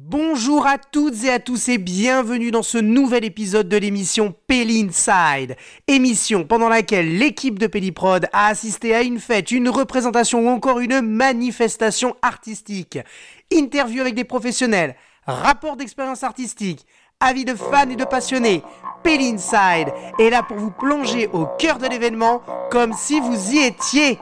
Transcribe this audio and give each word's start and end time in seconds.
Bonjour 0.00 0.64
à 0.64 0.78
toutes 0.78 1.24
et 1.24 1.30
à 1.30 1.40
tous 1.40 1.68
et 1.68 1.76
bienvenue 1.76 2.52
dans 2.52 2.62
ce 2.62 2.78
nouvel 2.78 3.24
épisode 3.24 3.68
de 3.68 3.76
l'émission 3.76 4.32
Pelli 4.46 4.86
Inside. 4.88 5.56
Émission 5.88 6.44
pendant 6.44 6.68
laquelle 6.68 7.18
l'équipe 7.18 7.58
de 7.58 7.66
Pelliprod 7.66 8.28
a 8.32 8.46
assisté 8.46 8.94
à 8.94 9.02
une 9.02 9.18
fête, 9.18 9.50
une 9.50 9.68
représentation 9.68 10.46
ou 10.46 10.48
encore 10.50 10.78
une 10.78 11.00
manifestation 11.00 12.14
artistique. 12.22 13.00
Interview 13.52 14.00
avec 14.00 14.14
des 14.14 14.22
professionnels, 14.22 14.94
rapport 15.26 15.76
d'expérience 15.76 16.22
artistique, 16.22 16.86
avis 17.18 17.44
de 17.44 17.56
fans 17.56 17.90
et 17.90 17.96
de 17.96 18.04
passionnés. 18.04 18.62
Pelli 19.02 19.30
Inside 19.30 19.92
est 20.20 20.30
là 20.30 20.44
pour 20.44 20.58
vous 20.58 20.70
plonger 20.70 21.26
au 21.32 21.46
cœur 21.58 21.78
de 21.78 21.88
l'événement 21.88 22.40
comme 22.70 22.92
si 22.92 23.18
vous 23.18 23.50
y 23.52 23.64
étiez. 23.64 24.16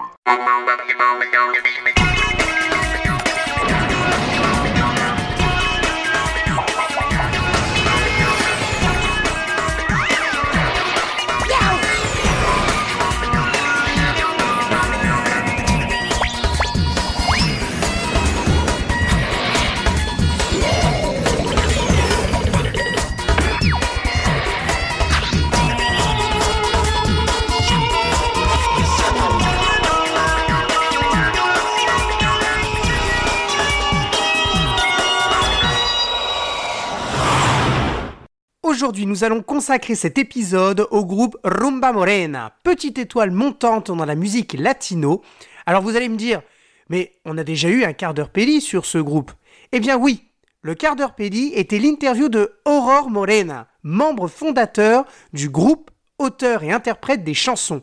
Aujourd'hui, 38.76 39.06
nous 39.06 39.24
allons 39.24 39.42
consacrer 39.42 39.94
cet 39.94 40.18
épisode 40.18 40.86
au 40.90 41.06
groupe 41.06 41.38
Rumba 41.44 41.92
Morena, 41.92 42.52
petite 42.62 42.98
étoile 42.98 43.30
montante 43.30 43.90
dans 43.90 44.04
la 44.04 44.14
musique 44.14 44.52
latino. 44.52 45.22
Alors 45.64 45.80
vous 45.80 45.96
allez 45.96 46.10
me 46.10 46.18
dire, 46.18 46.42
mais 46.90 47.14
on 47.24 47.38
a 47.38 47.42
déjà 47.42 47.70
eu 47.70 47.84
un 47.84 47.94
quart 47.94 48.12
d'heure 48.12 48.28
pédi 48.28 48.60
sur 48.60 48.84
ce 48.84 48.98
groupe. 48.98 49.32
Eh 49.72 49.80
bien 49.80 49.96
oui, 49.96 50.24
le 50.60 50.74
quart 50.74 50.94
d'heure 50.94 51.14
pédi 51.14 51.52
était 51.54 51.78
l'interview 51.78 52.28
de 52.28 52.52
Aurore 52.66 53.08
Morena, 53.08 53.66
membre 53.82 54.28
fondateur 54.28 55.06
du 55.32 55.48
groupe, 55.48 55.90
auteur 56.18 56.62
et 56.62 56.70
interprète 56.70 57.24
des 57.24 57.32
chansons. 57.32 57.80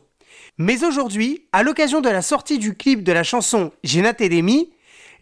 Mais 0.59 0.83
aujourd'hui, 0.83 1.47
à 1.53 1.63
l'occasion 1.63 2.02
de 2.02 2.09
la 2.09 2.22
sortie 2.22 2.59
du 2.59 2.78
clip 2.78 3.03
de 3.03 3.11
la 3.11 3.23
chanson 3.23 3.72
Genate 3.83 4.22
Demi, 4.22 4.69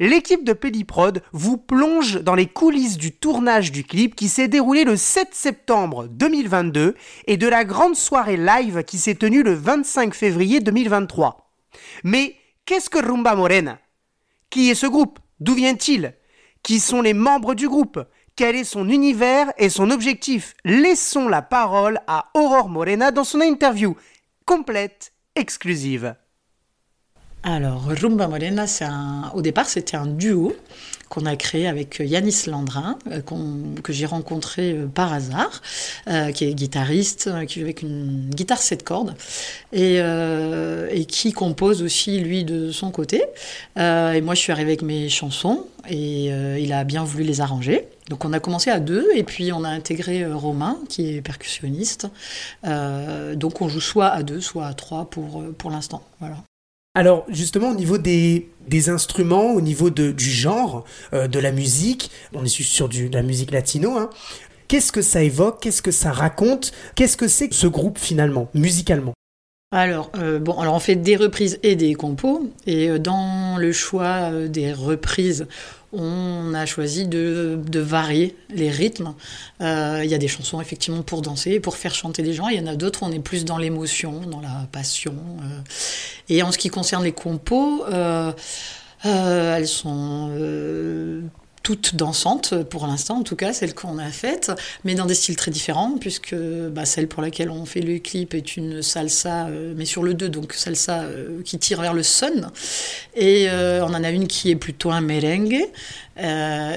l'équipe 0.02 0.44
de 0.44 0.53
Pédiprod 0.53 1.21
vous 1.31 1.57
plonge 1.57 2.21
dans 2.23 2.33
les 2.33 2.47
coulisses 2.47 2.97
du 2.97 3.11
tournage 3.11 3.71
du 3.71 3.83
clip 3.83 4.16
qui 4.16 4.30
s'est 4.30 4.47
déroulé 4.47 4.83
le 4.83 4.97
7 4.97 5.30
septembre 5.31 6.07
2022 6.07 6.95
et 7.27 7.38
de 7.38 7.47
la 7.47 7.63
grande 7.63 7.95
soirée 7.95 8.35
live 8.35 8.83
qui 8.83 8.97
s'est 8.97 9.13
tenue 9.13 9.44
le 9.44 9.53
25 9.53 10.16
février 10.16 10.59
2023. 10.59 11.52
Mais 12.03 12.35
qu'est-ce 12.66 12.89
que 12.89 12.97
Rumba 12.97 13.35
Morena? 13.35 13.77
Qui 14.49 14.72
est 14.72 14.75
ce 14.75 14.88
groupe? 14.88 15.19
D'où 15.39 15.53
vient-il? 15.53 16.16
Qui 16.63 16.79
sont 16.79 17.03
les 17.03 17.13
membres 17.13 17.53
du 17.53 17.69
groupe? 17.69 17.99
Quel 18.35 18.55
est 18.55 18.63
son 18.63 18.89
univers 18.89 19.53
et 19.59 19.69
son 19.69 19.91
objectif? 19.91 20.55
Laissons 20.66 21.29
la 21.29 21.44
parole 21.44 21.99
à 22.07 22.31
Aurore 22.33 22.69
Morena 22.69 23.11
dans 23.11 23.23
son 23.23 23.39
interview 23.39 23.95
complète, 24.45 25.13
exclusive. 25.35 26.16
Alors, 27.44 27.86
Rumba 27.86 28.28
Morena, 28.28 28.66
au 29.34 29.42
départ, 29.42 29.67
c'était 29.67 29.97
un 29.97 30.06
duo 30.06 30.56
qu'on 31.09 31.25
a 31.25 31.36
créé 31.36 31.67
avec 31.67 32.00
Yanis 32.00 32.44
Landrin, 32.47 32.97
euh, 33.11 33.20
que 33.84 33.92
j'ai 33.92 34.06
rencontré 34.06 34.72
euh, 34.72 34.86
par 34.86 35.11
hasard, 35.11 35.62
euh, 36.08 36.31
qui 36.31 36.45
est 36.45 36.53
guitariste, 36.53 37.30
qui 37.47 37.59
joue 37.59 37.66
avec 37.66 37.81
une 37.81 38.30
guitare 38.30 38.59
7 38.59 38.84
cordes, 38.84 39.16
et, 39.74 40.00
qui 41.07 41.34
compose 41.34 41.81
aussi, 41.81 42.19
lui, 42.19 42.46
de 42.46 42.72
son 42.72 42.91
côté. 42.91 43.24
et 43.75 44.22
moi, 44.22 44.35
je 44.35 44.40
suis 44.40 44.52
arrivée 44.52 44.72
avec 44.72 44.84
mes 44.84 45.09
chansons, 45.09 45.66
et 45.90 46.28
il 46.28 46.73
a 46.73 46.84
bien 46.84 47.03
voulu 47.03 47.23
les 47.23 47.41
arranger. 47.41 47.88
Donc 48.09 48.25
on 48.25 48.34
a 48.34 48.40
commencé 48.40 48.69
à 48.69 48.79
deux 48.79 49.08
et 49.16 49.23
puis 49.23 49.53
on 49.53 49.63
a 49.63 49.69
intégré 49.69 50.25
Romain 50.25 50.78
qui 50.90 51.16
est 51.16 51.22
percussionniste. 51.22 52.08
donc 52.63 53.62
on 53.62 53.69
joue 53.69 53.79
soit 53.79 54.08
à 54.08 54.22
deux, 54.22 54.41
soit 54.41 54.68
à 54.68 54.73
trois 54.73 55.09
pour, 55.09 55.44
pour 55.58 55.72
l'instant. 55.72 56.03
Voilà. 56.19 56.38
Alors 56.94 57.25
justement 57.29 57.69
au 57.69 57.74
niveau 57.74 57.97
des, 57.97 58.50
instruments, 58.90 59.53
au 59.53 59.62
niveau 59.62 59.90
du 59.90 60.29
genre 60.29 60.84
euh, 61.13 61.29
de 61.29 61.40
la 61.40 61.53
musique, 61.53 62.12
on 62.34 62.44
est 62.44 62.50
sur 62.50 62.90
du, 62.90 63.09
de 63.09 63.16
la 63.16 63.24
musique 63.24 63.52
latino, 63.52 63.97
hein, 63.97 64.09
qu'est-ce 64.68 64.91
que 64.91 65.02
ça 65.02 65.24
évoque, 65.24 65.62
qu'est-ce 65.62 65.81
que 65.81 65.91
ça 65.91 66.12
raconte, 66.12 66.74
qu'est-ce 66.96 67.16
que 67.16 67.29
c'est 67.29 67.53
ce 67.53 67.68
groupe 67.68 67.97
finalement, 67.97 68.50
musicalement? 68.53 69.13
Alors, 69.72 70.12
euh, 70.18 70.40
bon, 70.40 70.59
alors 70.59 70.74
on 70.74 70.80
fait 70.80 70.96
des 70.96 71.16
reprises 71.16 71.59
et 71.64 71.76
des 71.76 71.94
compos, 71.94 72.52
et 72.68 72.90
euh, 72.90 73.00
dans 73.00 73.58
le 73.58 73.72
choix 73.72 74.32
des 74.48 74.74
reprises, 74.74 75.48
on 75.94 76.54
a 76.54 76.66
choisi 76.66 77.06
de, 77.08 77.59
varier 77.74 78.36
les 78.50 78.70
rythmes. 78.70 79.14
Euh, 79.62 80.02
il 80.04 80.09
y 80.09 80.14
a 80.14 80.18
des 80.18 80.28
chansons 80.28 80.62
effectivement 80.62 81.02
pour 81.02 81.22
danser, 81.22 81.59
pour 81.59 81.76
faire 81.76 81.94
chanter 81.94 82.24
des 82.24 82.34
gens. 82.34 82.48
Il 82.48 82.58
y 82.58 82.62
en 82.62 82.68
a 82.68 82.76
d'autres, 82.76 83.04
on 83.04 83.12
est 83.12 83.20
plus 83.20 83.46
dans 83.46 83.58
l'émotion, 83.58 84.22
dans 84.22 84.42
la 84.42 84.68
passion. 84.72 85.16
Euh. 85.44 85.59
Et 86.30 86.44
en 86.44 86.52
ce 86.52 86.58
qui 86.58 86.70
concerne 86.70 87.03
les 87.03 87.12
compos, 87.12 87.84
euh, 87.92 88.32
elles 89.03 89.68
sont 89.68 90.32
toutes 91.63 91.95
dansantes, 91.95 92.63
pour 92.63 92.88
l'instant 92.88 93.19
en 93.19 93.23
tout 93.23 93.35
cas, 93.35 93.53
celles 93.53 93.73
qu'on 93.73 93.97
a 93.97 94.09
faites, 94.09 94.51
mais 94.83 94.95
dans 94.95 95.05
des 95.05 95.13
styles 95.16 95.35
très 95.35 95.51
différents, 95.51 95.97
puisque 95.99 96.35
bah, 96.35 96.85
celle 96.85 97.07
pour 97.07 97.22
laquelle 97.22 97.49
on 97.49 97.66
fait 97.66 97.81
le 97.81 97.99
clip 97.99 98.33
est 98.33 98.57
une 98.57 98.81
salsa, 98.81 99.47
euh, 99.47 99.73
mais 99.75 99.85
sur 99.85 100.03
le 100.03 100.13
2, 100.13 100.29
donc 100.29 100.53
salsa 100.53 101.03
euh, 101.03 101.41
qui 101.44 101.59
tire 101.59 101.81
vers 101.81 101.94
le 101.94 102.03
sun. 102.03 102.51
Et 103.16 103.49
euh, 103.49 103.85
on 103.85 103.94
en 103.94 104.03
a 104.03 104.09
une 104.09 104.27
qui 104.27 104.49
est 104.49 104.55
plutôt 104.55 104.91
un 104.91 105.01
merengue, 105.01 105.59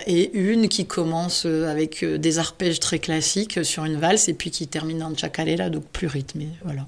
et 0.06 0.30
une 0.32 0.68
qui 0.68 0.86
commence 0.86 1.44
avec 1.44 2.02
des 2.02 2.38
arpèges 2.38 2.80
très 2.80 2.98
classiques 2.98 3.62
sur 3.62 3.84
une 3.84 3.96
valse, 3.96 4.28
et 4.28 4.34
puis 4.34 4.50
qui 4.50 4.68
termine 4.68 5.02
en 5.02 5.14
chacarera, 5.14 5.68
donc 5.68 5.84
plus 5.84 6.06
rythmé. 6.06 6.48
Voilà. 6.64 6.86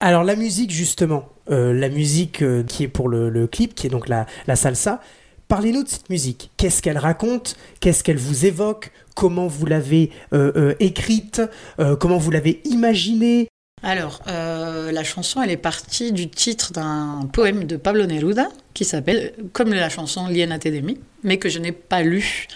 Alors 0.00 0.22
la 0.22 0.36
musique 0.36 0.70
justement, 0.70 1.26
la 1.48 1.88
musique 1.88 2.44
qui 2.66 2.82
est 2.82 2.88
pour 2.88 3.08
le, 3.08 3.46
clip, 3.46 3.74
qui 3.74 3.86
est 3.86 3.90
donc 3.90 4.08
la, 4.08 4.26
la 4.46 4.56
salsa, 4.56 5.00
Parlez-nous 5.48 5.84
de 5.84 5.88
cette 5.88 6.10
musique. 6.10 6.50
Qu'est-ce 6.56 6.82
qu'elle 6.82 6.98
raconte? 6.98 7.56
Qu'est-ce 7.80 8.02
qu'elle 8.02 8.16
vous 8.16 8.46
évoque? 8.46 8.90
Comment 9.14 9.46
vous 9.46 9.64
l'avez 9.64 10.10
euh, 10.32 10.52
euh, 10.56 10.74
écrite? 10.80 11.40
Euh, 11.78 11.94
Comment 11.94 12.18
vous 12.18 12.32
l'avez 12.32 12.60
imaginée? 12.64 13.48
Alors, 13.82 14.22
la 14.26 15.04
chanson, 15.04 15.42
elle 15.42 15.50
est 15.50 15.56
partie 15.56 16.10
du 16.10 16.28
titre 16.30 16.72
d'un 16.72 17.28
poème 17.32 17.64
de 17.64 17.76
Pablo 17.76 18.06
Neruda 18.06 18.48
qui 18.74 18.84
s'appelle 18.84 19.34
comme 19.52 19.72
la 19.72 19.90
chanson 19.90 20.26
Liena 20.28 20.58
Tedemi, 20.58 20.98
mais 21.22 21.36
que 21.36 21.48
je 21.48 21.58
n'ai 21.58 21.72
pas 21.72 22.02
lu 22.02 22.48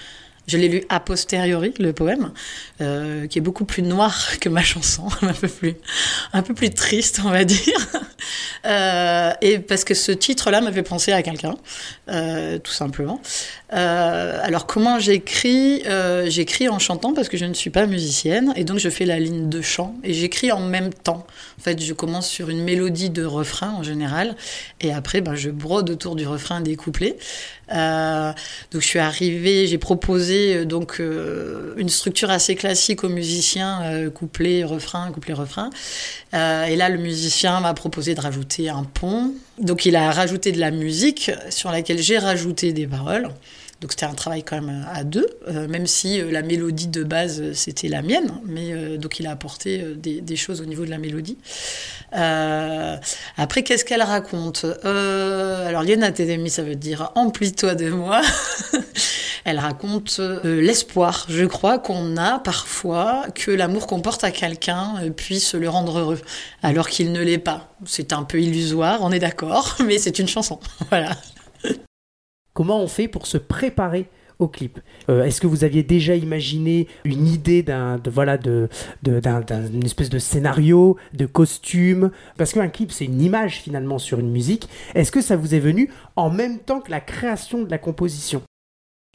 je 0.50 0.58
l'ai 0.58 0.68
lu 0.68 0.82
a 0.88 0.98
posteriori, 0.98 1.72
le 1.78 1.92
poème, 1.92 2.32
euh, 2.80 3.28
qui 3.28 3.38
est 3.38 3.40
beaucoup 3.40 3.64
plus 3.64 3.82
noir 3.82 4.38
que 4.40 4.48
ma 4.48 4.62
chanson, 4.62 5.04
un 5.22 5.32
peu 5.32 5.46
plus, 5.46 5.74
un 6.32 6.42
peu 6.42 6.54
plus 6.54 6.70
triste, 6.70 7.20
on 7.24 7.30
va 7.30 7.44
dire. 7.44 7.88
Euh, 8.66 9.32
et 9.40 9.58
parce 9.60 9.84
que 9.84 9.94
ce 9.94 10.12
titre-là 10.12 10.60
m'avait 10.60 10.82
pensé 10.82 11.12
à 11.12 11.22
quelqu'un, 11.22 11.54
euh, 12.10 12.58
tout 12.58 12.72
simplement. 12.72 13.22
alors 13.70 14.66
comment 14.66 14.98
j'écris 14.98 15.84
J'écris 16.26 16.68
en 16.68 16.78
chantant 16.78 17.14
parce 17.14 17.28
que 17.28 17.36
je 17.36 17.44
ne 17.44 17.54
suis 17.54 17.70
pas 17.70 17.86
musicienne, 17.86 18.52
et 18.56 18.64
donc 18.64 18.78
je 18.78 18.90
fais 18.90 19.06
la 19.06 19.18
ligne 19.18 19.48
de 19.48 19.62
chant, 19.62 19.94
et 20.02 20.12
j'écris 20.12 20.52
en 20.52 20.60
même 20.60 20.92
temps. 20.92 21.26
En 21.60 21.62
fait, 21.62 21.82
je 21.82 21.92
commence 21.92 22.26
sur 22.26 22.48
une 22.48 22.64
mélodie 22.64 23.10
de 23.10 23.22
refrain 23.22 23.72
en 23.72 23.82
général, 23.82 24.34
et 24.80 24.94
après, 24.94 25.20
ben, 25.20 25.34
je 25.34 25.50
brode 25.50 25.90
autour 25.90 26.16
du 26.16 26.26
refrain 26.26 26.62
des 26.62 26.74
couplets. 26.74 27.18
donc 27.68 28.80
je 28.80 28.86
suis 28.86 28.98
arrivée, 28.98 29.66
j'ai 29.66 29.76
proposé 29.76 30.56
euh, 30.56 30.64
donc 30.64 31.00
euh, 31.00 31.74
une 31.76 31.90
structure 31.90 32.30
assez 32.30 32.54
classique 32.54 33.04
aux 33.04 33.10
musiciens, 33.10 33.82
euh, 33.82 34.08
couplet, 34.08 34.64
refrain, 34.64 35.12
couplet, 35.12 35.34
refrain. 35.34 35.68
et 36.32 36.76
là, 36.76 36.88
le 36.88 36.96
musicien 36.96 37.60
m'a 37.60 37.74
proposé 37.74 38.14
de 38.14 38.22
rajouter 38.22 38.70
un 38.70 38.84
pont. 38.84 39.34
Donc 39.58 39.84
il 39.84 39.96
a 39.96 40.10
rajouté 40.12 40.52
de 40.52 40.60
la 40.60 40.70
musique 40.70 41.30
sur 41.50 41.70
laquelle 41.70 41.98
j'ai 41.98 42.16
rajouté 42.16 42.72
des 42.72 42.86
paroles. 42.86 43.28
Donc 43.80 43.92
c'était 43.92 44.06
un 44.06 44.14
travail 44.14 44.42
quand 44.42 44.60
même 44.60 44.86
à 44.92 45.04
deux, 45.04 45.26
même 45.68 45.86
si 45.86 46.20
la 46.20 46.42
mélodie 46.42 46.88
de 46.88 47.02
base 47.02 47.52
c'était 47.54 47.88
la 47.88 48.02
mienne, 48.02 48.30
mais 48.44 48.98
donc 48.98 49.20
il 49.20 49.26
a 49.26 49.30
apporté 49.30 49.82
des, 49.96 50.36
choses 50.36 50.60
au 50.60 50.66
niveau 50.66 50.84
de 50.84 50.90
la 50.90 50.98
mélodie. 50.98 51.38
après, 52.12 53.62
qu'est-ce 53.62 53.84
qu'elle 53.84 54.02
raconte? 54.02 54.66
Alors 54.84 55.82
Liena 55.82 56.12
Tedemi, 56.12 56.50
ça 56.50 56.62
veut 56.62 56.76
dire 56.76 57.10
emplis-toi 57.14 57.74
de 57.74 57.90
moi. 57.90 58.20
Elle 59.44 59.58
raconte 59.58 60.16
euh, 60.20 60.60
l'espoir, 60.60 61.26
je 61.28 61.44
crois, 61.44 61.78
qu'on 61.78 62.16
a 62.16 62.38
parfois 62.38 63.24
que 63.34 63.50
l'amour 63.50 63.86
qu'on 63.86 64.00
porte 64.00 64.22
à 64.24 64.30
quelqu'un 64.30 64.94
euh, 65.02 65.10
puisse 65.10 65.54
le 65.54 65.68
rendre 65.68 65.98
heureux, 65.98 66.20
alors 66.62 66.88
qu'il 66.88 67.12
ne 67.12 67.22
l'est 67.22 67.38
pas. 67.38 67.74
C'est 67.86 68.12
un 68.12 68.22
peu 68.22 68.40
illusoire, 68.40 68.98
on 69.02 69.12
est 69.12 69.18
d'accord, 69.18 69.76
mais 69.84 69.98
c'est 69.98 70.18
une 70.18 70.28
chanson. 70.28 70.60
voilà. 70.90 71.16
Comment 72.60 72.82
on 72.82 72.88
fait 72.88 73.08
pour 73.08 73.26
se 73.26 73.38
préparer 73.38 74.10
au 74.38 74.46
clip. 74.46 74.80
Euh, 75.08 75.24
est-ce 75.24 75.40
que 75.40 75.46
vous 75.46 75.64
aviez 75.64 75.82
déjà 75.82 76.14
imaginé 76.14 76.88
une 77.04 77.26
idée 77.26 77.62
de, 77.62 78.10
voilà, 78.10 78.36
de, 78.36 78.68
d'une 79.02 79.86
espèce 79.86 80.10
de 80.10 80.18
scénario, 80.18 80.98
de 81.14 81.24
costume? 81.24 82.10
Parce 82.36 82.52
qu'un 82.52 82.68
clip, 82.68 82.92
c'est 82.92 83.06
une 83.06 83.22
image 83.22 83.62
finalement 83.62 83.98
sur 83.98 84.18
une 84.18 84.30
musique. 84.30 84.68
Est-ce 84.94 85.10
que 85.10 85.22
ça 85.22 85.36
vous 85.36 85.54
est 85.54 85.58
venu 85.58 85.88
en 86.16 86.28
même 86.28 86.58
temps 86.58 86.80
que 86.80 86.90
la 86.90 87.00
création 87.00 87.62
de 87.62 87.70
la 87.70 87.78
composition? 87.78 88.42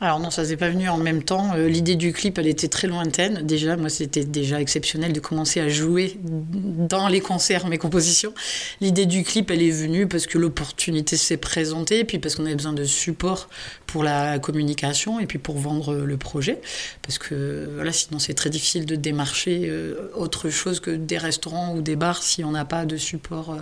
Alors 0.02 0.20
non, 0.20 0.30
ça 0.30 0.44
s'est 0.44 0.58
pas 0.58 0.70
venu 0.70 0.90
en 0.90 0.98
même 0.98 1.24
temps. 1.24 1.54
Euh, 1.56 1.70
l'idée 1.70 1.96
du 1.96 2.12
clip, 2.12 2.38
elle 2.38 2.48
était 2.48 2.68
très 2.68 2.86
lointaine. 2.86 3.48
Déjà, 3.48 3.78
moi, 3.78 3.88
c'était 3.88 4.26
déjà 4.26 4.60
exceptionnel 4.60 5.14
de 5.14 5.22
commencer 5.22 5.62
à 5.62 5.70
jouer 5.70 6.20
dans 6.22 7.08
les 7.08 7.22
concerts 7.22 7.66
mes 7.68 7.78
compositions. 7.78 8.34
L'idée 8.82 9.06
du 9.06 9.24
clip, 9.24 9.50
elle 9.52 9.62
est 9.62 9.72
venue 9.72 10.06
parce 10.06 10.28
que 10.28 10.38
l'opportunité 10.38 11.16
s'est 11.16 11.38
présentée, 11.38 12.04
puis 12.04 12.20
parce 12.20 12.36
qu'on 12.36 12.46
avait 12.46 12.56
besoin 12.56 12.74
de 12.74 12.84
support 12.84 13.48
pour 13.88 14.04
la 14.04 14.40
communication 14.40 15.20
et 15.20 15.26
puis 15.26 15.38
pour 15.38 15.58
vendre 15.58 15.96
le 15.96 16.18
projet. 16.18 16.62
Parce 17.02 17.18
que 17.18 17.70
voilà, 17.76 17.92
sinon 17.92 18.20
c'est 18.20 18.34
très 18.34 18.50
difficile 18.50 18.86
de 18.86 18.96
démarcher 18.96 19.68
euh, 19.70 20.12
autre 20.16 20.50
chose 20.50 20.80
que 20.80 20.92
des 20.92 21.18
restaurants 21.18 21.76
ou 21.76 21.82
des 21.82 21.96
bars 21.96 22.24
si 22.24 22.44
on 22.44 22.52
n'a 22.52 22.66
pas 22.66 22.86
de 22.86 22.98
support 22.98 23.52
euh, 23.52 23.58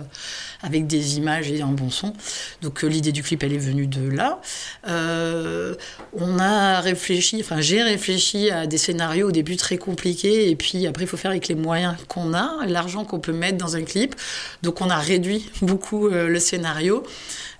avec 0.62 0.86
des 0.86 1.16
images 1.16 1.50
et 1.50 1.62
un 1.62 1.68
bon 1.68 1.90
son. 1.90 2.12
Donc 2.62 2.82
l'idée 2.82 3.12
du 3.12 3.22
clip, 3.22 3.42
elle 3.42 3.52
est 3.52 3.58
venue 3.58 3.86
de 3.86 4.08
là 4.08 4.40
on 6.12 6.38
a 6.38 6.80
réfléchi, 6.80 7.38
enfin 7.40 7.60
j'ai 7.60 7.82
réfléchi 7.82 8.50
à 8.50 8.66
des 8.66 8.78
scénarios 8.78 9.28
au 9.28 9.32
début 9.32 9.56
très 9.56 9.78
compliqués 9.78 10.50
et 10.50 10.56
puis 10.56 10.86
après 10.86 11.04
il 11.04 11.06
faut 11.06 11.16
faire 11.16 11.30
avec 11.30 11.48
les 11.48 11.54
moyens 11.54 11.96
qu'on 12.08 12.34
a, 12.34 12.66
l'argent 12.66 13.04
qu'on 13.04 13.20
peut 13.20 13.32
mettre 13.32 13.58
dans 13.58 13.76
un 13.76 13.82
clip. 13.82 14.14
Donc 14.62 14.80
on 14.80 14.90
a 14.90 14.98
réduit 14.98 15.50
beaucoup 15.62 16.08
euh, 16.08 16.28
le 16.28 16.38
scénario. 16.38 17.02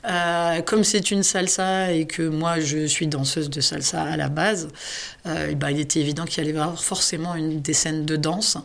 Euh, 0.06 0.60
comme 0.62 0.84
c'est 0.84 1.10
une 1.10 1.22
salsa 1.22 1.92
et 1.92 2.06
que 2.06 2.22
moi 2.22 2.60
je 2.60 2.86
suis 2.86 3.06
danseuse 3.06 3.48
de 3.48 3.60
salsa 3.60 4.02
à 4.02 4.16
la 4.16 4.28
base, 4.28 4.68
euh, 5.26 5.54
ben, 5.54 5.70
il 5.70 5.80
était 5.80 6.00
évident 6.00 6.26
qu'il 6.26 6.42
allait 6.42 6.52
y 6.52 6.58
avoir 6.58 6.82
forcément 6.82 7.34
une, 7.34 7.62
des 7.62 7.72
scènes 7.72 8.04
de 8.04 8.16
danse. 8.16 8.58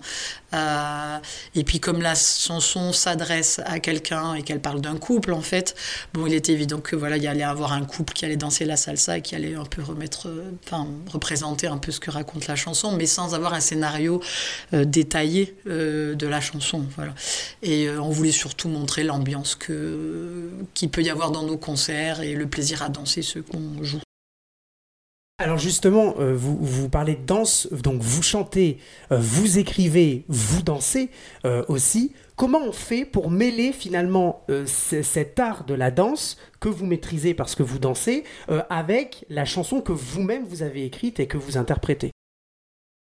Euh, 0.54 1.18
et 1.56 1.64
puis 1.64 1.80
comme 1.80 2.02
la 2.02 2.16
chanson 2.16 2.92
s'adresse 2.92 3.62
à 3.66 3.80
quelqu'un 3.80 4.34
et 4.34 4.42
qu'elle 4.42 4.60
parle 4.60 4.82
d'un 4.82 4.98
couple 4.98 5.32
en 5.32 5.42
fait, 5.42 5.76
bon 6.14 6.26
il 6.26 6.34
était 6.34 6.54
évident 6.54 6.80
que 6.80 6.96
voilà 6.96 7.18
il 7.18 7.24
y 7.24 7.28
allait 7.28 7.44
avoir 7.44 7.72
un 7.72 7.86
couple 7.86 8.14
qui 8.14 8.26
allait 8.26 8.36
danser 8.36 8.66
la 8.66 8.76
salsa 8.76 9.20
et 9.20 9.22
qui 9.22 9.36
allait 9.36 9.54
un 9.54 9.66
peu 9.66 9.84
remettre, 9.84 10.28
enfin 10.66 10.88
représenter 11.12 11.68
un 11.68 11.78
peu 11.78 11.92
ce 11.92 12.00
que 12.00 12.10
raconte 12.10 12.48
la 12.48 12.56
chanson, 12.56 12.92
mais 12.92 13.06
sans 13.06 13.36
avoir 13.36 13.54
un 13.54 13.60
scénario 13.60 14.22
détaillé 14.74 15.56
de 15.66 16.28
la 16.28 16.42
chanson. 16.42 16.84
Et 17.62 17.90
on 17.92 18.10
voulait 18.10 18.32
surtout 18.32 18.70
montrer 18.70 19.04
l'ambiance 19.04 19.54
que 19.56 20.50
qu'il 20.74 20.90
peut 20.90 21.04
y 21.04 21.10
avoir 21.10 21.29
dans 21.32 21.44
nos 21.44 21.58
concerts 21.58 22.22
et 22.22 22.34
le 22.34 22.48
plaisir 22.48 22.82
à 22.84 22.90
danser 22.90 23.22
ce 23.22 23.40
qu'on 23.40 23.84
joue. 23.84 24.02
Alors 25.42 25.58
justement, 25.58 26.16
euh, 26.20 26.36
vous, 26.36 26.58
vous, 26.60 26.90
parlez 26.90 27.16
de 27.16 27.26
danse, 27.26 27.70
donc 27.72 28.02
vous 28.02 28.22
chantez, 28.22 28.78
euh, 29.14 29.18
vous 29.22 29.58
écrivez, 29.58 30.26
vous 30.28 30.62
dansez 30.62 31.10
euh, 31.46 31.64
aussi. 31.70 32.12
Comment 32.36 32.60
on 32.60 32.74
fait 32.74 33.06
pour 33.06 33.32
mêler 33.32 33.72
finalement 33.74 34.46
cet 34.66 35.40
art 35.40 35.66
de 35.66 35.74
la 35.74 35.92
danse 35.92 36.38
que 36.62 36.70
vous 36.70 36.86
maîtrisez 36.86 37.34
parce 37.34 37.54
que 37.54 37.64
vous 37.64 37.80
dansez 37.80 38.24
avec 38.70 39.26
la 39.28 39.44
chanson 39.44 39.82
que 39.82 39.92
vous-même 39.92 40.46
vous 40.46 40.64
avez 40.64 40.86
écrite 40.86 41.20
et 41.20 41.28
que 41.28 41.36
vous 41.36 41.58
interprétez? 41.58 42.12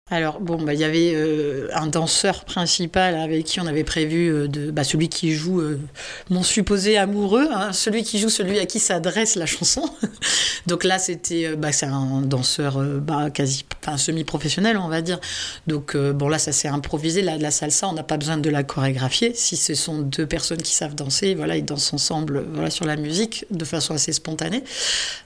Alors 0.10 0.40
bon, 0.40 0.56
bah, 0.62 0.74
il 0.74 0.80
y 0.80 0.86
avait 0.86 1.12
euh, 1.16 1.68
un 1.74 1.88
danseur 1.88 2.46
principal 2.46 3.16
avec 3.16 3.44
qui 3.44 3.60
on 3.60 3.68
avait 3.68 3.84
prévu 3.84 4.30
euh, 4.30 4.48
de, 4.48 4.72
bah, 4.72 4.86
celui 4.86 5.10
qui 5.10 5.34
joue 5.34 5.60
euh, 5.60 5.82
mon 6.30 6.44
supposé 6.44 6.98
amoureux, 6.98 7.50
hein, 7.52 7.74
celui 7.74 8.04
qui 8.04 8.18
joue 8.18 8.30
celui 8.30 8.58
à 8.58 8.66
qui 8.66 8.80
s'adresse 8.80 9.36
la 9.36 9.46
chanson. 9.46 9.84
Donc 10.66 10.86
là, 10.86 10.98
c'était, 10.98 11.56
bah, 11.58 11.70
un 11.82 12.22
danseur 12.22 12.82
quasi, 13.34 13.66
enfin 13.82 13.98
semi-professionnel, 13.98 14.78
on 14.78 14.88
va 14.88 15.02
dire. 15.02 15.20
Donc 15.66 15.96
bon 15.96 16.28
là, 16.28 16.40
ça 16.40 16.52
s'est 16.52 16.68
improvisé. 16.68 17.22
La, 17.22 17.38
la 17.38 17.52
salsa, 17.52 17.88
on 17.88 17.94
n'a 17.94 18.04
pas 18.04 18.18
besoin 18.18 18.38
de 18.38 18.50
la 18.50 18.64
chorégraphier. 18.64 19.34
Si 19.34 19.56
ce 19.56 19.76
sont 19.76 20.00
deux 20.00 20.26
personnes 20.26 20.62
qui 20.62 20.74
savent 20.74 20.96
danser, 20.96 21.36
voilà, 21.36 21.56
ils 21.56 21.64
dansent 21.64 21.94
ensemble, 21.94 22.46
voilà, 22.54 22.70
sur 22.70 22.86
la 22.86 22.98
musique 22.98 23.46
de 23.52 23.64
façon 23.64 23.94
assez 23.94 24.12
spontanée. 24.12 24.64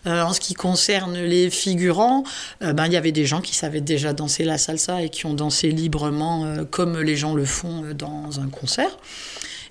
en 0.05 0.33
ce 0.33 0.39
qui 0.39 0.53
concerne 0.53 1.17
les 1.17 1.49
figurants, 1.49 2.23
il 2.61 2.93
y 2.93 2.97
avait 2.97 3.11
des 3.11 3.25
gens 3.25 3.41
qui 3.41 3.55
savaient 3.55 3.81
déjà 3.81 4.13
danser 4.13 4.43
la 4.43 4.59
salsa 4.59 4.70
et 4.99 5.09
qui 5.09 5.25
ont 5.25 5.33
dansé 5.33 5.69
librement 5.69 6.45
euh, 6.45 6.63
comme 6.69 6.99
les 6.99 7.15
gens 7.15 7.33
le 7.33 7.45
font 7.45 7.83
euh, 7.83 7.93
dans 7.93 8.39
un 8.39 8.47
concert. 8.47 8.97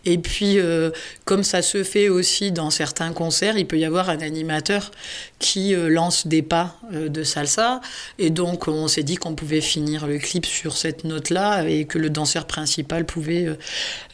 Et 0.07 0.17
puis, 0.17 0.59
euh, 0.59 0.91
comme 1.27 1.45
ça 1.45 1.61
se 1.61 1.85
fait 1.85 2.09
aussi 2.09 2.53
dans 2.53 2.71
certains 2.71 3.13
concerts, 3.13 3.59
il 3.59 3.67
peut 3.67 3.79
y 3.79 3.85
avoir 3.85 4.09
un 4.09 4.21
animateur 4.21 4.93
qui 5.39 5.75
lance 5.75 6.27
des 6.27 6.41
pas 6.41 6.75
de 6.91 7.23
salsa. 7.23 7.83
Et 8.19 8.31
donc, 8.31 8.67
on 8.67 8.89
s'est 8.89 9.03
dit 9.03 9.17
qu'on 9.17 9.35
pouvait 9.35 9.61
finir 9.61 10.07
le 10.07 10.17
clip 10.17 10.47
sur 10.47 10.75
cette 10.75 11.05
note-là 11.05 11.65
et 11.65 11.85
que 11.85 11.99
le 11.99 12.09
danseur 12.09 12.47
principal 12.47 13.05
pouvait 13.05 13.55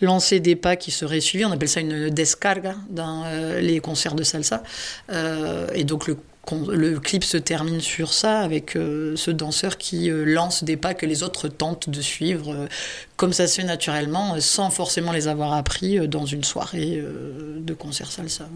lancer 0.01 0.41
des 0.41 0.57
pas 0.57 0.75
qui 0.75 0.91
seraient 0.91 1.21
suivis. 1.21 1.45
On 1.45 1.53
appelle 1.53 1.69
ça 1.69 1.79
une 1.79 2.11
descarga 2.11 2.75
dans 2.91 3.25
les 3.61 3.79
concerts 3.79 4.17
de 4.17 4.25
salsa. 4.25 4.65
et 5.73 5.85
donc, 5.85 6.09
le 6.09 6.17
le 6.53 6.99
clip 6.99 7.25
se 7.25 7.37
termine 7.37 7.81
sur 7.81 8.13
ça, 8.13 8.41
avec 8.41 8.77
euh, 8.77 9.17
ce 9.17 9.31
danseur 9.31 9.79
qui 9.79 10.11
euh, 10.11 10.25
lance 10.25 10.65
des 10.65 10.77
pas 10.77 10.95
que 10.95 11.07
les 11.07 11.23
autres 11.23 11.49
tentent 11.49 11.91
de 11.91 12.01
suivre, 12.01 12.53
euh, 12.53 12.67
comme 13.17 13.33
ça 13.33 13.47
se 13.47 13.61
fait 13.61 13.67
naturellement, 13.67 14.37
sans 14.41 14.71
forcément 14.71 15.13
les 15.13 15.29
avoir 15.29 15.53
appris 15.53 16.07
dans 16.09 16.27
une 16.27 16.45
soirée 16.45 17.03
de 17.59 17.75
concert 17.75 18.11
salsa. 18.11 18.47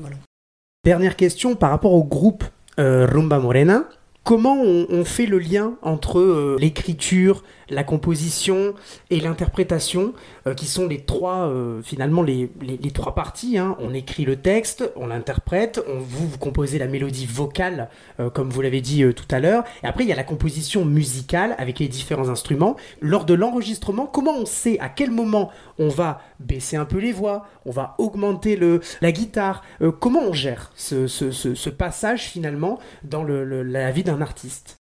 Dernière 0.84 1.16
question 1.16 1.56
par 1.56 1.70
rapport 1.70 1.92
au 1.92 2.04
groupe 2.04 2.44
Rumba 2.76 3.38
Morena. 3.38 3.84
Comment 4.22 4.60
on, 4.60 5.04
fait 5.04 5.24
le 5.24 5.38
lien 5.38 5.72
entre 5.80 6.56
l'écriture, 6.60 7.42
la 7.70 7.84
composition 7.84 8.74
et 9.08 9.18
l'interprétation, 9.18 10.12
euh, 10.46 10.54
qui 10.54 10.66
sont 10.66 10.86
les 10.86 11.00
trois, 11.00 11.48
euh, 11.48 11.82
finalement, 11.82 12.22
les, 12.22 12.50
les, 12.60 12.90
trois 12.90 13.14
parties. 13.14 13.58
Hein. 13.58 13.76
On 13.80 13.94
écrit 13.94 14.24
le 14.24 14.36
texte, 14.36 14.90
on 14.96 15.06
l'interprète, 15.06 15.82
on, 15.88 15.98
vous, 15.98 16.28
vous 16.28 16.38
composez 16.38 16.78
la 16.78 16.86
mélodie 16.86 17.26
vocale, 17.26 17.88
euh, 18.18 18.30
comme 18.30 18.50
vous 18.50 18.62
l'avez 18.62 18.80
dit 18.80 19.04
tout 19.14 19.26
à 19.30 19.40
l'heure. 19.40 19.64
Et 19.82 19.86
après, 19.86 20.04
il 20.04 20.08
y 20.08 20.12
a 20.12 20.16
la 20.16 20.24
composition 20.24 20.84
musicale 20.84 21.54
avec 21.58 21.78
les 21.78 21.88
différents 21.88 22.28
instruments. 22.28 22.76
Lors 23.00 23.24
de 23.24 23.34
l'enregistrement, 23.34 24.06
comment 24.06 24.36
on 24.36 24.46
sait 24.46 24.78
à 24.80 24.88
quel 24.88 25.10
moment 25.10 25.50
on 25.78 25.88
va 25.88 26.20
baisser 26.40 26.76
un 26.76 26.84
peu 26.84 26.98
les 26.98 27.12
voix, 27.12 27.46
on 27.66 27.70
va 27.70 27.94
augmenter 27.98 28.56
le, 28.56 28.80
la 29.00 29.12
guitare 29.12 29.62
Comment 30.00 30.20
on 30.20 30.32
gère 30.32 30.72
ce, 30.74 31.06
ce, 31.06 31.30
ce, 31.30 31.70
passage, 31.70 32.24
finalement, 32.24 32.78
dans 33.04 33.22
le, 33.22 33.62
la 33.62 33.90
vie 33.90 34.04
d'un 34.04 34.20
artiste? 34.20 34.79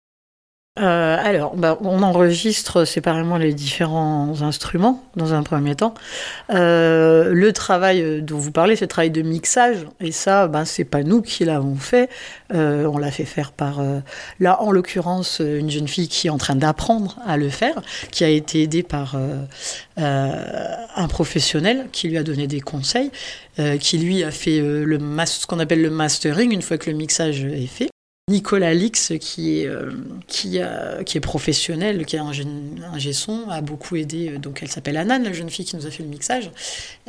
Euh, 0.81 1.17
alors, 1.21 1.57
bah, 1.57 1.79
on 1.83 2.03
enregistre 2.03 2.85
séparément 2.85 3.37
les 3.37 3.53
différents 3.53 4.43
instruments 4.43 5.03
dans 5.17 5.35
un 5.35 5.43
premier 5.43 5.75
temps. 5.75 5.95
Euh, 6.51 7.33
le 7.33 7.53
travail 7.53 8.23
dont 8.23 8.39
vous 8.39 8.53
parlez, 8.53 8.77
c'est 8.77 8.85
le 8.85 8.89
travail 8.89 9.11
de 9.11 9.23
mixage, 9.23 9.87
et 10.01 10.13
ça, 10.13 10.47
ben, 10.47 10.65
c'est 10.65 10.85
pas 10.85 11.03
nous 11.03 11.23
qui 11.23 11.45
l'avons 11.45 11.75
fait. 11.75 12.09
Euh, 12.55 12.87
on 12.87 12.99
l'a 12.99 13.11
fait 13.11 13.25
faire 13.25 13.53
par, 13.53 13.81
là, 14.41 14.63
en 14.63 14.71
l'occurrence, 14.71 15.41
une 15.41 15.71
jeune 15.71 15.89
fille 15.89 16.09
qui 16.09 16.29
est 16.29 16.31
en 16.31 16.39
train 16.39 16.57
d'apprendre 16.57 17.19
à 17.27 17.37
le 17.37 17.49
faire, 17.49 17.81
qui 18.11 18.25
a 18.25 18.29
été 18.29 18.63
aidée 18.63 18.83
par 18.83 19.17
un 19.97 21.09
professionnel 21.09 21.87
qui 21.93 22.09
lui 22.09 22.19
a 22.19 22.23
donné 22.23 22.47
des 22.47 22.61
conseils, 22.61 23.11
qui 23.81 23.99
lui 23.99 24.23
a 24.23 24.31
fait 24.31 24.61
le 24.61 24.99
ce 25.27 25.47
qu'on 25.47 25.59
appelle 25.59 25.83
le 25.83 25.91
mastering 25.91 26.53
une 26.53 26.63
fois 26.63 26.79
que 26.79 26.91
le 26.91 26.97
mixage 26.97 27.45
est 27.45 27.67
fait. 27.67 27.89
Nicolas 28.29 28.75
Lix, 28.75 29.13
qui 29.21 29.61
est, 29.61 29.67
euh, 29.67 29.91
qui, 30.27 30.61
qui 31.07 31.17
est 31.17 31.21
professionnel, 31.21 32.05
qui 32.05 32.17
est 32.17 32.19
un, 32.19 32.31
un 32.31 33.13
son, 33.13 33.49
a 33.49 33.61
beaucoup 33.63 33.97
aidé. 33.97 34.31
Euh, 34.31 34.39
donc, 34.39 34.63
elle 34.63 34.69
s'appelle 34.69 34.97
Anan, 34.97 35.23
la 35.23 35.33
jeune 35.33 35.51
fille 35.51 35.65
qui 35.65 35.77
nous 35.77 35.87
a 35.87 35.91
fait 35.91 36.03
le 36.03 36.09
mixage. 36.09 36.51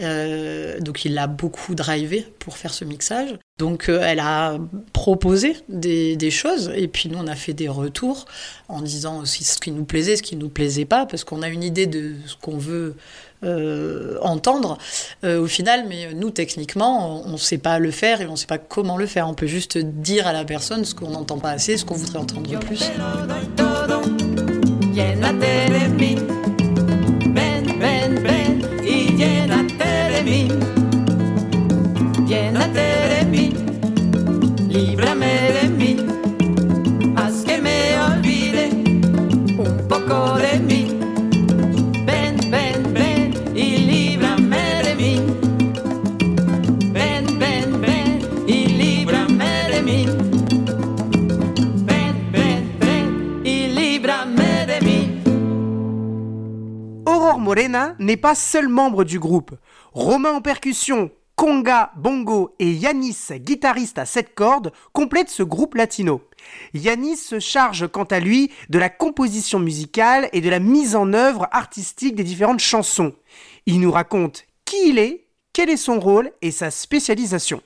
Euh, 0.01 0.79
donc, 0.79 1.05
il 1.05 1.13
l'a 1.13 1.27
beaucoup 1.27 1.75
drivé 1.75 2.25
pour 2.39 2.57
faire 2.57 2.73
ce 2.73 2.85
mixage. 2.85 3.37
Donc, 3.59 3.89
elle 3.89 4.19
a 4.19 4.57
proposé 4.93 5.57
des, 5.67 6.15
des, 6.15 6.31
choses. 6.31 6.71
Et 6.75 6.87
puis, 6.87 7.09
nous, 7.09 7.19
on 7.19 7.27
a 7.27 7.35
fait 7.35 7.53
des 7.53 7.67
retours 7.67 8.25
en 8.69 8.81
disant 8.81 9.19
aussi 9.19 9.43
ce 9.43 9.59
qui 9.59 9.71
nous 9.71 9.85
plaisait, 9.85 10.15
ce 10.15 10.23
qui 10.23 10.35
ne 10.35 10.41
nous 10.41 10.49
plaisait 10.49 10.85
pas, 10.85 11.05
parce 11.05 11.23
qu'on 11.23 11.41
a 11.41 11.49
une 11.49 11.63
idée 11.63 11.85
de 11.85 12.13
ce 12.25 12.35
qu'on 12.35 12.57
veut 12.57 12.95
euh, 13.43 14.17
entendre 14.21 14.77
euh, 15.23 15.41
au 15.41 15.47
final, 15.47 15.85
mais 15.87 16.13
nous, 16.13 16.29
techniquement, 16.29 17.23
on 17.25 17.31
ne 17.31 17.37
sait 17.37 17.57
pas 17.57 17.79
le 17.79 17.89
faire 17.89 18.19
et 18.19 18.27
on 18.27 18.31
ne 18.31 18.35
sait 18.35 18.47
pas 18.47 18.57
comment 18.57 18.97
le 18.97 19.05
faire. 19.05 19.29
On 19.29 19.33
peut 19.33 19.47
juste 19.47 19.77
dire 19.77 20.27
à 20.27 20.33
la 20.33 20.43
personne 20.43 20.83
ce 20.83 20.93
qu'on 20.93 21.11
n'entend 21.11 21.37
pas 21.37 21.51
assez, 21.51 21.77
ce 21.77 21.85
qu'on 21.85 21.95
voudrait 21.95 22.19
entendre 22.19 22.59
plus. 22.59 22.91
Pas 58.19 58.35
seul 58.35 58.67
membre 58.67 59.03
du 59.03 59.19
groupe. 59.19 59.55
Romain 59.93 60.33
en 60.33 60.41
percussion, 60.41 61.11
conga, 61.35 61.91
bongo 61.95 62.53
et 62.59 62.71
Yanis, 62.71 63.29
guitariste 63.35 63.97
à 63.97 64.05
sept 64.05 64.35
cordes, 64.35 64.71
complètent 64.93 65.29
ce 65.29 65.43
groupe 65.43 65.75
latino. 65.75 66.21
Yanis 66.73 67.17
se 67.17 67.39
charge 67.39 67.87
quant 67.87 68.03
à 68.03 68.19
lui 68.19 68.51
de 68.69 68.77
la 68.77 68.89
composition 68.89 69.59
musicale 69.59 70.29
et 70.33 70.41
de 70.41 70.49
la 70.49 70.59
mise 70.59 70.95
en 70.95 71.13
œuvre 71.13 71.47
artistique 71.51 72.15
des 72.15 72.23
différentes 72.23 72.59
chansons. 72.59 73.13
Il 73.65 73.79
nous 73.79 73.91
raconte 73.91 74.45
qui 74.65 74.89
il 74.89 74.99
est, 74.99 75.27
quel 75.53 75.69
est 75.69 75.77
son 75.77 75.99
rôle 75.99 76.31
et 76.41 76.51
sa 76.51 76.71
spécialisation. 76.71 77.61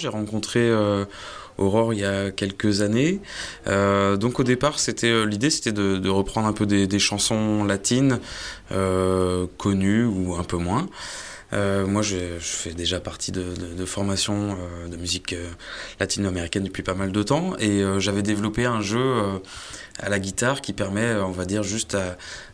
J'ai 0.00 0.08
rencontré 0.08 0.60
euh, 0.60 1.04
Aurore 1.58 1.94
il 1.94 2.00
y 2.00 2.04
a 2.04 2.30
quelques 2.30 2.80
années. 2.82 3.20
Euh, 3.66 4.16
donc 4.16 4.40
au 4.40 4.44
départ, 4.44 4.78
c'était 4.78 5.10
euh, 5.10 5.24
l'idée, 5.24 5.50
c'était 5.50 5.72
de, 5.72 6.08
reprendre 6.08 6.46
un 6.46 6.52
peu 6.52 6.66
des, 6.66 6.98
chansons 6.98 7.64
latines 7.64 8.18
connues 9.58 10.04
ou 10.04 10.34
un 10.34 10.44
peu 10.44 10.56
moins. 10.56 10.88
moi, 11.52 12.02
je, 12.02 12.16
fais 12.38 12.72
déjà 12.72 13.00
partie 13.00 13.32
de, 13.32 13.54
de 13.76 13.84
formation 13.84 14.56
de 14.90 14.96
musique 14.96 15.34
latino-américaine 16.00 16.64
depuis 16.64 16.82
pas 16.82 16.94
mal 16.94 17.12
de 17.12 17.22
temps 17.22 17.54
et 17.58 17.82
j'avais 17.98 18.22
développé 18.22 18.66
un 18.66 18.80
jeu 18.80 19.40
à 19.98 20.08
la 20.08 20.18
guitare 20.18 20.60
qui 20.60 20.72
permet, 20.72 21.14
on 21.14 21.30
va 21.30 21.44
dire, 21.44 21.62
juste 21.62 21.96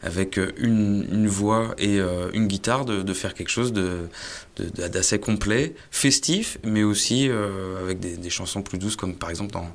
avec 0.03 0.39
une, 0.59 1.27
voix 1.27 1.75
et 1.79 1.99
euh, 1.99 2.31
une 2.33 2.47
guitare 2.47 2.85
de, 2.85 3.13
faire 3.13 3.35
quelque 3.35 3.49
chose 3.49 3.73
d'assez 4.57 5.19
complet, 5.19 5.75
festif, 5.91 6.59
mais 6.65 6.83
aussi 6.83 7.29
euh, 7.29 7.81
avec 7.81 7.99
des, 8.01 8.31
chansons 8.31 8.63
plus 8.63 8.79
douces, 8.79 8.97
comme 8.97 9.15
par 9.15 9.31
exemple 9.31 9.53
dans 9.53 9.67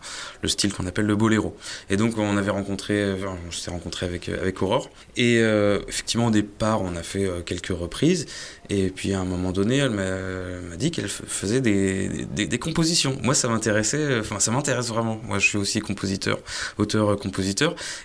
le 0.41 0.47
style 0.47 0.73
qu'on 0.73 0.85
appelle 0.87 1.05
le 1.05 1.15
boléro. 1.15 1.55
Et 1.89 1.97
donc 1.97 2.17
on 2.17 2.37
avait 2.37 2.51
rencontré, 2.51 3.15
on 3.47 3.51
s'est 3.51 3.71
rencontré 3.71 4.05
avec, 4.05 4.29
avec 4.29 4.61
Aurore. 4.61 4.89
Et 5.17 5.39
euh, 5.39 5.79
effectivement, 5.87 6.27
au 6.27 6.31
départ, 6.31 6.81
on 6.81 6.95
a 6.95 7.03
fait 7.03 7.27
quelques 7.45 7.67
reprises. 7.77 8.25
Et 8.69 8.89
puis 8.89 9.13
à 9.13 9.19
un 9.19 9.25
moment 9.25 9.51
donné, 9.51 9.77
elle 9.77 9.89
m'a 9.89 10.77
dit 10.77 10.91
qu'elle 10.91 11.09
faisait 11.09 11.59
des, 11.59 12.07
des, 12.07 12.59
compositions. 12.59 13.17
Moi, 13.21 13.33
ça 13.33 13.49
m'intéressait, 13.49 14.19
enfin 14.19 14.39
ça 14.39 14.51
m'intéresse 14.51 14.87
vraiment. 14.87 15.19
Moi, 15.25 15.39
je 15.39 15.47
suis 15.47 15.57
aussi 15.57 15.81
compositeur, 15.81 16.39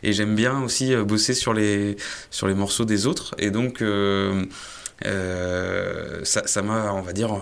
et 0.02 0.12
j'aime 0.12 0.34
bien 0.34 0.62
aussi 0.62 0.94
euh, 0.94 1.04
bosser 1.04 1.34
sur 1.34 1.54
les, 1.54 1.96
sur 2.30 2.46
les 2.48 2.54
morceaux 2.54 2.84
des 2.84 3.06
autres. 3.06 3.34
Et 3.38 3.50
donc, 3.50 3.82
euh, 3.82 4.44
euh, 5.06 6.24
ça 6.24 6.62
m'a, 6.62 6.92
on 6.92 7.02
va 7.02 7.12
dire, 7.12 7.40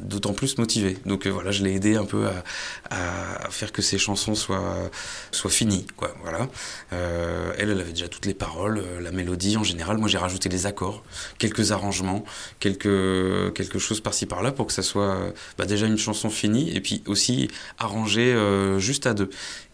d'autant 0.00 0.32
plus 0.32 0.56
motivé. 0.56 0.96
Donc 1.04 1.26
voilà, 1.26 1.50
je 1.50 1.62
l'ai 1.62 1.74
aidé 1.74 1.96
un 1.96 2.06
peu 2.06 2.26
à, 2.26 3.44
à, 3.44 3.50
faire 3.50 3.72
que 3.72 3.82
ces 3.82 3.98
chansons 3.98 4.34
soient, 4.34 4.90
soient 5.30 5.50
finies. 5.50 5.86
Quoi, 5.98 6.14
voilà. 6.22 6.48
elle, 6.90 7.70
elle 7.70 7.80
avait 7.80 7.92
déjà 7.92 8.08
toutes 8.08 8.24
les 8.24 8.32
paroles, 8.32 8.82
la 9.02 9.10
mélodie 9.10 9.58
en 9.58 9.64
général. 9.64 9.98
Moi, 9.98 10.08
j'ai 10.08 10.16
rajouté 10.16 10.48
les 10.48 10.64
accords, 10.64 11.04
quelques 11.36 11.72
arrangements, 11.72 12.24
quelques, 12.58 13.52
quelque 13.52 13.78
chose 13.78 14.00
par-ci 14.00 14.24
par-là 14.24 14.50
pour 14.50 14.66
que 14.66 14.72
ça 14.72 14.82
soit 14.82 15.18
bah, 15.58 15.66
déjà 15.66 15.84
une 15.86 15.98
chanson 15.98 16.30
finie 16.30 16.74
et 16.74 16.80
puis 16.80 17.02
aussi 17.06 17.50
arrangée 17.78 18.34
juste 18.78 19.06
à 19.06 19.12
deux. 19.12 19.28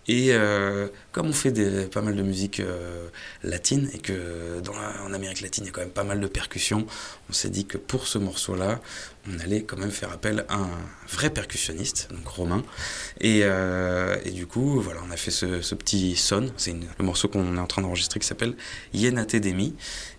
Et 0.08 0.28
euh, 0.30 0.88
comme 1.12 1.28
on 1.28 1.32
fait 1.32 1.52
pas 1.90 2.00
mal 2.00 2.16
de 2.16 2.22
musique 2.22 2.60
euh, 2.60 3.08
latine 3.44 3.90
et 3.92 3.98
que 3.98 4.60
en 5.04 5.12
Amérique 5.12 5.40
latine 5.40 5.64
il 5.64 5.66
y 5.66 5.70
a 5.70 5.72
quand 5.72 5.82
même 5.82 5.90
pas 5.90 6.04
mal 6.04 6.20
de 6.20 6.26
percussions, 6.26 6.86
on 7.28 7.32
s'est 7.32 7.50
dit 7.50 7.66
que 7.66 7.76
pour 7.76 8.06
ce 8.06 8.18
morceau-là, 8.18 8.80
on 9.30 9.38
allait 9.38 9.62
quand 9.62 9.76
même 9.76 9.90
faire 9.90 10.10
appel 10.10 10.46
à 10.48 10.56
un 10.56 10.70
vrai 11.08 11.30
percussionniste, 11.30 12.08
donc 12.10 12.26
Romain. 12.26 12.62
Et, 13.20 13.40
euh, 13.44 14.16
du 14.30 14.46
coup, 14.46 14.80
voilà, 14.80 15.00
on 15.06 15.10
a 15.10 15.16
fait 15.16 15.30
ce, 15.30 15.74
petit 15.74 16.16
son. 16.16 16.50
C'est 16.56 16.74
le 16.98 17.04
morceau 17.04 17.28
qu'on 17.28 17.56
est 17.56 17.60
en 17.60 17.66
train 17.66 17.82
d'enregistrer 17.82 18.18
qui 18.18 18.26
s'appelle 18.26 18.56
Yenate 18.94 19.36
Demi. 19.36 19.74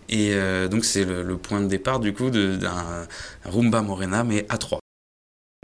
Et 0.08 0.34
donc 0.70 0.84
c'est 0.84 1.04
le, 1.04 1.36
point 1.38 1.60
de 1.60 1.68
départ 1.68 1.98
du 1.98 2.12
coup 2.12 2.28
d'un 2.30 3.06
rumba 3.44 3.80
morena 3.80 4.24
mais 4.24 4.44
à 4.48 4.58
trois. 4.58 4.81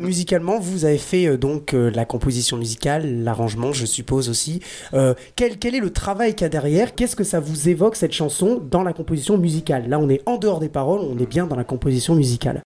Musicalement, 0.01 0.61
vous 0.61 0.85
avez 0.85 0.97
fait 0.97 1.27
euh, 1.27 1.37
donc 1.37 1.75
euh, 1.75 1.91
la 1.91 2.05
composition 2.05 2.57
musicale, 2.57 3.25
l'arrangement, 3.25 3.73
je 3.73 3.85
suppose 3.85 4.29
aussi. 4.29 4.61
Euh, 4.95 5.15
quel, 5.35 5.57
est 5.61 5.81
le 5.81 5.93
travail 5.93 6.37
qu'il 6.37 6.43
y 6.43 6.45
a 6.45 6.49
derrière? 6.49 6.95
Qu'est-ce 6.95 7.17
que 7.17 7.25
ça 7.25 7.41
vous 7.41 7.69
évoque 7.69 7.97
cette 7.97 8.13
chanson 8.13 8.63
dans 8.71 8.85
la 8.85 8.93
composition 8.93 9.39
musicale? 9.39 9.89
Là, 9.89 9.99
on 9.99 10.09
est 10.09 10.23
en 10.25 10.37
dehors 10.37 10.61
des 10.61 10.69
paroles, 10.69 11.01
on 11.01 11.19
est 11.19 11.27
bien 11.27 11.49
dans 11.49 11.57
la 11.57 11.65
composition 11.65 12.15
musicale. 12.15 12.63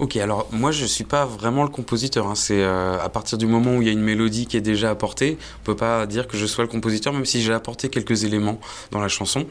Ok, 0.00 0.16
alors 0.16 0.48
moi 0.50 0.70
je 0.70 0.86
suis 0.86 1.04
pas 1.04 1.26
vraiment 1.26 1.62
le 1.62 1.68
compositeur. 1.68 2.26
Hein. 2.26 2.34
C'est 2.34 2.64
à 2.64 3.08
partir 3.12 3.36
du 3.36 3.46
moment 3.46 3.76
où 3.76 3.82
il 3.82 3.86
y 3.86 3.90
a 3.90 3.92
une 3.92 4.00
mélodie 4.00 4.46
qui 4.46 4.56
est 4.56 4.62
déjà 4.62 4.88
apportée, 4.88 5.36
on 5.60 5.64
peut 5.64 5.76
pas 5.76 6.06
dire 6.06 6.26
que 6.26 6.38
je 6.38 6.46
sois 6.46 6.64
le 6.64 6.70
compositeur, 6.70 7.12
même 7.12 7.26
si 7.26 7.42
j'ai 7.42 7.52
apporté 7.52 7.90
quelques 7.90 8.24
éléments 8.24 8.60
dans 8.92 9.00
la 9.00 9.08
chanson. 9.08 9.46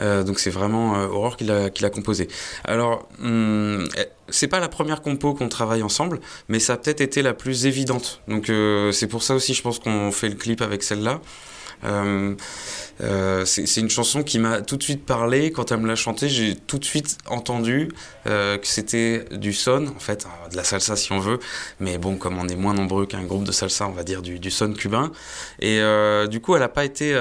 donc 0.00 0.40
c'est 0.40 0.50
vraiment 0.50 0.94
Aurore 1.04 1.36
qui 1.36 1.44
l'a 1.44 1.90
composé. 1.90 2.28
Alors 2.64 3.06
hum, 3.22 3.86
c'est 4.28 4.48
pas 4.48 4.60
la 4.60 4.68
première 4.68 5.02
compo 5.02 5.34
qu'on 5.34 5.48
travaille 5.48 5.82
ensemble, 5.82 6.20
mais 6.48 6.58
ça 6.58 6.74
a 6.74 6.76
peut-être 6.76 7.00
été 7.00 7.22
la 7.22 7.34
plus 7.34 7.66
évidente. 7.66 8.22
Donc 8.28 8.50
euh, 8.50 8.92
c'est 8.92 9.06
pour 9.06 9.22
ça 9.22 9.34
aussi, 9.34 9.54
je 9.54 9.62
pense 9.62 9.78
qu'on 9.78 10.12
fait 10.12 10.28
le 10.28 10.36
clip 10.36 10.62
avec 10.62 10.82
celle-là. 10.82 11.20
Euh, 11.84 12.34
euh, 13.02 13.44
c'est 13.44 13.80
une 13.80 13.90
chanson 13.90 14.22
qui 14.22 14.38
m'a 14.38 14.62
tout 14.62 14.76
de 14.76 14.82
suite 14.82 15.04
parlé. 15.04 15.50
Quand 15.50 15.70
elle 15.70 15.80
me 15.80 15.86
l'a 15.86 15.96
chantée, 15.96 16.28
j'ai 16.28 16.56
tout 16.56 16.78
de 16.78 16.84
suite 16.84 17.18
entendu 17.26 17.88
que 18.24 18.58
c'était 18.62 19.26
du 19.32 19.52
son, 19.52 19.88
en 19.88 19.98
fait, 19.98 20.26
de 20.50 20.56
la 20.56 20.64
salsa 20.64 20.96
si 20.96 21.12
on 21.12 21.18
veut. 21.18 21.40
Mais 21.80 21.98
bon, 21.98 22.16
comme 22.16 22.38
on 22.38 22.48
est 22.48 22.56
moins 22.56 22.72
nombreux 22.72 23.04
qu'un 23.04 23.24
groupe 23.24 23.44
de 23.44 23.52
salsa, 23.52 23.86
on 23.86 23.92
va 23.92 24.04
dire 24.04 24.22
du, 24.22 24.38
du 24.38 24.50
son 24.50 24.72
cubain. 24.72 25.12
Et 25.60 25.82
du 26.30 26.40
coup, 26.40 26.54
elle 26.54 26.62
n'a 26.62 26.68
pas 26.68 26.86
été 26.86 27.14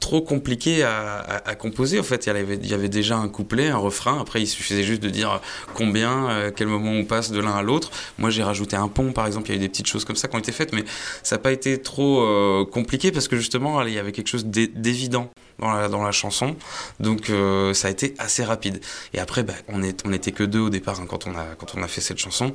trop 0.00 0.22
compliqué 0.22 0.82
à, 0.82 1.54
composer. 1.58 1.98
En 1.98 2.02
fait, 2.02 2.26
il 2.26 2.66
y, 2.66 2.74
avait, 2.74 2.88
déjà 2.88 3.16
un 3.16 3.28
couplet, 3.28 3.68
un 3.68 3.76
refrain. 3.76 4.20
Après, 4.20 4.40
il 4.40 4.46
suffisait 4.46 4.82
juste 4.82 5.02
de 5.02 5.10
dire 5.10 5.40
combien, 5.74 6.30
euh, 6.30 6.50
quel 6.54 6.68
moment 6.68 6.92
on 6.92 7.04
passe 7.04 7.30
de 7.30 7.40
l'un 7.40 7.52
à 7.52 7.62
l'autre. 7.62 7.90
Moi, 8.18 8.30
j'ai 8.30 8.42
rajouté 8.42 8.76
un 8.76 8.88
pont, 8.88 9.12
par 9.12 9.26
exemple. 9.26 9.48
Il 9.48 9.50
y 9.50 9.54
a 9.54 9.56
eu 9.56 9.60
des 9.60 9.68
petites 9.68 9.86
choses 9.86 10.04
comme 10.04 10.16
ça 10.16 10.28
qui 10.28 10.36
ont 10.36 10.38
été 10.38 10.52
faites, 10.52 10.72
mais 10.72 10.84
ça 11.22 11.36
n'a 11.36 11.42
pas 11.42 11.52
été 11.52 11.80
trop 11.80 12.22
euh, 12.22 12.64
compliqué 12.64 13.12
parce 13.12 13.28
que 13.28 13.36
justement, 13.36 13.82
il 13.82 13.92
y 13.92 13.98
avait 13.98 14.12
quelque 14.12 14.28
chose 14.28 14.46
d'évident 14.46 15.30
dans 15.58 16.04
la, 16.04 16.12
chanson. 16.12 16.56
Donc 17.00 17.30
euh, 17.30 17.74
ça 17.74 17.88
a 17.88 17.90
été 17.90 18.14
assez 18.18 18.44
rapide. 18.44 18.80
Et 19.12 19.18
après, 19.18 19.42
bah, 19.42 19.54
on 19.68 19.78
n'était 19.78 20.32
que 20.32 20.44
deux 20.44 20.60
au 20.60 20.70
départ 20.70 21.00
hein, 21.00 21.06
quand, 21.08 21.26
on 21.26 21.82
a, 21.82 21.88
fait 21.88 22.00
cette 22.00 22.18
chanson. 22.18 22.52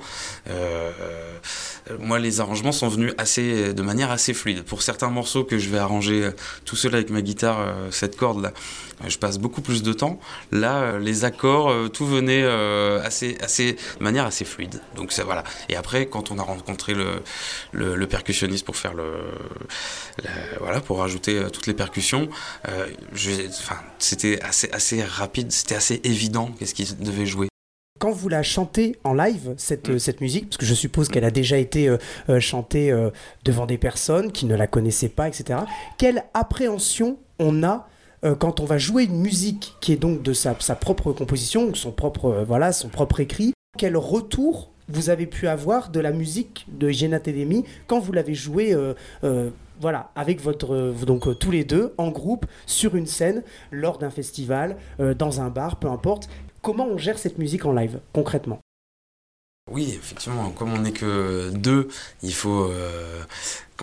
Euh, 0.50 0.92
moi, 2.00 2.20
les 2.20 2.40
arrangements 2.40 2.72
sont 2.72 2.88
venus 2.88 3.14
de 3.16 3.82
manière 3.82 4.12
assez 4.12 4.34
fluide. 4.34 4.64
Pour 4.64 4.82
certains 4.82 5.10
morceaux 5.10 5.44
que 5.44 5.58
je 5.58 5.70
vais 5.70 5.78
arranger 5.78 6.30
tout 6.66 6.76
seul 6.76 6.96
avec 6.96 7.10
ma 7.10 7.22
euh, 7.44 7.92
cette 7.92 8.18
corde 8.18 8.42
là, 8.42 8.54
je 9.08 9.18
passe 9.18 9.38
beaucoup 9.38 9.62
plus 9.62 9.84
de 9.84 9.94
temps. 9.94 10.20
Là, 10.52 10.98
les 10.98 11.25
accords, 11.25 11.92
tout 11.92 12.06
venait 12.06 12.46
assez, 12.46 13.38
assez, 13.42 13.74
de 13.74 14.04
manière 14.04 14.25
assez 14.25 14.46
fluide. 14.46 14.82
Donc 14.96 15.12
ça, 15.12 15.24
voilà. 15.25 15.44
Et 15.68 15.75
après, 15.75 16.06
quand 16.06 16.32
on 16.32 16.40
a 16.40 16.44
rencontré 16.44 16.94
le, 16.94 17.22
le, 17.74 18.08
percussionniste 18.08 18.66
pour 18.66 18.78
faire 18.78 18.94
le, 18.94 19.13
voilà, 20.60 20.80
pour 20.80 21.00
rajouter 21.00 21.48
toutes 21.52 21.68
les 21.68 21.74
percussions, 21.74 22.30
c'était 24.00 24.42
assez, 24.42 24.70
assez 24.72 25.04
rapide, 25.04 25.52
c'était 25.52 25.75
assez 25.75 26.00
évident 26.06 26.52
qu'est-ce 26.58 26.74
qu'il 26.74 26.98
devait 26.98 27.25
jouer 27.25 27.50
quand 28.00 28.12
vous 28.12 28.30
la 28.30 28.44
chantez 28.44 28.98
en 29.04 29.14
live, 29.14 29.54
cette, 29.58 29.90
mm. 29.90 30.00
cette 30.00 30.22
musique, 30.22 30.50
parce 30.50 30.58
que 30.58 30.66
je 30.66 30.74
suppose 30.74 31.08
qu'elle 31.08 31.26
a 31.26 31.32
déjà 31.32 31.58
été 31.58 31.88
euh, 31.88 31.98
euh, 32.30 32.40
chantée 32.40 32.92
euh, 32.92 33.12
devant 33.46 33.66
des 33.66 33.78
personnes 33.78 34.32
qui 34.32 34.46
ne 34.46 34.56
la 34.56 34.68
connaissaient 34.68 35.10
pas, 35.10 35.28
etc., 35.28 35.60
quelle 35.98 36.26
appréhension 36.34 37.18
on 37.40 37.64
a 37.64 37.88
quand 38.40 38.62
on 38.62 38.66
va 38.66 38.78
jouer 38.78 39.04
une 39.04 39.20
musique 39.20 39.76
qui 39.82 39.92
est 39.92 39.98
donc 39.98 40.24
de 40.24 40.32
sa, 40.32 40.56
sa 40.62 40.76
propre 40.76 41.12
composition, 41.12 41.74
son 41.76 41.92
propre, 41.92 42.46
voilà, 42.48 42.72
son 42.72 42.88
propre 42.88 43.20
écrit, 43.20 43.52
quel 43.78 43.98
retour 43.98 44.72
vous 44.88 45.10
avez 45.10 45.26
pu 45.26 45.50
avoir 45.50 45.90
de 45.90 46.00
la 46.00 46.12
musique 46.12 46.66
de 46.70 46.90
Hygiene 46.90 47.14
Academy 47.14 47.66
quand 47.86 48.00
vous 48.00 48.14
l'avez 48.14 48.34
jouée 48.34 48.74
voilà, 49.84 50.12
avec 50.16 50.42
votre 50.42 50.74
euh, 50.74 50.94
donc 51.06 51.38
tous 51.40 51.52
les 51.52 51.64
deux 51.64 51.94
en 51.98 52.10
groupe 52.10 52.46
sur 52.66 52.96
une 52.96 53.06
scène 53.06 53.44
lors 53.72 53.98
d'un 53.98 54.10
festival, 54.10 54.78
dans 55.18 55.42
un 55.42 55.50
bar, 55.50 55.78
peu 55.78 55.88
importe. 55.88 56.30
Comment 56.63 56.88
on 56.88 56.98
gère 56.98 57.20
cette 57.20 57.38
musique 57.38 57.65
en 57.65 57.74
live 57.74 58.00
concrètement? 58.13 58.60
Oui, 59.70 59.93
effectivement, 59.96 60.50
comme 60.51 60.74
on 60.74 60.79
n'est 60.79 60.93
que 60.93 61.51
deux, 61.51 61.89
il 62.22 62.34
faut 62.34 62.72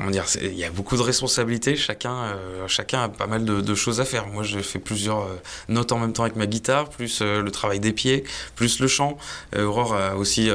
il 0.09 0.55
y 0.55 0.65
a 0.65 0.71
beaucoup 0.71 0.97
de 0.97 1.03
responsabilités. 1.03 1.77
Chacun, 1.77 2.15
euh, 2.15 2.67
chacun 2.69 3.03
a 3.03 3.09
pas 3.09 3.27
mal 3.27 3.45
de, 3.45 3.75
choses 3.75 4.01
à 4.01 4.05
faire. 4.05 4.27
Moi, 4.27 4.43
je 4.43 4.59
fais 4.61 4.79
plusieurs 4.79 5.23
euh, 5.23 5.37
notes 5.69 5.93
en 5.93 5.99
même 5.99 6.13
temps 6.13 6.23
avec 6.23 6.37
ma 6.37 6.47
guitare, 6.47 6.89
plus 6.89 7.21
euh, 7.23 7.43
le 7.43 7.51
travail 7.51 7.81
des 7.81 7.93
pieds, 7.93 8.25
plus 8.57 8.81
le 8.81 8.89
chant. 8.89 9.19
Aurore 9.57 9.95
a 9.95 10.17
aussi 10.17 10.51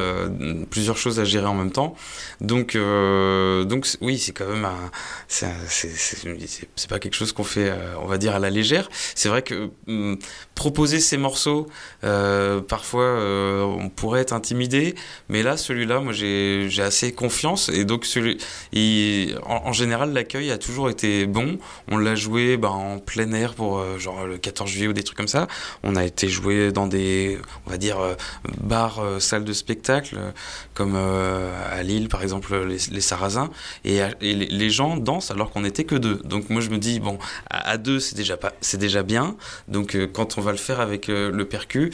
plusieurs 0.69 0.97
choses 0.97 1.19
à 1.19 1.25
gérer 1.25 1.45
en 1.45 1.53
même 1.53 1.71
temps. 1.71 1.95
Donc, 2.41 2.75
donc 2.75 3.87
oui, 4.01 4.17
c'est 4.17 4.31
quand 4.31 4.47
même 4.47 4.65
un, 4.65 4.91
c'est 5.27 6.89
pas 6.89 6.99
quelque 6.99 7.13
chose 7.13 7.31
qu'on 7.33 7.43
fait, 7.43 7.73
on 8.01 8.05
va 8.05 8.17
dire 8.17 8.35
à 8.35 8.39
la 8.39 8.49
légère. 8.49 8.89
C'est 9.15 9.29
vrai 9.29 9.41
que 9.41 9.69
hum, 9.87 10.17
proposer 10.55 10.99
ces 10.99 11.17
morceaux, 11.17 11.67
parfois, 12.01 13.19
on 13.65 13.89
pourrait 13.89 14.21
être 14.21 14.33
intimidé, 14.33 14.95
mais 15.29 15.43
là, 15.43 15.57
celui-là, 15.57 15.99
moi, 15.99 16.13
j'ai 16.13 16.69
assez 16.79 17.11
confiance 17.13 17.69
et 17.69 17.85
donc 17.85 18.05
celui, 18.05 18.37
en, 19.43 19.73
général, 19.73 20.13
l'accueil 20.13 20.51
a 20.51 20.57
toujours 20.57 20.89
été 20.89 21.25
bon. 21.25 21.57
On 21.89 21.97
l'a 21.97 22.15
joué 22.15 22.57
ben, 22.57 22.69
en 22.69 22.99
plein 22.99 23.31
air 23.33 23.53
pour 23.53 23.83
genre 23.99 24.25
le 24.25 24.37
14 24.37 24.69
juillet 24.69 24.87
ou 24.87 24.93
des 24.93 25.03
trucs 25.03 25.17
comme 25.17 25.27
ça. 25.27 25.47
On 25.83 25.95
a 25.95 26.05
été 26.05 26.27
joué 26.27 26.71
dans 26.71 26.87
des, 26.87 27.39
on 27.65 27.69
va 27.69 27.77
dire, 27.77 27.97
bars, 28.61 29.01
salles 29.19 29.43
de 29.43 29.53
spectacle, 29.53 30.17
comme 30.73 30.95
à 30.95 31.83
Lille 31.83 32.09
par 32.09 32.23
exemple, 32.23 32.55
les, 32.65 33.01
Sarrasins. 33.01 33.49
Et, 33.83 34.01
les 34.21 34.69
gens 34.69 34.97
dansent 34.97 35.31
alors 35.31 35.51
qu'on 35.51 35.61
n'était 35.61 35.83
que 35.83 35.95
deux. 35.95 36.21
Donc 36.23 36.49
moi 36.49 36.61
je 36.61 36.69
me 36.69 36.77
dis, 36.77 36.99
bon, 36.99 37.17
à, 37.49 37.77
deux 37.77 37.99
c'est 37.99 38.15
déjà, 38.15 38.37
déjà 38.73 39.03
bien. 39.03 39.35
Donc 39.67 39.97
quand 40.13 40.37
on 40.37 40.41
va 40.41 40.51
le 40.51 40.57
faire 40.57 40.79
avec 40.79 41.07
le 41.07 41.45
percu, 41.45 41.91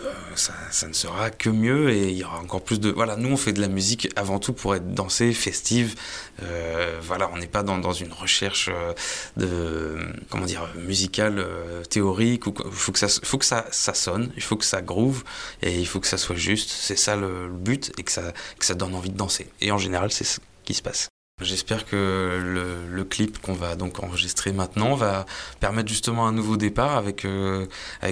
euh, 0.00 0.12
ça, 0.36 0.86
ne 0.86 0.92
sera 0.92 1.30
que 1.30 1.50
mieux 1.50 1.90
et 1.90 2.08
il 2.08 2.16
y 2.16 2.24
aura 2.24 2.38
encore 2.38 2.62
plus 2.62 2.78
de... 2.78 2.90
Voilà, 2.90 3.16
nous 3.16 3.30
on 3.30 3.36
fait 3.36 3.52
de 3.52 3.60
la 3.60 3.68
musique 3.68 4.08
avant 4.16 4.38
tout 4.38 4.52
pour 4.52 4.74
être 4.74 4.92
dansée, 4.92 5.32
festive. 5.32 5.94
Euh, 6.42 6.98
voilà, 7.02 7.30
on 7.32 7.38
n'est 7.38 7.48
pas 7.48 7.62
dans, 7.62 7.92
une 7.92 8.12
recherche 8.12 8.70
euh, 8.72 8.92
de, 9.36 9.98
comment 10.30 10.46
dire, 10.46 10.68
musicale, 10.76 11.44
théorique. 11.90 12.44
Il 12.46 12.70
faut 12.70 12.92
que, 12.92 12.98
ça, 12.98 13.08
faut 13.08 13.38
que 13.38 13.44
ça, 13.44 13.66
ça 13.70 13.94
sonne, 13.94 14.30
il 14.36 14.42
faut 14.42 14.56
que 14.56 14.64
ça 14.64 14.82
groove 14.82 15.24
et 15.62 15.78
il 15.78 15.86
faut 15.86 16.00
que 16.00 16.06
ça 16.06 16.18
soit 16.18 16.36
juste. 16.36 16.70
C'est 16.70 16.96
ça 16.96 17.16
le, 17.16 17.48
but 17.48 17.92
et 17.98 18.04
que 18.04 18.12
ça, 18.12 18.32
que 18.58 18.64
ça 18.64 18.74
donne 18.74 18.94
envie 18.94 19.10
de 19.10 19.16
danser. 19.16 19.48
Et 19.60 19.72
en 19.72 19.78
général, 19.78 20.12
c'est 20.12 20.24
ce 20.24 20.38
qui 20.64 20.74
se 20.74 20.82
passe. 20.82 21.08
J'espère 21.40 21.86
que 21.86 22.86
le, 22.90 23.04
clip 23.04 23.40
qu'on 23.40 23.54
va 23.54 23.76
donc 23.76 24.02
enregistrer 24.02 24.52
maintenant 24.52 24.96
va 24.96 25.24
permettre 25.60 25.88
justement 25.88 26.26
un 26.26 26.32
nouveau 26.32 26.56
départ 26.56 26.96
avec, 26.96 27.24
euh, 27.24 27.64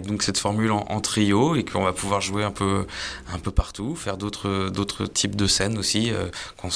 donc 0.04 0.22
cette 0.22 0.38
formule 0.38 0.70
en, 0.70 1.00
trio 1.00 1.56
et 1.56 1.64
qu'on 1.64 1.82
va 1.82 1.92
pouvoir 1.92 2.20
jouer 2.20 2.44
un 2.44 2.52
peu, 2.52 2.86
un 3.32 3.38
peu 3.40 3.50
partout, 3.50 3.96
faire 3.96 4.16
d'autres, 4.16 4.70
d'autres 4.70 5.06
types 5.06 5.34
de 5.34 5.48
scènes 5.48 5.76
aussi, 5.76 6.12
euh, 6.12 6.28
qu'on, 6.56 6.70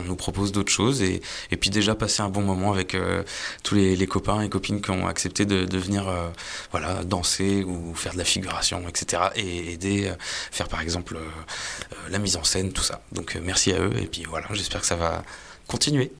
nous 0.00 0.16
propose 0.16 0.52
d'autres 0.52 0.70
choses 0.70 1.02
et, 1.02 1.20
et, 1.50 1.56
puis 1.56 1.68
déjà 1.68 1.96
passer 1.96 2.22
un 2.22 2.28
bon 2.28 2.42
moment 2.42 2.72
avec 2.72 2.94
euh, 2.94 3.24
tous 3.64 3.74
les, 3.74 3.96
les, 3.96 4.06
copains 4.06 4.40
et 4.40 4.48
copines 4.48 4.80
qui 4.80 4.92
ont 4.92 5.08
accepté 5.08 5.46
de, 5.46 5.64
de 5.64 5.78
venir 5.78 6.06
voilà, 6.70 7.02
danser 7.04 7.64
ou 7.64 7.94
faire 7.94 8.12
de 8.12 8.18
la 8.18 8.24
figuration, 8.24 8.88
etc. 8.88 9.24
et 9.34 9.72
aider, 9.72 10.12
faire 10.52 10.68
par 10.68 10.80
exemple 10.80 11.18
la 12.08 12.18
mise 12.18 12.36
en 12.36 12.44
scène, 12.44 12.72
tout 12.72 12.82
ça. 12.82 13.02
Donc 13.12 13.36
merci 13.42 13.72
à 13.72 13.80
eux 13.80 13.92
et 14.00 14.06
puis 14.06 14.24
voilà, 14.28 14.46
j'espère 14.52 14.80
que 14.80 14.86
ça 14.86 14.96
va 14.96 15.24
continuer. 15.68 16.12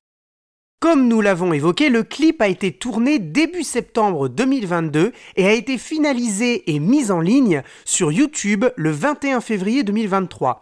Comme 0.81 1.09
nous 1.09 1.21
l'avons 1.21 1.53
évoqué, 1.53 1.89
le 1.89 2.05
clip 2.05 2.41
a 2.41 2.47
été 2.47 2.71
tourné 2.71 3.19
début 3.19 3.65
septembre 3.65 4.29
2022 4.29 5.13
et 5.35 5.47
a 5.47 5.53
été 5.53 5.77
finalisé 5.77 6.71
et 6.73 6.79
mis 6.79 7.11
en 7.11 7.21
ligne 7.21 7.65
sur 7.85 8.13
YouTube 8.13 8.67
le 8.77 8.93
21 8.93 9.41
février 9.41 9.83
2023. 9.83 10.61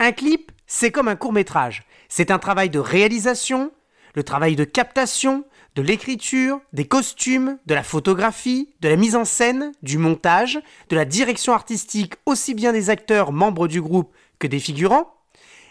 Un 0.00 0.12
clip, 0.12 0.52
c'est 0.66 0.90
comme 0.90 1.08
un 1.08 1.16
court 1.16 1.32
métrage. 1.32 1.84
C'est 2.10 2.30
un 2.30 2.38
travail 2.38 2.68
de 2.68 2.78
réalisation, 2.78 3.72
le 4.14 4.22
travail 4.22 4.54
de 4.54 4.64
captation, 4.64 5.44
de 5.76 5.82
l'écriture, 5.82 6.60
des 6.74 6.86
costumes, 6.86 7.58
de 7.64 7.74
la 7.74 7.82
photographie, 7.82 8.68
de 8.80 8.88
la 8.88 8.96
mise 8.96 9.16
en 9.16 9.24
scène, 9.24 9.72
du 9.82 9.96
montage, 9.96 10.60
de 10.90 10.96
la 10.96 11.06
direction 11.06 11.54
artistique 11.54 12.14
aussi 12.26 12.52
bien 12.52 12.72
des 12.74 12.90
acteurs 12.90 13.32
membres 13.32 13.66
du 13.66 13.80
groupe 13.80 14.12
que 14.38 14.46
des 14.46 14.60
figurants, 14.60 15.17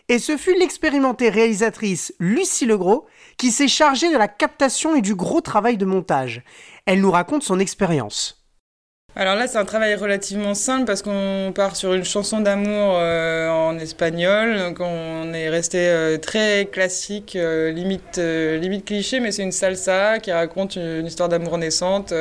et 0.09 0.19
ce 0.19 0.37
fut 0.37 0.57
l'expérimentée 0.57 1.29
réalisatrice 1.29 2.13
Lucie 2.19 2.65
Legros 2.65 3.07
qui 3.37 3.51
s'est 3.51 3.67
chargée 3.67 4.11
de 4.11 4.17
la 4.17 4.27
captation 4.27 4.95
et 4.95 5.01
du 5.01 5.15
gros 5.15 5.41
travail 5.41 5.77
de 5.77 5.85
montage. 5.85 6.43
Elle 6.85 7.01
nous 7.01 7.11
raconte 7.11 7.43
son 7.43 7.59
expérience. 7.59 8.37
Alors 9.15 9.35
là, 9.35 9.47
c'est 9.47 9.57
un 9.57 9.65
travail 9.65 9.95
relativement 9.95 10.53
simple 10.53 10.85
parce 10.85 11.01
qu'on 11.01 11.51
part 11.55 11.75
sur 11.75 11.95
une 11.95 12.03
chanson 12.03 12.39
d'amour 12.39 12.97
euh, 12.99 13.49
en 13.49 13.79
espagnol. 13.79 14.59
Donc 14.59 14.79
on 14.79 15.33
est 15.33 15.49
resté 15.49 15.87
euh, 15.89 16.17
très 16.17 16.67
classique, 16.71 17.35
euh, 17.35 17.71
limite, 17.71 18.85
cliché, 18.85 19.19
mais 19.19 19.31
c'est 19.31 19.41
une 19.41 19.51
salsa 19.51 20.19
qui 20.19 20.31
raconte 20.31 20.75
une 20.75 21.07
histoire 21.07 21.29
d'amour 21.29 21.57
naissante. 21.57 22.13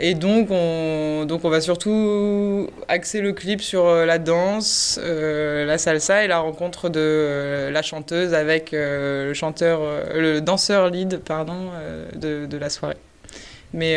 Et 0.00 0.14
donc 0.14 0.48
on, 0.50 1.24
donc 1.24 1.44
on 1.44 1.50
va 1.50 1.60
surtout 1.60 2.68
axer 2.88 3.20
le 3.20 3.32
clip 3.32 3.62
sur 3.62 3.86
euh, 3.86 4.04
la 4.04 4.18
danse, 4.18 4.98
euh, 5.00 5.64
la 5.64 5.78
salsa 5.78 6.24
et 6.24 6.26
la 6.26 6.40
rencontre 6.40 6.88
de 6.88 6.98
euh, 7.00 7.70
la 7.70 7.82
chanteuse 7.82 8.34
avec 8.34 8.70
le 8.72 9.32
chanteur, 9.34 9.80
le 10.14 10.40
danseur 10.40 10.90
lead 10.90 11.20
pardon, 11.20 11.70
de, 12.16 12.56
la 12.56 12.70
soirée. 12.70 12.96
Mais 13.72 13.94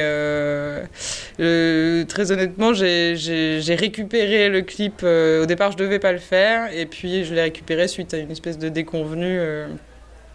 très 1.38 2.32
honnêtement, 2.32 2.74
j'ai 2.74 3.76
récupéré 3.76 4.50
le 4.50 4.62
clip. 4.62 5.04
au 5.04 5.46
départ, 5.46 5.72
je 5.72 5.78
devais 5.78 6.00
pas 6.00 6.12
le 6.12 6.20
faire, 6.20 6.72
et 6.74 6.86
puis 6.86 7.26
je 7.26 7.34
l'ai 7.34 7.42
récupéré 7.42 7.88
suite 7.88 8.14
à 8.14 8.18
une 8.18 8.32
espèce 8.32 8.58
de 8.60 8.70
déconvenue 8.70 9.40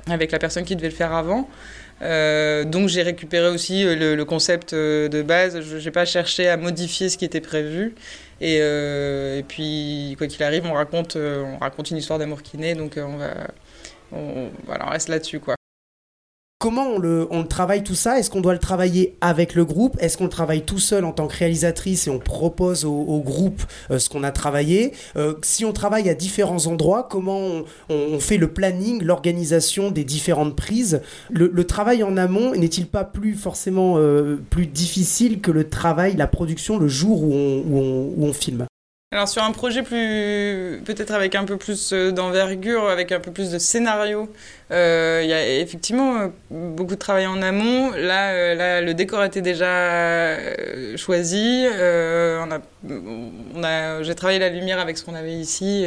avec 0.08 0.32
la 0.32 0.38
personne 0.38 0.64
qui 0.64 0.76
devait 0.76 0.88
le 0.88 0.94
faire 0.94 1.12
avant. 1.12 1.48
Euh, 2.02 2.64
donc 2.64 2.88
j'ai 2.88 3.02
récupéré 3.02 3.48
aussi 3.48 3.84
euh, 3.84 4.16
le, 4.16 4.24
concept 4.24 4.72
euh, 4.72 5.08
de 5.08 5.22
base. 5.22 5.60
Je 5.60 5.76
n'ai 5.76 5.90
pas 5.90 6.04
cherché 6.04 6.48
à 6.48 6.56
modifier 6.56 7.08
ce 7.08 7.16
qui 7.16 7.24
était 7.24 7.40
prévu. 7.40 7.94
Et, 8.40 8.56
et 8.56 9.44
puis, 9.46 10.16
quoi 10.18 10.26
qu'il 10.26 10.42
arrive, 10.42 10.66
on 10.66 10.72
raconte, 10.72 11.16
on 11.16 11.58
raconte 11.58 11.92
une 11.92 11.98
histoire 11.98 12.18
d'amour 12.18 12.40
naît. 12.54 12.74
Donc 12.74 12.94
on, 12.96 13.16
va, 13.16 13.34
on, 14.10 14.50
voilà, 14.66 14.86
on 14.88 14.90
reste 14.90 15.08
là-dessus. 15.08 15.38
quoi. 15.38 15.54
Comment 16.62 16.90
on 16.94 16.98
le, 17.00 17.26
travaille 17.48 17.82
tout 17.82 17.96
ça? 17.96 18.20
Est-ce 18.20 18.30
qu'on 18.30 18.40
doit 18.40 18.52
le 18.52 18.60
travailler 18.60 19.16
avec 19.20 19.56
le 19.56 19.64
groupe? 19.64 19.96
Est-ce 19.98 20.16
qu'on 20.16 20.26
le 20.26 20.30
travaille 20.30 20.62
tout 20.62 20.78
seul 20.78 21.04
en 21.04 21.10
tant 21.10 21.26
que 21.26 21.36
réalisatrice 21.36 22.06
et 22.06 22.10
on 22.10 22.20
propose 22.20 22.84
au, 22.84 23.20
groupe 23.20 23.64
euh, 23.90 23.98
ce 23.98 24.08
qu'on 24.08 24.22
a 24.22 24.30
travaillé? 24.30 24.92
Euh, 25.16 25.34
Si 25.42 25.64
on 25.64 25.72
travaille 25.72 26.08
à 26.08 26.14
différents 26.14 26.66
endroits, 26.66 27.08
comment 27.10 27.64
on, 27.88 28.20
fait 28.20 28.36
le 28.36 28.46
planning, 28.46 29.02
l'organisation 29.02 29.90
des 29.90 30.04
différentes 30.04 30.54
prises? 30.54 31.00
Le, 31.30 31.64
travail 31.64 32.04
en 32.04 32.16
amont 32.16 32.54
n'est-il 32.54 32.86
pas 32.86 33.02
plus 33.02 33.34
forcément 33.34 33.94
euh, 33.96 34.36
plus 34.48 34.66
difficile 34.66 35.40
que 35.40 35.50
le 35.50 35.68
travail, 35.68 36.14
la 36.14 36.28
production 36.28 36.78
le 36.78 36.86
jour 36.86 37.24
où 37.24 38.14
on 38.20 38.32
filme? 38.32 38.66
Alors 39.12 39.28
sur 39.28 39.42
un 39.42 39.52
projet 39.52 39.82
plus 39.82 40.80
peut-être 40.86 41.12
avec 41.12 41.34
un 41.34 41.44
peu 41.44 41.58
plus 41.58 41.92
euh, 41.92 42.12
d'envergure, 42.12 42.88
avec 42.88 43.12
un 43.12 43.20
peu 43.20 43.30
plus 43.30 43.50
de 43.50 43.58
scénario, 43.58 44.26
euh, 44.70 45.20
il 45.22 45.28
y 45.28 45.34
a 45.34 45.60
effectivement 45.60 46.16
euh, 46.16 46.28
beaucoup 46.50 46.94
de 46.94 46.98
travail 46.98 47.26
en 47.26 47.42
amont. 47.42 47.90
Là, 47.90 48.80
le 48.80 48.94
décor 48.94 49.22
était 49.22 49.42
déjà 49.42 50.38
choisi. 50.96 51.66
j'ai 54.02 54.14
travaillé 54.14 54.38
la 54.38 54.48
lumière 54.48 54.78
avec 54.80 54.96
ce 54.96 55.04
qu'on 55.04 55.14
avait 55.14 55.34
ici 55.34 55.84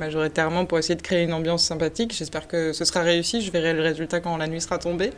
majoritairement 0.00 0.64
pour 0.66 0.78
essayer 0.78 0.96
de 0.96 1.02
créer 1.02 1.22
une 1.22 1.32
ambiance 1.32 1.62
sympathique. 1.62 2.12
J'espère 2.12 2.48
que 2.48 2.72
ce 2.72 2.84
sera 2.84 3.02
réussi. 3.02 3.40
Je 3.40 3.52
verrai 3.52 3.72
le 3.72 3.82
résultat 3.82 4.18
quand 4.18 4.36
la 4.36 4.48
nuit 4.48 4.60
sera 4.60 4.78
tombée. 4.78 5.12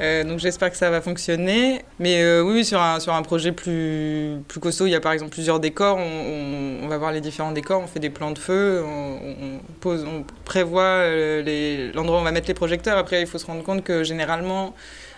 Euh, 0.00 0.24
donc 0.24 0.38
j'espère 0.38 0.70
que 0.70 0.76
ça 0.76 0.90
va 0.90 1.00
fonctionner. 1.00 1.82
Mais 1.98 2.22
euh, 2.22 2.42
oui, 2.42 2.64
sur 2.64 2.80
un, 2.80 3.00
sur 3.00 3.12
un 3.12 3.22
projet 3.22 3.52
plus, 3.52 4.36
plus 4.48 4.60
costaud, 4.60 4.86
il 4.86 4.90
y 4.90 4.94
a 4.94 5.00
par 5.00 5.12
exemple 5.12 5.32
plusieurs 5.32 5.60
décors. 5.60 5.98
On, 5.98 6.88
va 6.88 6.98
voir 6.98 7.12
les 7.12 7.20
différents 7.20 7.52
décors, 7.52 7.80
on 7.82 7.86
fait 7.86 8.00
des 8.00 8.10
plans 8.10 8.32
de 8.32 8.38
feu, 8.38 8.82
on, 8.84 10.24
prévoit 10.44 10.82
euh, 10.82 11.92
l'endroit 11.94 12.18
où 12.18 12.20
on 12.20 12.24
va 12.24 12.32
mettre 12.32 12.48
les 12.48 12.54
projecteurs. 12.54 12.98
Après, 12.98 13.20
il 13.20 13.26
faut 13.28 13.38
se 13.38 13.46
rendre 13.46 13.62
compte 13.62 13.84
que 13.84 14.02
généralement, 14.02 14.74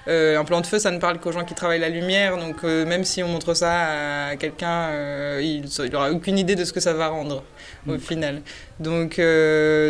euh, 0.08 0.38
un 0.38 0.44
plan 0.44 0.60
de 0.60 0.66
feu, 0.66 0.78
ça 0.78 0.90
ne 0.90 0.98
parle 0.98 1.18
qu'aux 1.18 1.32
gens 1.32 1.44
qui 1.44 1.54
travaillent 1.54 1.80
la 1.80 1.88
lumière, 1.88 2.36
donc 2.36 2.64
euh, 2.64 2.84
même 2.84 3.04
si 3.04 3.22
on 3.22 3.28
montre 3.28 3.54
ça 3.54 4.30
à 4.30 4.36
quelqu'un, 4.36 4.88
euh, 4.90 5.40
il 5.42 5.90
n'aura 5.90 6.10
aucune 6.10 6.38
idée 6.38 6.56
de 6.56 6.64
ce 6.64 6.72
que 6.72 6.80
ça 6.80 6.92
va 6.92 7.08
rendre 7.08 7.44
au 7.86 7.92
mm. 7.92 7.98
final. 8.00 8.42
Donc, 8.80 9.20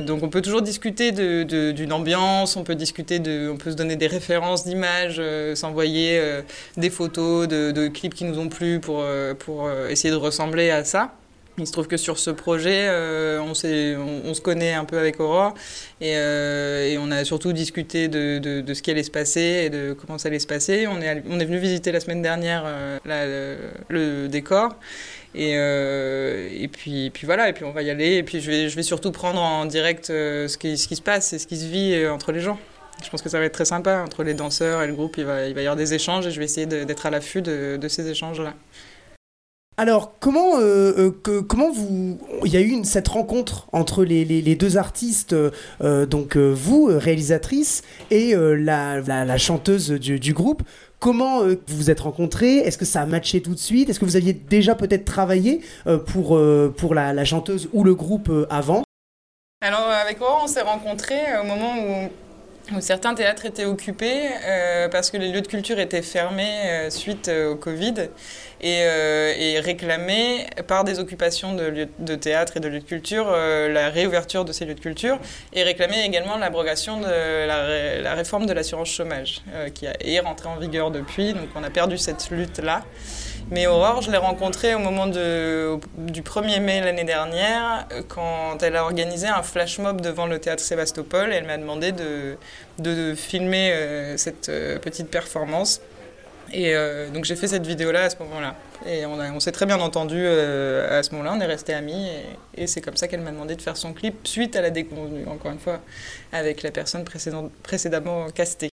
donc 0.07 0.23
on 0.23 0.29
peut 0.29 0.43
toujours 0.43 0.61
discuter 0.61 1.13
d'une 1.13 1.47
de, 1.47 1.93
ambiance, 1.93 2.57
on 2.57 2.65
peut 2.65 2.75
discuter 2.75 3.21
de, 3.21 3.49
on 3.51 3.57
peut 3.57 3.71
se 3.71 3.77
donner 3.77 3.97
des 3.97 4.07
références 4.07 4.65
d'images, 4.65 5.21
s'envoyer 5.55 6.21
des 6.77 6.91
photos 6.91 7.49
de, 7.49 7.71
de, 7.71 7.89
clips 7.89 8.15
qui 8.15 8.25
nous 8.25 8.39
ont 8.39 8.49
plu 8.49 8.81
pour, 8.81 9.03
pour 9.39 9.71
essayer 9.89 10.11
de 10.11 10.19
ressembler 10.19 10.71
à 10.71 10.85
ça. 10.85 11.15
Il 11.59 11.67
se 11.67 11.73
trouve 11.73 11.87
que 11.87 11.99
sur 11.99 12.19
ce 12.19 12.31
projet, 12.31 12.87
euh, 12.89 13.39
on, 13.41 13.53
se 13.53 14.41
connaît 14.41 14.73
un 14.73 14.87
peu 14.87 14.99
avec 14.99 15.21
Aurore 15.21 15.53
et, 16.01 16.17
euh, 16.17 16.97
on 16.99 17.11
a 17.11 17.25
surtout 17.25 17.53
discuté 17.53 18.09
de, 18.09 18.65
ce 18.73 18.81
qui 18.81 18.91
allait 18.91 19.03
se 19.03 19.11
passer 19.11 19.65
et 19.67 19.71
de 19.71 19.93
comment 19.93 20.17
ça 20.17 20.29
allait 20.29 20.39
se 20.39 20.47
passer. 20.47 20.87
On 20.87 21.01
est, 21.03 21.21
venu 21.21 21.59
visiter 21.59 21.93
la 21.93 22.01
semaine 22.01 22.23
dernière 22.23 22.65
euh, 22.65 23.69
le, 23.91 24.29
décor 24.29 24.77
et, 25.35 26.69
puis, 26.73 27.13
voilà, 27.25 27.51
et 27.51 27.53
puis 27.53 27.65
on 27.65 27.73
va 27.73 27.83
y 27.83 27.91
aller. 27.91 28.15
Et 28.15 28.23
puis 28.23 28.41
je 28.41 28.75
vais, 28.75 28.83
surtout 28.83 29.13
prendre 29.13 29.41
en 29.41 29.67
direct 29.67 30.07
ce, 30.07 30.57
qui, 30.57 30.79
se 30.79 31.03
passe 31.03 31.35
et 31.35 31.39
ce 31.39 31.47
qui 31.47 31.59
se 31.59 31.67
vit 31.67 32.07
entre 32.07 32.33
les 32.33 32.41
gens. 32.41 32.59
Je 33.05 33.11
pense 33.11 33.21
que 33.21 33.29
ça 33.29 33.39
va 33.39 33.45
être 33.45 33.53
très 33.53 33.67
sympa 33.67 33.99
entre 33.99 34.23
les 34.25 34.33
danseurs 34.33 34.83
et 34.83 34.87
le 34.87 34.95
groupe. 34.95 35.17
Il 35.19 35.25
va, 35.25 35.47
y 35.47 35.59
avoir 35.59 35.77
des 35.77 35.93
échanges 35.93 36.27
et 36.27 36.31
je 36.31 36.39
vais 36.39 36.47
essayer 36.47 36.67
d'être 36.67 37.05
à 37.05 37.11
l'affût 37.11 37.43
de, 37.43 37.77
de 37.77 37.89
ces 37.89 38.09
échanges-là. 38.09 38.55
Alors, 39.79 40.13
comment, 40.21 40.59
euh, 40.59 41.15
euh, 41.27 41.43
comment 41.43 41.71
vous. 41.71 42.19
Il 42.45 42.53
y 42.53 42.59
a 42.59 42.61
eu 42.61 42.85
cette 42.85 43.09
rencontre 43.09 43.69
entre 43.73 44.05
les, 44.05 44.55
deux 44.55 44.77
artistes, 44.77 45.35
euh, 45.83 46.05
donc 46.05 46.37
vous, 46.37 46.91
réalisatrice, 46.91 47.83
et 48.11 48.35
la, 48.37 49.39
chanteuse 49.39 49.91
du, 49.91 50.35
groupe? 50.35 50.63
Comment 50.99 51.41
vous 51.41 51.57
vous 51.67 51.91
êtes 51.91 52.01
rencontrés? 52.01 52.59
Est-ce 52.59 52.77
que 52.77 52.85
ça 52.85 53.01
a 53.01 53.07
matché 53.07 53.41
tout 53.41 53.55
de 53.55 53.59
suite? 53.59 53.89
Est-ce 53.89 53.99
que 53.99 54.05
vous 54.05 54.17
aviez 54.17 54.35
déjà 54.35 54.75
peut-être 54.75 55.05
travaillé 55.05 55.63
pour, 56.07 56.39
pour 56.77 56.95
la, 56.95 57.25
chanteuse 57.25 57.69
ou 57.73 57.83
le 57.83 57.95
groupe 57.95 58.31
avant? 58.51 58.85
Alors, 59.63 59.89
avec 59.89 60.21
Aurore, 60.21 60.43
on 60.45 60.49
s'est 60.49 60.61
rencontrés 60.61 61.23
au 61.41 61.45
moment 61.45 61.75
où 61.79 62.81
certains 62.81 63.15
théâtres 63.15 63.47
étaient 63.47 63.65
occupés 63.65 64.29
parce 64.93 65.11
que 65.11 65.17
les 65.17 65.33
lieux 65.33 65.41
de 65.41 65.49
culture 65.49 65.81
étaient 65.81 66.03
fermés 66.03 66.89
suite 66.91 67.29
au 67.29 67.57
Covid 67.57 67.95
et, 68.63 68.81
et, 68.81 69.61
réclamés 69.61 70.47
par 70.67 70.85
des 70.85 70.99
occupations 70.99 71.55
de, 71.55 71.65
lieux 71.65 71.89
de 71.99 72.15
théâtre 72.15 72.57
et 72.57 72.61
de 72.61 72.69
lieux 72.69 72.81
de 72.81 72.85
culture 72.85 73.31
la 73.31 73.89
réouverture 73.89 74.45
de 74.45 74.53
ces 74.53 74.65
lieux 74.65 74.75
de 74.75 74.81
culture 74.81 75.19
et 75.53 75.63
réclamaient 75.63 76.07
également 76.07 76.37
l'abrogation 76.37 77.01
de 77.01 77.47
la, 77.47 78.15
réforme 78.15 78.47
de 78.47 78.53
l'assurance 78.53 78.89
chômage 78.89 79.43
qui 79.75 79.87
est 79.87 80.21
rentrée 80.21 80.49
en 80.49 80.57
vigueur 80.57 80.91
depuis. 80.91 81.33
Donc 81.33 81.49
on 81.55 81.63
a 81.63 81.71
perdu 81.71 81.99
cette 81.99 82.31
lutte-là. 82.31 82.83
Mais 83.51 83.67
Aurore, 83.67 84.01
je 84.01 84.11
l'ai 84.11 84.17
rencontrée 84.17 84.75
au 84.75 84.79
moment 84.79 85.07
du 85.07 86.23
1er 86.23 86.61
mai 86.61 86.81
l'année 86.81 87.05
dernière, 87.05 87.87
quand 88.09 88.63
elle 88.63 88.77
a 88.77 88.85
organisé 88.85 89.27
un 89.27 89.43
flash 89.43 89.79
mob 89.79 90.01
devant 90.01 90.27
le 90.27 90.39
théâtre 90.39 90.63
Sébastopol. 90.63 91.33
Elle 91.33 91.45
m'a 91.45 91.59
demandé 91.59 91.93
de, 91.93 93.15
filmer 93.15 93.73
euh, 93.73 94.17
cette 94.17 94.49
euh, 94.49 94.79
petite 94.79 95.11
performance. 95.11 95.83
Et 96.53 96.75
euh, 96.75 97.09
donc 97.11 97.25
j'ai 97.25 97.37
fait 97.37 97.49
cette 97.49 97.67
vidéo-là 97.67 98.05
à 98.05 98.11
ce 98.11 98.17
moment-là. 98.19 98.57
Et 98.87 99.07
on, 99.07 99.41
s'est 99.41 99.53
très 99.53 99.67
bien 99.67 99.81
entendu 99.81 100.27
à 100.27 101.03
ce 101.03 101.13
moment-là, 101.13 101.35
on 101.37 101.41
est 101.41 101.47
restés 101.47 101.73
amis. 101.73 102.09
Et, 102.57 102.67
c'est 102.67 102.81
comme 102.81 102.97
ça 102.97 103.09
qu'elle 103.09 103.21
m'a 103.21 103.31
demandé 103.31 103.55
de 103.55 103.63
faire 103.63 103.77
son 103.77 103.93
clip 103.93 104.27
suite 104.27 104.57
à 104.57 104.61
la 104.61 104.71
déconvenue, 104.71 105.27
encore 105.27 105.53
une 105.53 105.61
fois, 105.61 105.81
avec 106.33 106.63
la 106.63 106.71
personne 106.71 107.05
précédemment 107.05 108.29
castée. 108.35 108.73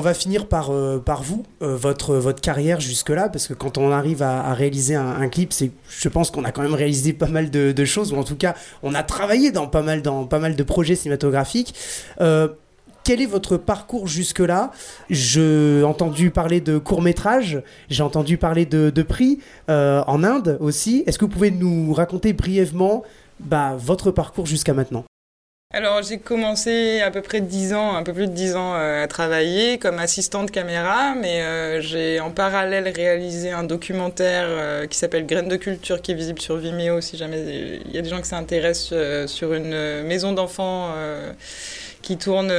On 0.00 0.02
va 0.02 0.14
finir 0.14 0.46
par, 0.46 0.70
euh, 0.70 1.02
vous, 1.20 1.44
euh, 1.60 1.76
votre, 1.76 2.32
carrière 2.32 2.80
jusque-là, 2.80 3.28
parce 3.28 3.46
que 3.46 3.52
quand 3.52 3.76
on 3.76 3.92
arrive 3.92 4.22
à, 4.22 4.54
réaliser 4.54 4.94
un, 4.94 5.28
clip, 5.28 5.52
je 5.52 6.08
pense 6.08 6.30
qu'on 6.30 6.42
a 6.44 6.52
quand 6.52 6.62
même 6.62 6.72
réalisé 6.72 7.12
pas 7.12 7.26
mal 7.26 7.50
de, 7.50 7.84
choses, 7.84 8.10
ou 8.14 8.16
en 8.16 8.24
tout 8.24 8.34
cas, 8.34 8.54
on 8.82 8.94
a 8.94 9.02
travaillé 9.02 9.50
dans 9.50 9.66
pas 9.66 9.82
mal, 9.82 10.00
dans 10.00 10.24
pas 10.24 10.38
mal 10.38 10.56
de 10.56 10.62
projets 10.62 10.94
cinématographiques. 10.94 11.74
Euh, 12.22 12.48
quel 13.04 13.20
est 13.20 13.26
votre 13.26 13.56
parcours 13.56 14.06
jusque-là? 14.06 14.70
J'ai 15.08 15.82
entendu 15.84 16.30
parler 16.30 16.60
de 16.60 16.78
courts-métrages, 16.78 17.62
j'ai 17.88 18.02
entendu 18.02 18.36
parler 18.36 18.66
de, 18.66 19.02
prix 19.02 19.38
en 19.68 20.24
Inde 20.24 20.58
aussi. 20.60 21.04
Est-ce 21.06 21.18
que 21.18 21.24
vous 21.24 21.30
pouvez 21.30 21.50
nous 21.50 21.92
raconter 21.92 22.32
brièvement 22.32 23.02
bah, 23.40 23.74
votre 23.78 24.10
parcours 24.10 24.46
jusqu'à 24.46 24.74
maintenant? 24.74 25.04
Alors 25.72 26.02
j'ai 26.02 26.18
commencé 26.18 27.00
à 27.00 27.12
peu 27.12 27.22
près 27.22 27.40
10 27.40 27.74
ans, 27.74 27.94
un 27.94 28.02
peu 28.02 28.12
plus 28.12 28.26
de 28.26 28.32
10 28.32 28.56
ans 28.56 28.74
euh, 28.74 29.04
à 29.04 29.06
travailler 29.06 29.78
comme 29.78 30.00
assistante 30.00 30.50
caméra, 30.50 31.14
mais 31.14 31.42
euh, 31.42 31.80
j'ai 31.80 32.18
en 32.18 32.32
parallèle 32.32 32.88
réalisé 32.88 33.52
un 33.52 33.62
documentaire 33.62 34.46
euh, 34.48 34.86
qui 34.88 34.98
s'appelle 34.98 35.26
Graines 35.26 35.46
de 35.46 35.54
culture 35.54 36.02
qui 36.02 36.10
est 36.10 36.16
visible 36.16 36.40
sur 36.40 36.56
Vimeo 36.56 37.00
si 37.00 37.16
jamais 37.16 37.80
il 37.86 37.92
y 37.94 37.98
a 37.98 38.02
des 38.02 38.08
gens 38.08 38.20
qui 38.20 38.26
s'intéressent 38.26 39.26
sur 39.28 39.54
une 39.54 40.02
maison 40.02 40.32
d'enfants 40.32 40.92
qui 42.02 42.16
tourne 42.16 42.52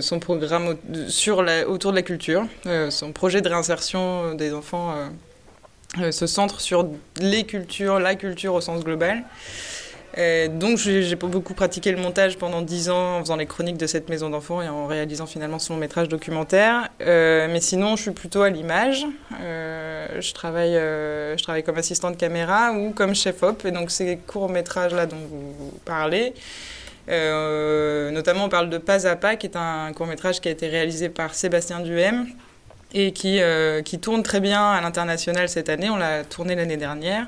son 0.00 0.18
programme 0.18 0.76
sur 1.08 1.44
autour 1.66 1.90
de 1.90 1.96
la 1.96 2.02
culture. 2.02 2.46
son 2.90 3.12
projet 3.12 3.40
de 3.40 3.48
réinsertion 3.48 4.34
des 4.34 4.52
enfants 4.52 4.94
se 6.10 6.26
centre 6.26 6.60
sur 6.60 6.88
les 7.20 7.44
cultures, 7.44 7.98
la 7.98 8.14
culture 8.14 8.54
au 8.54 8.60
sens 8.60 8.84
global. 8.84 9.24
Euh, 10.16 10.48
donc 10.48 10.78
j'ai 10.78 11.14
beaucoup 11.14 11.54
pratiqué 11.54 11.92
le 11.92 11.98
montage 11.98 12.38
pendant 12.38 12.62
10 12.62 12.90
ans 12.90 13.18
en 13.18 13.20
faisant 13.20 13.36
les 13.36 13.46
chroniques 13.46 13.76
de 13.76 13.86
cette 13.86 14.08
maison 14.08 14.30
d'enfants 14.30 14.62
et 14.62 14.68
en 14.68 14.86
réalisant 14.86 15.26
finalement 15.26 15.58
ce 15.58 15.72
long 15.72 15.78
métrage 15.78 16.08
documentaire. 16.08 16.88
Euh, 17.00 17.46
mais 17.50 17.60
sinon, 17.60 17.94
je 17.96 18.02
suis 18.02 18.10
plutôt 18.10 18.42
à 18.42 18.50
l'image. 18.50 19.06
Euh, 19.40 20.20
je, 20.20 20.32
travaille, 20.32 20.74
je 20.74 21.42
travaille 21.42 21.62
comme 21.62 21.78
assistante 21.78 22.16
caméra 22.16 22.72
ou 22.72 22.90
comme 22.90 23.14
chef-op. 23.14 23.64
Et 23.64 23.70
donc 23.70 23.90
ces 23.90 24.16
courts-métrages-là 24.16 25.06
dont 25.06 25.16
vous, 25.30 25.72
parlez, 25.84 26.32
notamment 27.08 28.44
on 28.44 28.48
parle 28.48 28.70
de 28.70 28.78
Pas 28.78 29.06
à 29.06 29.16
Pas, 29.16 29.36
qui 29.36 29.46
est 29.46 29.56
un 29.56 29.92
court-métrage 29.92 30.40
qui 30.40 30.48
a 30.48 30.50
été 30.50 30.68
réalisé 30.68 31.08
par 31.08 31.34
Sébastien 31.34 31.80
Duhem 31.80 32.26
et 32.92 33.12
qui, 33.12 33.40
qui 33.84 33.98
tourne 33.98 34.22
très 34.22 34.40
bien 34.40 34.62
à 34.72 34.80
l'international 34.80 35.48
cette 35.48 35.68
année. 35.68 35.90
On 35.90 35.96
l'a 35.96 36.24
tourné 36.24 36.54
l'année 36.54 36.76
dernière. 36.76 37.26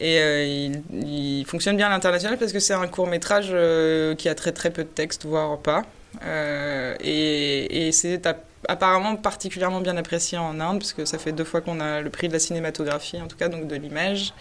Et 0.00 0.18
euh, 0.18 0.72
il, 0.92 1.44
fonctionne 1.46 1.76
bien 1.76 1.86
à 1.86 1.90
l'international 1.90 2.38
parce 2.38 2.52
que 2.52 2.58
c'est 2.58 2.74
un 2.74 2.86
court 2.88 3.06
métrage 3.06 3.48
euh, 3.52 4.14
qui 4.14 4.28
a 4.28 4.34
très 4.34 4.52
très 4.52 4.70
peu 4.70 4.82
de 4.82 4.88
texte, 4.88 5.24
voire 5.24 5.58
pas. 5.58 5.84
Euh, 6.24 6.94
et, 7.00 7.90
c'est 7.92 8.26
apparemment 8.66 9.16
particulièrement 9.16 9.80
bien 9.80 9.96
apprécié 9.96 10.38
en 10.38 10.58
Inde, 10.58 10.78
parce 10.78 10.92
que 10.92 11.04
ça 11.04 11.18
fait 11.18 11.32
deux 11.32 11.44
fois 11.44 11.60
qu'on 11.60 11.80
a 11.80 12.00
le 12.00 12.10
prix 12.10 12.28
de 12.28 12.32
la 12.32 12.38
cinématographie, 12.38 13.20
en 13.20 13.28
tout 13.28 13.36
cas, 13.36 13.48
donc 13.48 13.66
de 13.68 13.76
l'image, 13.76 14.32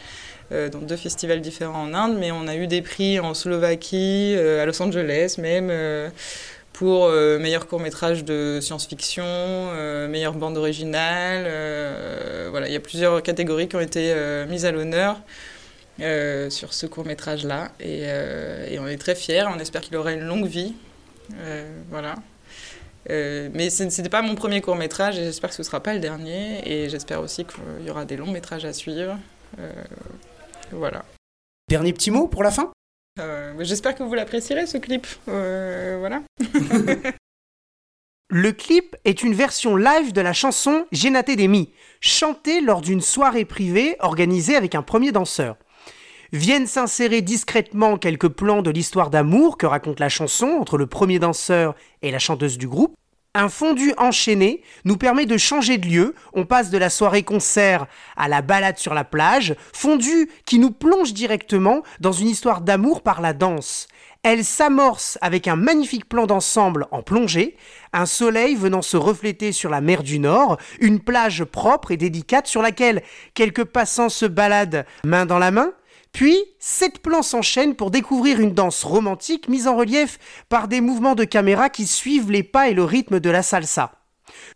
dans 0.52 0.80
deux 0.80 0.98
festivals 0.98 1.42
différents 1.42 1.84
en 1.84 1.94
Inde. 1.94 2.18
Mais 2.20 2.32
on 2.32 2.48
a 2.48 2.56
eu 2.56 2.68
des 2.68 2.82
prix 2.82 3.20
en 3.20 3.34
Slovaquie, 3.34 4.36
à 4.38 4.66
Los 4.66 4.82
Angeles 4.82 5.36
même 5.40 5.72
pour 6.74 7.10
meilleur 7.10 7.68
court 7.68 7.80
métrage 7.80 8.24
de 8.24 8.60
science-fiction, 8.62 9.26
meilleure 10.08 10.34
bande 10.34 10.58
originale. 10.58 11.44
voilà, 12.52 12.68
il 12.68 12.74
y 12.74 12.78
a 12.78 12.80
plusieurs 12.80 13.24
catégories 13.24 13.68
qui 13.68 13.76
ont 13.76 13.82
été 13.82 14.14
mises 14.48 14.66
à 14.66 14.72
l'honneur. 14.72 15.18
Euh, 16.02 16.50
sur 16.50 16.74
ce 16.74 16.88
court 16.88 17.06
métrage 17.06 17.44
là 17.46 17.72
euh, 17.86 18.66
et, 18.68 18.80
on 18.80 18.88
est 18.88 18.98
très 18.98 19.14
fiers 19.14 19.44
on 19.48 19.60
espère 19.60 19.82
qu'il 19.82 19.96
aura 19.96 20.12
une 20.12 20.24
longue 20.24 20.48
vie 20.48 20.74
euh, 21.38 21.72
voilà 21.92 22.16
mais 23.08 23.70
ce 23.70 23.84
n'était 23.84 24.10
pas 24.10 24.24
mon 24.24 24.34
premier 24.34 24.60
court 24.60 24.76
métrage 24.76 25.20
et 25.20 25.24
j'espère 25.24 25.52
que 25.52 25.56
ce 25.56 25.62
ne 25.62 25.66
sera 25.66 25.84
pas 25.84 25.94
le 25.94 26.00
dernier 26.00 26.68
et 26.68 26.90
j'espère 26.90 27.22
aussi 27.22 27.46
qu'il 27.46 27.86
y 27.86 27.92
aura 27.92 28.06
des 28.06 28.18
longs 28.18 28.32
métrages 28.32 28.66
à 28.66 28.74
suivre 28.74 29.20
voilà. 30.76 31.06
Dernier 31.70 31.94
petit 31.94 32.12
mot 32.12 32.28
pour 32.28 32.44
la 32.44 32.52
fin? 32.52 32.72
J'espère 33.60 33.96
que 33.96 34.04
vous 34.04 34.14
l'apprécierez 34.14 34.66
ce 34.66 34.78
clip. 34.78 35.08
Voilà. 35.26 36.22
Le 38.36 38.52
clip 38.52 38.96
est 39.06 39.22
une 39.22 39.36
version 39.36 39.76
live 39.76 40.12
de 40.12 40.20
la 40.22 40.34
chanson 40.34 40.88
Genate 40.92 41.36
Demi, 41.38 41.72
chantée 42.02 42.62
lors 42.62 42.82
d'une 42.82 43.00
soirée 43.00 43.46
privée 43.46 43.96
organisée 44.00 44.56
avec 44.56 44.74
un 44.74 44.82
premier 44.82 45.12
danseur. 45.12 45.56
Viennent 46.32 46.66
s'insérer 46.66 47.22
discrètement 47.22 47.98
quelques 47.98 48.30
plans 48.30 48.64
de 48.64 48.72
l'histoire 48.72 49.12
d'amour 49.12 49.56
que 49.60 49.68
raconte 49.68 50.00
la 50.00 50.10
chanson 50.10 50.48
entre 50.48 50.80
le 50.80 50.88
premier 50.88 51.20
danseur 51.20 51.76
et 52.02 52.10
la 52.10 52.18
chanteuse 52.18 52.58
du 52.58 52.68
groupe. 52.68 52.96
Un 53.36 53.50
fondu 53.50 53.96
enchaîné 53.98 54.62
nous 54.86 54.96
permet 54.96 55.26
de 55.26 55.38
changer 55.38 55.80
de 55.80 55.88
lieu, 55.88 56.14
on 56.34 56.46
passe 56.46 56.70
de 56.70 56.78
la 56.78 56.92
soirée 56.92 57.24
concert 57.24 57.88
à 58.16 58.28
la 58.28 58.44
balade 58.44 58.78
sur 58.78 58.94
la 58.94 59.04
plage, 59.04 59.56
fondu 59.74 60.30
qui 60.46 60.60
nous 60.60 60.70
plonge 60.70 61.14
directement 61.14 61.82
dans 62.00 62.12
une 62.12 62.28
histoire 62.28 62.62
d'amour 62.62 63.02
par 63.02 63.22
la 63.22 63.34
danse. 63.34 63.88
Elle 64.22 64.46
s'amorce 64.46 65.18
avec 65.20 65.48
un 65.48 65.56
magnifique 65.56 66.08
plan 66.08 66.28
d'ensemble 66.28 66.86
en 66.92 67.02
plongée, 67.02 67.58
un 67.92 68.06
soleil 68.06 68.54
venant 68.54 68.84
se 68.84 68.98
refléter 68.98 69.52
sur 69.52 69.72
la 69.72 69.82
mer 69.82 70.04
du 70.04 70.20
Nord, 70.20 70.58
une 70.80 71.00
plage 71.00 71.44
propre 71.44 71.90
et 71.90 71.98
délicate 71.98 72.46
sur 72.46 72.62
laquelle 72.62 73.02
quelques 73.34 73.66
passants 73.66 74.10
se 74.10 74.28
baladent 74.28 74.86
main 75.04 75.26
dans 75.26 75.40
la 75.40 75.50
main, 75.50 75.74
puis, 76.14 76.38
sept 76.60 77.00
plans 77.00 77.24
s'enchaînent 77.24 77.76
pour 77.76 77.90
découvrir 77.90 78.40
une 78.40 78.54
danse 78.54 78.84
romantique 78.84 79.50
mise 79.50 79.68
en 79.68 79.76
relief 79.76 80.20
par 80.48 80.68
des 80.68 80.80
mouvements 80.80 81.16
de 81.16 81.24
caméra 81.24 81.70
qui 81.70 81.88
suivent 81.88 82.32
les 82.32 82.44
pas 82.44 82.70
et 82.70 82.76
le 82.76 82.84
rythme 82.84 83.20
de 83.20 83.30
la 83.32 83.42
salsa. 83.42 83.92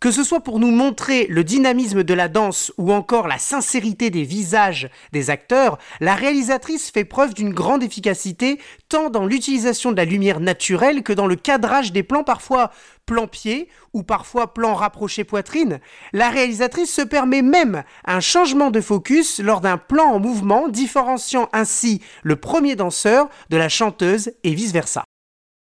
Que 0.00 0.12
ce 0.12 0.22
soit 0.22 0.40
pour 0.40 0.60
nous 0.60 0.70
montrer 0.70 1.26
le 1.26 1.42
dynamisme 1.42 2.04
de 2.04 2.14
la 2.14 2.28
danse 2.28 2.72
ou 2.78 2.92
encore 2.92 3.26
la 3.26 3.38
sincérité 3.38 4.10
des 4.10 4.22
visages 4.22 4.88
des 5.12 5.30
acteurs, 5.30 5.78
la 6.00 6.14
réalisatrice 6.14 6.90
fait 6.90 7.04
preuve 7.04 7.34
d'une 7.34 7.52
grande 7.52 7.82
efficacité 7.82 8.60
tant 8.88 9.10
dans 9.10 9.26
l'utilisation 9.26 9.90
de 9.90 9.96
la 9.96 10.04
lumière 10.04 10.40
naturelle 10.40 11.02
que 11.02 11.12
dans 11.12 11.26
le 11.26 11.36
cadrage 11.36 11.92
des 11.92 12.04
plans 12.04 12.24
parfois 12.24 12.70
plan 13.08 13.26
pied 13.26 13.68
ou 13.94 14.02
parfois 14.02 14.52
plan 14.52 14.74
rapproché 14.74 15.24
poitrine. 15.24 15.80
La 16.12 16.28
réalisatrice 16.28 16.94
se 16.94 17.00
permet 17.00 17.40
même 17.42 17.82
un 18.04 18.20
changement 18.20 18.70
de 18.70 18.82
focus 18.82 19.40
lors 19.40 19.62
d'un 19.62 19.78
plan 19.78 20.12
en 20.12 20.20
mouvement 20.20 20.68
différenciant 20.68 21.48
ainsi 21.54 22.02
le 22.22 22.36
premier 22.36 22.76
danseur 22.76 23.30
de 23.48 23.56
la 23.56 23.70
chanteuse 23.70 24.32
et 24.44 24.54
vice-versa. 24.54 25.07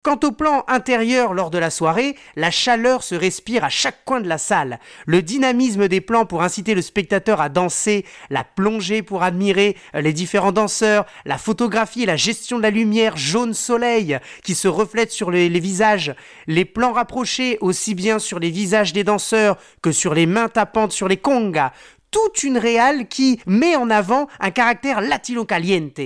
Quant 0.06 0.20
au 0.24 0.32
plan 0.32 0.64
intérieur 0.68 1.34
lors 1.34 1.50
de 1.50 1.58
la 1.58 1.72
soirée, 1.72 2.16
la 2.36 2.52
chaleur 2.52 3.02
se 3.02 3.16
respire 3.16 3.64
à 3.64 3.70
chaque 3.70 4.06
coin 4.06 4.22
de 4.22 4.28
la 4.28 4.38
salle. 4.38 4.80
Le 5.08 5.24
dynamisme 5.24 5.88
des 5.88 6.00
plans 6.00 6.28
pour 6.28 6.44
inciter 6.44 6.76
le 6.76 6.84
spectateur 6.84 7.42
à 7.42 7.50
danser, 7.50 8.06
la 8.30 8.44
plongée 8.44 9.02
pour 9.02 9.24
admirer 9.24 9.76
les 9.96 10.14
différents 10.14 10.52
danseurs, 10.52 11.08
la 11.26 11.40
photographie 11.40 12.04
et 12.04 12.06
la 12.06 12.18
gestion 12.18 12.58
de 12.58 12.62
la 12.62 12.70
lumière 12.70 13.18
jaune 13.18 13.56
soleil 13.56 14.20
qui 14.44 14.54
se 14.54 14.68
reflète 14.68 15.10
sur 15.10 15.32
les, 15.32 15.50
visages, 15.50 16.14
les 16.46 16.66
plans 16.66 16.94
rapprochés 16.94 17.58
aussi 17.62 17.96
bien 17.96 18.20
sur 18.20 18.38
les 18.38 18.52
visages 18.52 18.94
des 18.94 19.04
danseurs 19.04 19.58
que 19.82 19.92
sur 19.92 20.14
les 20.14 20.28
mains 20.28 20.50
tapantes 20.50 20.92
sur 20.92 21.08
les 21.08 21.18
congas, 21.18 21.72
toute 22.12 22.44
une 22.44 22.60
réale 22.60 23.08
qui 23.08 23.42
met 23.48 23.76
en 23.76 23.90
avant 23.90 24.28
un 24.40 24.52
caractère 24.52 25.02
latino 25.02 25.46
caliente 25.46 26.00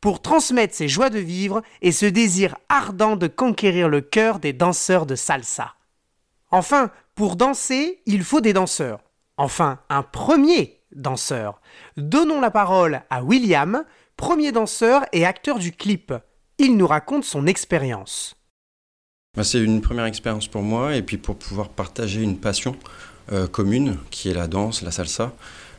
pour 0.00 0.22
transmettre 0.22 0.74
ses 0.74 0.88
joies 0.88 1.10
de 1.10 1.18
vivre 1.18 1.62
et 1.82 1.92
ce 1.92 2.06
désir 2.06 2.56
ardent 2.68 3.16
de 3.16 3.26
conquérir 3.26 3.88
le 3.88 4.00
cœur 4.00 4.38
des 4.38 4.52
danseurs 4.52 5.06
de 5.06 5.14
salsa. 5.14 5.74
Enfin, 6.50 6.90
pour 7.14 7.36
danser, 7.36 8.02
il 8.06 8.24
faut 8.24 8.40
des 8.40 8.52
danseurs. 8.52 9.00
Enfin, 9.36 9.78
un 9.88 10.02
premier 10.02 10.80
danseur. 10.92 11.60
Donnons 11.96 12.40
la 12.40 12.50
parole 12.50 13.02
à 13.10 13.22
William, 13.22 13.84
premier 14.16 14.52
danseur 14.52 15.04
et 15.12 15.24
acteur 15.24 15.58
du 15.58 15.72
clip. 15.72 16.12
Il 16.58 16.76
nous 16.76 16.86
raconte 16.86 17.24
son 17.24 17.46
expérience. 17.46 18.34
bah, 19.36 19.44
C'est 19.44 19.62
une 19.62 19.80
première 19.80 20.06
expérience 20.06 20.48
pour 20.48 20.62
moi 20.62 20.96
et 20.96 21.02
puis 21.02 21.18
pour 21.18 21.36
pouvoir 21.36 21.68
partager 21.68 22.22
une 22.22 22.38
passion 22.38 22.76
commune 23.52 23.96
qui 24.10 24.28
est 24.28 24.34
la 24.34 24.48
danse, 24.48 24.82
la 24.82 24.90
salsa. 24.90 25.32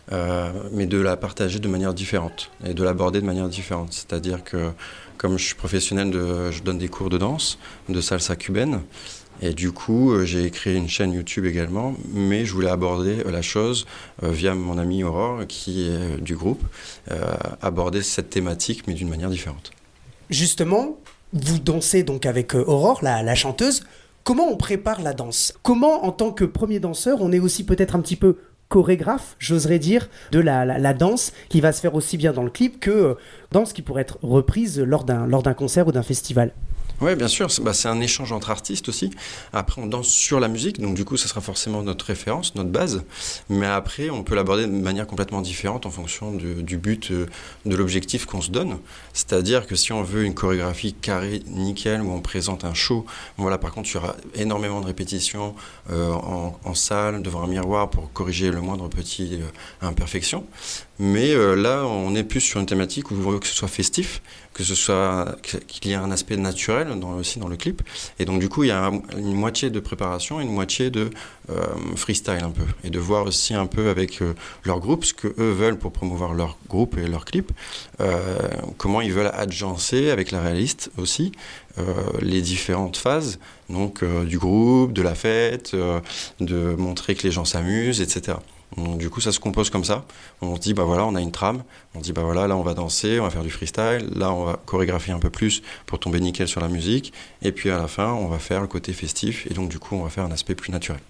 Mais 0.10 0.86
de 0.86 0.98
la 0.98 1.16
partager 1.16 1.60
de 1.60 1.68
manière 1.68 1.94
différente 1.94 2.52
et 2.66 2.74
de 2.74 2.84
l'aborder 2.84 3.22
de 3.22 3.26
manière 3.26 3.50
différente. 3.50 3.94
C'est-à-dire 3.94 4.44
que 4.44 4.72
comme 5.18 5.38
je 5.38 5.46
suis 5.46 5.56
professionnel, 5.56 6.12
je 6.12 6.62
donne 6.64 6.78
des 6.80 6.90
cours 6.90 7.10
de 7.10 7.18
danse, 7.18 7.60
de 7.88 8.02
salsa 8.02 8.36
cubaine. 8.36 8.82
Et 9.42 9.54
du 9.54 9.72
coup, 9.72 10.12
euh, 10.12 10.24
j'ai 10.24 10.50
créé 10.52 10.76
une 10.76 10.88
chaîne 10.88 11.14
YouTube 11.14 11.46
également, 11.46 11.96
mais 12.14 12.46
je 12.46 12.54
voulais 12.54 12.70
aborder 12.70 13.24
euh, 13.26 13.32
la 13.32 13.42
chose 13.42 13.88
euh, 14.24 14.30
via 14.30 14.54
mon 14.54 14.78
ami 14.78 15.04
Aurore, 15.04 15.48
qui 15.48 15.88
est 15.88 16.22
du 16.22 16.36
groupe, 16.36 16.64
aborder 17.62 18.04
cette 18.04 18.30
thématique, 18.30 18.84
mais 18.88 18.94
d'une 18.94 19.10
manière 19.10 19.30
différente. 19.30 19.72
Justement, 20.30 20.98
vous 21.34 21.60
dansez 21.60 22.04
donc 22.04 22.26
avec 22.26 22.54
Aurore, 22.54 23.00
la, 23.02 23.36
chanteuse. 23.36 23.84
Comment 24.24 24.48
on 24.50 24.58
prépare 24.58 25.02
la 25.02 25.14
danse? 25.14 25.54
Comment, 25.64 26.06
en 26.06 26.12
tant 26.12 26.32
que 26.32 26.46
premier 26.46 26.80
danseur, 26.80 27.18
on 27.22 27.32
est 27.32 27.40
aussi 27.40 27.64
peut-être 27.64 27.96
un 27.96 28.02
petit 28.02 28.16
peu 28.16 28.38
chorégraphe, 28.71 29.36
j'oserais 29.38 29.79
dire, 29.79 30.10
de 30.31 30.39
la, 30.39 30.93
danse 30.93 31.34
qui 31.49 31.60
va 31.60 31.73
se 31.73 31.81
faire 31.81 31.93
aussi 31.93 32.17
bien 32.17 32.31
dans 32.31 32.41
le 32.41 32.49
clip 32.49 32.79
que 32.79 33.17
danse 33.51 33.73
qui 33.73 33.81
pourrait 33.81 34.03
être 34.03 34.17
reprise 34.23 34.79
lors 34.79 35.03
d'un 35.03 35.53
concert 35.53 35.88
ou 35.88 35.91
d'un 35.91 36.03
festival 36.03 36.51
oui, 37.02 37.16
bien 37.16 37.28
sûr. 37.28 37.48
Bah, 37.62 37.74
c'est 37.74 37.88
un 37.88 38.00
échange 38.00 38.32
entre 38.32 38.52
artistes 38.52 38.90
aussi. 38.90 39.12
Après, 39.54 39.82
on 39.82 39.88
danse 39.88 40.08
sur 40.08 40.40
la 40.40 40.48
musique, 40.48 40.80
donc 40.80 40.96
du 40.96 41.04
coup, 41.04 41.18
ça 41.18 41.28
sera 41.28 41.42
forcément 41.42 41.82
notre 41.82 42.06
référence, 42.06 42.56
notre 42.56 42.70
base. 42.70 43.04
Mais 43.50 43.66
après, 43.66 44.10
on 44.10 44.24
peut 44.24 44.36
l'aborder 44.36 44.68
de 44.68 44.72
manière 44.72 45.08
complètement 45.08 45.42
différente 45.42 45.86
en 45.86 45.92
fonction 45.92 46.32
du, 46.32 46.78
but, 46.78 47.12
euh, 47.12 47.26
de 47.66 47.76
l'objectif 47.76 48.26
qu'on 48.26 48.42
se 48.42 48.52
donne. 48.52 48.78
C'est-à-dire 49.14 49.66
que 49.66 49.76
si 49.76 49.92
on 49.94 50.04
veut 50.04 50.24
une 50.24 50.36
chorégraphie 50.36 50.94
carrée, 50.94 51.42
nickel, 51.48 52.02
où 52.02 52.12
on 52.12 52.22
présente 52.22 52.66
un 52.66 52.74
show, 52.74 53.06
voilà, 53.38 53.58
par 53.58 53.72
contre, 53.72 53.90
il 53.90 53.96
y 53.96 53.98
aura 53.98 54.16
énormément 54.36 54.80
de 54.80 54.86
répétitions 54.86 55.56
euh, 55.90 56.12
en, 56.12 56.74
salle, 56.76 57.22
devant 57.22 57.44
un 57.44 57.48
miroir 57.48 57.90
pour 57.90 58.12
corriger 58.14 58.52
le 58.52 58.62
moindre 58.62 58.88
petit 58.88 59.40
euh, 59.42 59.88
imperfection. 59.88 60.46
Mais 61.04 61.34
là, 61.56 61.84
on 61.88 62.14
est 62.14 62.24
plus 62.24 62.42
sur 62.42 62.60
une 62.60 62.68
thématique 62.68 63.10
où 63.10 63.16
on 63.16 63.32
veut 63.32 63.40
que 63.40 63.48
ce 63.48 63.56
soit 63.56 63.68
festif, 63.68 64.22
que 64.54 64.64
ce 64.64 64.76
soit 64.76 65.36
qu'il 65.42 65.90
y 65.90 65.94
ait 65.94 65.98
un 65.98 66.12
aspect 66.12 66.38
naturel 66.38 66.90
aussi 67.18 67.40
dans 67.40 67.48
le 67.48 67.58
clip. 67.58 67.82
Et 68.20 68.26
donc 68.26 68.40
du 68.40 68.50
coup, 68.50 68.64
il 68.64 68.68
y 68.68 68.72
a 68.72 68.92
une 69.18 69.34
moitié 69.34 69.72
de 69.72 69.80
préparation 69.80 70.40
et 70.40 70.44
une 70.44 70.54
moitié 70.54 70.92
de 70.92 71.10
euh, 71.50 71.56
freestyle 71.96 72.44
un 72.44 72.52
peu. 72.52 72.66
Et 72.84 72.92
de 72.92 73.00
voir 73.00 73.26
aussi 73.26 73.56
un 73.56 73.66
peu 73.66 73.90
avec 73.90 74.22
euh, 74.22 74.34
leur 74.64 74.80
groupe 74.80 75.04
ce 75.06 75.16
que 75.16 75.28
eux 75.40 75.52
veulent 75.52 75.80
pour 75.80 75.92
promouvoir 75.92 76.36
leur 76.36 76.58
groupe 76.70 76.98
et 76.98 77.08
leur 77.08 77.26
clip. 77.26 77.52
Euh, 78.00 78.38
comment 78.78 79.02
ils 79.02 79.12
veulent 79.12 79.32
agencer 79.34 80.12
avec 80.12 80.30
la 80.30 80.42
réaliste 80.42 80.92
aussi 80.98 81.32
les 82.22 82.42
différentes 82.42 82.98
phases 82.98 83.40
donc 83.70 84.04
du 84.04 84.38
groupe, 84.38 84.92
de 84.92 85.02
la 85.02 85.16
fête, 85.16 85.74
de 86.42 86.76
montrer 86.76 87.16
que 87.16 87.24
les 87.24 87.32
gens 87.32 87.46
s'amusent, 87.46 88.02
etc 88.02 88.38
du 88.77 89.10
coup, 89.10 89.21
ça 89.21 89.31
se 89.31 89.39
compose 89.39 89.69
comme 89.69 89.84
ça. 89.84 90.05
On 90.41 90.55
se 90.55 90.62
dit, 90.62 90.73
bah 90.73 90.84
voilà, 90.84 91.05
on 91.05 91.15
a 91.15 91.21
une 91.21 91.31
trame. 91.31 91.63
On 91.93 91.99
dit, 91.99 92.13
bah 92.13 92.21
voilà, 92.23 92.47
là, 92.47 92.55
on 92.55 92.63
va 92.63 92.73
danser, 92.73 93.19
on 93.19 93.23
va 93.23 93.29
faire 93.29 93.43
du 93.43 93.49
freestyle. 93.49 94.10
Là, 94.15 94.31
on 94.31 94.45
va 94.45 94.60
chorégraphier 94.65 95.13
un 95.13 95.19
peu 95.19 95.29
plus 95.29 95.62
pour 95.86 95.99
tomber 95.99 96.19
nickel 96.19 96.47
sur 96.47 96.62
la 96.62 96.67
musique. 96.67 97.13
Et 97.41 97.51
puis 97.51 97.69
à 97.69 97.77
la 97.77 97.88
fin, 97.88 98.13
on 98.13 98.27
va 98.27 98.39
faire 98.39 98.62
le 98.62 98.67
côté 98.67 98.93
festif. 98.93 99.45
Et 99.49 99.53
donc, 99.53 99.69
du 99.69 99.79
coup, 99.79 99.95
on 99.95 100.03
va 100.03 100.10
faire 100.10 100.23
un 100.23 100.31
aspect 100.31 100.55
plus 100.55 100.71
naturel. 100.71 101.01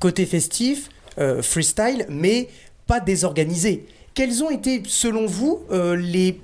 Côté 0.00 0.26
festif, 0.26 0.88
euh, 1.18 1.42
freestyle, 1.42 2.06
mais 2.08 2.48
pas 2.86 3.00
désorganisé. 3.00 3.86
Quels 4.14 4.42
ont 4.42 4.50
été, 4.50 4.82
selon 4.86 5.26
vous, 5.26 5.60
euh, 5.70 5.96
les 5.96 6.40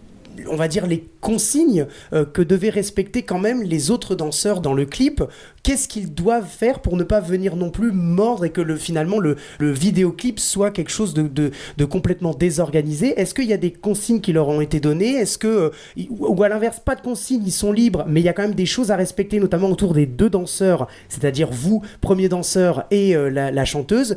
on 0.48 0.56
va 0.56 0.68
dire, 0.68 0.86
les 0.86 1.04
consignes 1.20 1.86
euh, 2.12 2.24
que 2.24 2.42
devaient 2.42 2.70
respecter 2.70 3.22
quand 3.22 3.38
même 3.38 3.62
les 3.62 3.90
autres 3.90 4.14
danseurs 4.14 4.60
dans 4.60 4.74
le 4.74 4.84
clip. 4.84 5.22
Qu'est-ce 5.62 5.86
qu'ils 5.88 6.12
doivent 6.12 6.48
faire 6.48 6.80
pour 6.80 6.96
ne 6.96 7.04
pas 7.04 7.20
venir 7.20 7.56
non 7.56 7.70
plus 7.70 7.92
mordre 7.92 8.44
et 8.44 8.50
que 8.50 8.60
le, 8.60 8.76
finalement 8.76 9.20
le, 9.20 9.36
le 9.60 9.70
vidéoclip 9.70 10.40
soit 10.40 10.70
quelque 10.70 10.90
chose 10.90 11.14
de, 11.14 11.84
complètement 11.84 12.34
désorganisé? 12.34 13.18
Est-ce 13.20 13.34
qu'il 13.34 13.46
y 13.46 13.52
a 13.52 13.58
des 13.58 13.70
consignes 13.70 14.20
qui 14.20 14.32
leur 14.32 14.48
ont 14.48 14.60
été 14.60 14.80
données? 14.80 15.14
Est-ce 15.14 15.38
euh, 15.46 15.70
ou 16.10 16.42
à 16.42 16.48
l'inverse, 16.48 16.80
pas 16.80 16.94
de 16.94 17.00
consignes, 17.00 17.42
ils 17.46 17.52
sont 17.52 17.72
libres, 17.72 18.04
mais 18.08 18.20
il 18.20 18.24
y 18.24 18.28
a 18.28 18.32
quand 18.32 18.42
même 18.42 18.54
des 18.54 18.66
choses 18.66 18.90
à 18.90 18.96
respecter, 18.96 19.40
notamment 19.40 19.70
autour 19.70 19.94
des 19.94 20.06
deux 20.06 20.30
danseurs, 20.30 20.88
c'est-à-dire 21.08 21.48
vous, 21.50 21.82
premier 22.00 22.28
danseur, 22.28 22.84
et 22.90 23.14
euh, 23.16 23.28
la, 23.30 23.64
chanteuse. 23.64 24.16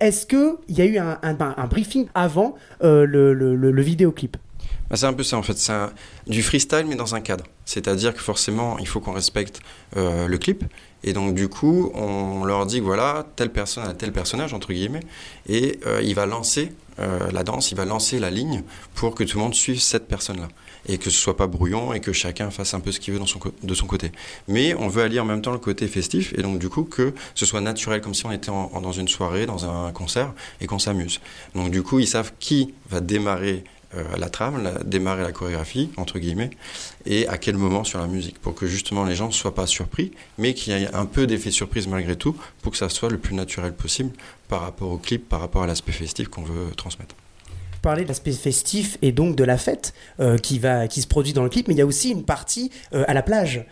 Est-ce 0.00 0.26
qu'il 0.26 0.76
y 0.76 0.82
a 0.82 0.84
eu 0.84 0.98
un, 0.98 1.18
un, 1.22 1.66
briefing 1.66 2.06
avant 2.14 2.54
le, 2.82 3.06
le, 3.06 3.54
le 3.54 3.82
vidéoclip? 3.82 4.36
Bah, 4.90 4.96
c'est 4.96 5.06
un 5.06 5.12
peu 5.12 5.22
ça 5.22 5.36
en 5.36 5.42
fait, 5.42 5.56
c'est 5.56 5.72
du 6.26 6.42
freestyle 6.42 6.86
mais 6.86 6.96
dans 6.96 7.14
un 7.14 7.20
cadre. 7.20 7.44
C'est-à-dire 7.64 8.14
que 8.14 8.20
forcément 8.20 8.78
il 8.78 8.86
faut 8.86 9.00
qu'on 9.00 9.12
respecte 9.12 9.60
euh, 9.96 10.26
le 10.26 10.38
clip 10.38 10.64
et 11.02 11.12
donc 11.12 11.34
du 11.34 11.48
coup 11.48 11.90
on 11.94 12.44
leur 12.44 12.66
dit 12.66 12.80
voilà, 12.80 13.26
telle 13.36 13.50
personne 13.50 13.84
a 13.84 13.94
tel 13.94 14.12
personnage 14.12 14.54
entre 14.54 14.72
guillemets 14.72 15.00
et 15.48 15.78
euh, 15.86 16.02
il 16.02 16.14
va 16.14 16.26
lancer 16.26 16.72
euh, 17.00 17.30
la 17.32 17.42
danse, 17.42 17.72
il 17.72 17.76
va 17.76 17.84
lancer 17.84 18.20
la 18.20 18.30
ligne 18.30 18.62
pour 18.94 19.14
que 19.14 19.24
tout 19.24 19.38
le 19.38 19.44
monde 19.44 19.54
suive 19.54 19.80
cette 19.80 20.06
personne-là 20.06 20.48
et 20.86 20.98
que 20.98 21.10
ce 21.10 21.18
soit 21.18 21.36
pas 21.36 21.46
brouillon 21.46 21.92
et 21.92 22.00
que 22.00 22.12
chacun 22.12 22.50
fasse 22.50 22.74
un 22.74 22.80
peu 22.80 22.92
ce 22.92 23.00
qu'il 23.00 23.14
veut 23.14 23.20
de 23.62 23.74
son 23.74 23.86
côté. 23.86 24.12
Mais 24.48 24.74
on 24.74 24.88
veut 24.88 25.02
allier 25.02 25.18
en 25.18 25.24
même 25.24 25.40
temps 25.40 25.52
le 25.52 25.58
côté 25.58 25.88
festif 25.88 26.34
et 26.36 26.42
donc 26.42 26.58
du 26.58 26.68
coup 26.68 26.84
que 26.84 27.14
ce 27.34 27.46
soit 27.46 27.62
naturel 27.62 28.00
comme 28.00 28.14
si 28.14 28.26
on 28.26 28.32
était 28.32 28.50
dans 28.50 28.92
une 28.92 29.08
soirée, 29.08 29.46
dans 29.46 29.64
un 29.64 29.92
concert 29.92 30.32
et 30.60 30.66
qu'on 30.66 30.78
s'amuse. 30.78 31.20
Donc 31.54 31.70
du 31.70 31.82
coup 31.82 32.00
ils 32.00 32.06
savent 32.06 32.32
qui 32.38 32.74
va 32.90 33.00
démarrer 33.00 33.64
la 34.16 34.28
trame, 34.28 34.62
la, 34.62 34.72
démarrer 34.84 35.22
la 35.22 35.32
chorégraphie, 35.32 35.90
entre 35.96 36.18
guillemets, 36.18 36.50
et 37.06 37.26
à 37.28 37.38
quel 37.38 37.56
moment 37.56 37.84
sur 37.84 37.98
la 37.98 38.06
musique, 38.06 38.40
pour 38.40 38.54
que 38.54 38.66
justement 38.66 39.04
les 39.04 39.14
gens 39.14 39.28
ne 39.28 39.32
soient 39.32 39.54
pas 39.54 39.66
surpris, 39.66 40.12
mais 40.38 40.54
qu'il 40.54 40.72
y 40.72 40.82
ait 40.82 40.94
un 40.94 41.06
peu 41.06 41.26
d'effet 41.26 41.50
surprise 41.50 41.86
malgré 41.86 42.16
tout, 42.16 42.36
pour 42.62 42.72
que 42.72 42.78
ça 42.78 42.88
soit 42.88 43.10
le 43.10 43.18
plus 43.18 43.34
naturel 43.34 43.72
possible 43.74 44.10
par 44.48 44.60
rapport 44.62 44.90
au 44.90 44.98
clip, 44.98 45.28
par 45.28 45.40
rapport 45.40 45.62
à 45.62 45.66
l'aspect 45.66 45.92
festif 45.92 46.28
qu'on 46.28 46.42
veut 46.42 46.70
transmettre 46.76 47.14
parler 47.84 48.04
de 48.04 48.08
l'aspect 48.08 48.32
festif 48.32 48.96
et 49.02 49.12
donc 49.12 49.36
de 49.36 49.44
la 49.44 49.58
fête 49.58 49.92
euh, 50.18 50.38
qui, 50.38 50.58
va, 50.58 50.88
qui 50.88 51.02
se 51.02 51.06
produit 51.06 51.34
dans 51.34 51.42
le 51.42 51.50
clip, 51.50 51.68
mais 51.68 51.74
il 51.74 51.76
y 51.76 51.82
a 51.82 51.86
aussi 51.86 52.10
une 52.10 52.24
partie 52.24 52.70
euh, 52.94 53.04
à 53.06 53.12
la 53.12 53.22
plage. 53.22 53.66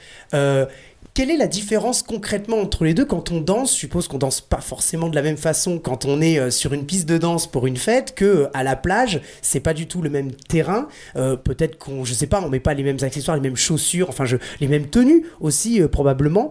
Quelle 1.14 1.30
est 1.30 1.36
la 1.36 1.46
différence 1.46 2.02
concrètement 2.02 2.56
entre 2.56 2.86
les 2.86 2.94
deux 2.94 3.04
quand 3.04 3.32
on 3.32 3.42
danse? 3.42 3.74
Je 3.74 3.80
suppose 3.80 4.08
qu'on 4.08 4.16
danse 4.16 4.40
pas 4.40 4.62
forcément 4.62 5.10
de 5.10 5.14
la 5.14 5.20
même 5.20 5.36
façon 5.36 5.78
quand 5.78 6.06
on 6.06 6.22
est 6.22 6.38
euh, 6.38 6.50
sur 6.50 6.72
une 6.72 6.86
piste 6.86 7.06
de 7.06 7.18
danse 7.18 7.46
pour 7.46 7.66
une 7.66 7.76
fête 7.76 8.14
que 8.14 8.24
euh, 8.24 8.50
à 8.54 8.62
la 8.62 8.76
plage. 8.76 9.20
C'est 9.42 9.60
pas 9.60 9.74
du 9.74 9.86
tout 9.86 10.00
le 10.00 10.08
même 10.08 10.32
terrain. 10.32 10.88
Euh, 11.16 11.36
peut-être 11.36 11.76
qu'on, 11.76 12.06
je 12.06 12.14
sais 12.14 12.26
pas, 12.26 12.40
on 12.40 12.48
met 12.48 12.60
pas 12.60 12.72
les 12.72 12.82
mêmes 12.82 12.96
accessoires, 13.02 13.36
les 13.36 13.42
mêmes 13.42 13.58
chaussures, 13.58 14.08
enfin 14.08 14.24
je, 14.24 14.38
les 14.60 14.68
mêmes 14.68 14.86
tenues 14.86 15.26
aussi 15.40 15.82
probablement. 15.82 16.50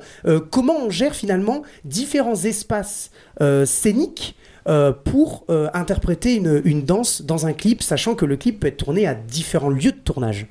comment 0.51 0.77
on 0.85 0.91
gère 0.91 1.15
finalement 1.15 1.63
différents 1.85 2.35
espaces 2.35 3.09
scéniques 3.65 4.35
pour 5.05 5.45
interpréter 5.73 6.35
une, 6.35 6.61
une 6.65 6.83
danse 6.83 7.23
dans 7.23 7.47
un 7.47 7.53
clip, 7.53 7.81
sachant 7.81 8.13
que 8.13 8.25
le 8.25 8.37
clip 8.37 8.59
peut 8.59 8.67
être 8.67 8.77
tourné 8.77 9.07
à 9.07 9.15
différents 9.15 9.69
lieux 9.69 9.91
de 9.91 9.99
tournage? 10.03 10.47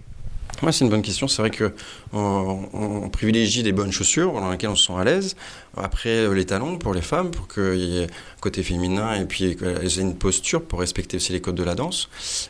Ouais, 0.62 0.72
c'est 0.72 0.84
une 0.84 0.90
bonne 0.90 1.02
question. 1.02 1.26
C'est 1.26 1.42
vrai 1.42 1.50
que 1.50 1.72
on, 2.12 3.08
privilégie 3.10 3.62
des 3.62 3.72
bonnes 3.72 3.92
chaussures 3.92 4.32
dans 4.32 4.50
lesquelles 4.50 4.70
on 4.70 4.76
se 4.76 4.86
sent 4.86 4.98
à 4.98 5.04
l'aise. 5.04 5.36
Après, 5.76 6.26
euh, 6.26 6.34
les 6.34 6.46
talons 6.46 6.78
pour 6.78 6.94
les 6.94 7.02
femmes, 7.02 7.30
pour 7.30 7.46
qu'il 7.48 7.76
y 7.76 8.02
ait 8.02 8.08
côté 8.40 8.62
féminin 8.62 9.14
et 9.14 9.24
puis 9.24 9.56
qu'elles 9.56 9.98
aient 9.98 10.02
une 10.02 10.16
posture 10.16 10.62
pour 10.62 10.80
respecter 10.80 11.18
aussi 11.18 11.32
les 11.32 11.40
codes 11.40 11.54
de 11.54 11.62
la 11.62 11.74
danse. 11.74 12.08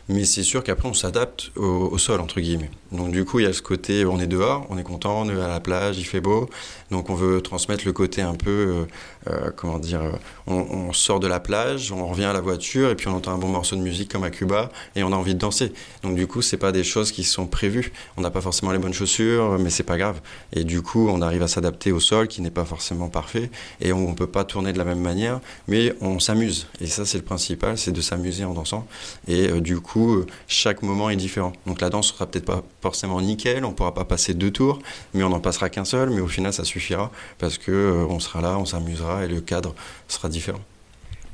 Mais 0.09 0.25
c'est 0.25 0.43
sûr 0.43 0.63
qu'après, 0.63 0.87
on 0.87 0.93
s'adapte 0.93 1.51
au, 1.55 1.97
sol, 1.97 2.19
entre 2.19 2.39
guillemets. 2.39 2.71
Donc, 2.91 3.11
du 3.11 3.25
coup, 3.25 3.39
il 3.39 3.45
y 3.45 3.47
a 3.47 3.53
ce 3.53 3.61
côté, 3.61 4.05
on 4.05 4.19
est 4.19 4.27
dehors, 4.27 4.65
on 4.69 4.77
est 4.77 4.83
content, 4.83 5.21
on 5.21 5.29
est 5.29 5.39
à 5.39 5.47
la 5.47 5.59
plage, 5.59 5.97
il 5.99 6.05
fait 6.05 6.21
beau. 6.21 6.49
Donc, 6.89 7.09
on 7.09 7.15
veut 7.15 7.41
transmettre 7.41 7.85
le 7.85 7.93
côté 7.93 8.21
un 8.21 8.35
peu, 8.35 8.49
euh, 8.49 9.31
euh, 9.31 9.51
comment 9.55 9.79
dire, 9.79 10.01
on, 10.47 10.91
sort 10.93 11.19
de 11.19 11.27
la 11.27 11.39
plage, 11.39 11.91
on 11.91 12.07
revient 12.07 12.25
à 12.25 12.33
la 12.33 12.41
voiture 12.41 12.89
et 12.89 12.95
puis 12.95 13.07
on 13.07 13.15
entend 13.15 13.31
un 13.31 13.37
bon 13.37 13.47
morceau 13.47 13.75
de 13.75 13.81
musique 13.81 14.11
comme 14.11 14.23
à 14.23 14.29
Cuba 14.29 14.69
et 14.95 15.03
on 15.03 15.13
a 15.13 15.15
envie 15.15 15.33
de 15.33 15.39
danser. 15.39 15.71
Donc, 16.03 16.15
du 16.15 16.27
coup, 16.27 16.41
c'est 16.41 16.57
pas 16.57 16.71
des 16.71 16.83
choses 16.83 17.11
qui 17.11 17.23
sont 17.23 17.47
prévues. 17.47 17.91
On 18.17 18.21
n'a 18.21 18.31
pas 18.31 18.41
forcément 18.41 18.71
les 18.71 18.79
bonnes 18.79 18.93
chaussures, 18.93 19.57
mais 19.59 19.69
c'est 19.69 19.83
pas 19.83 19.97
grave. 19.97 20.21
Et 20.53 20.63
du 20.63 20.81
coup, 20.81 21.07
on 21.09 21.21
arrive 21.21 21.43
à 21.43 21.47
s'adapter 21.47 21.91
au 21.91 21.99
sol 21.99 22.27
qui 22.27 22.41
n'est 22.41 22.51
pas 22.51 22.65
forcément 22.65 23.09
parfait 23.11 23.51
et 23.79 23.93
on 23.93 24.09
ne 24.09 24.15
peut 24.15 24.27
pas 24.27 24.43
tourner 24.43 24.73
de 24.73 24.77
la 24.77 24.85
même 24.85 24.99
manière, 24.99 25.39
mais 25.67 25.93
on 26.01 26.19
s'amuse. 26.19 26.67
Et 26.79 26.87
ça, 26.87 27.05
c'est 27.05 27.17
le 27.17 27.23
principal, 27.23 27.77
c'est 27.77 27.91
de 27.91 28.01
s'amuser 28.01 28.43
en 28.43 28.53
dansant. 28.53 28.87
Et 29.27 29.49
euh, 29.49 29.61
du 29.61 29.79
coup, 29.79 30.25
chaque 30.47 30.81
moment 30.81 31.09
est 31.09 31.15
différent. 31.15 31.53
Donc 31.67 31.81
la 31.81 31.89
danse 31.89 32.07
sera 32.07 32.25
peut-être 32.25 32.45
pas 32.45 32.63
forcément 32.81 33.21
nickel, 33.21 33.65
on 33.65 33.73
pourra 33.73 33.93
pas 33.93 34.05
passer 34.05 34.33
deux 34.33 34.51
tours, 34.51 34.79
mais 35.13 35.23
on 35.23 35.29
n'en 35.29 35.39
passera 35.39 35.69
qu'un 35.69 35.85
seul, 35.85 36.09
mais 36.09 36.21
au 36.21 36.27
final, 36.27 36.53
ça 36.53 36.63
suffira 36.63 37.11
parce 37.37 37.57
que 37.57 37.71
euh, 37.71 38.05
on 38.09 38.19
sera 38.19 38.41
là, 38.41 38.57
on 38.57 38.65
s'amusera 38.65 39.25
et 39.25 39.27
le 39.27 39.41
cadre 39.41 39.75
sera 40.07 40.29
différent. 40.29 40.61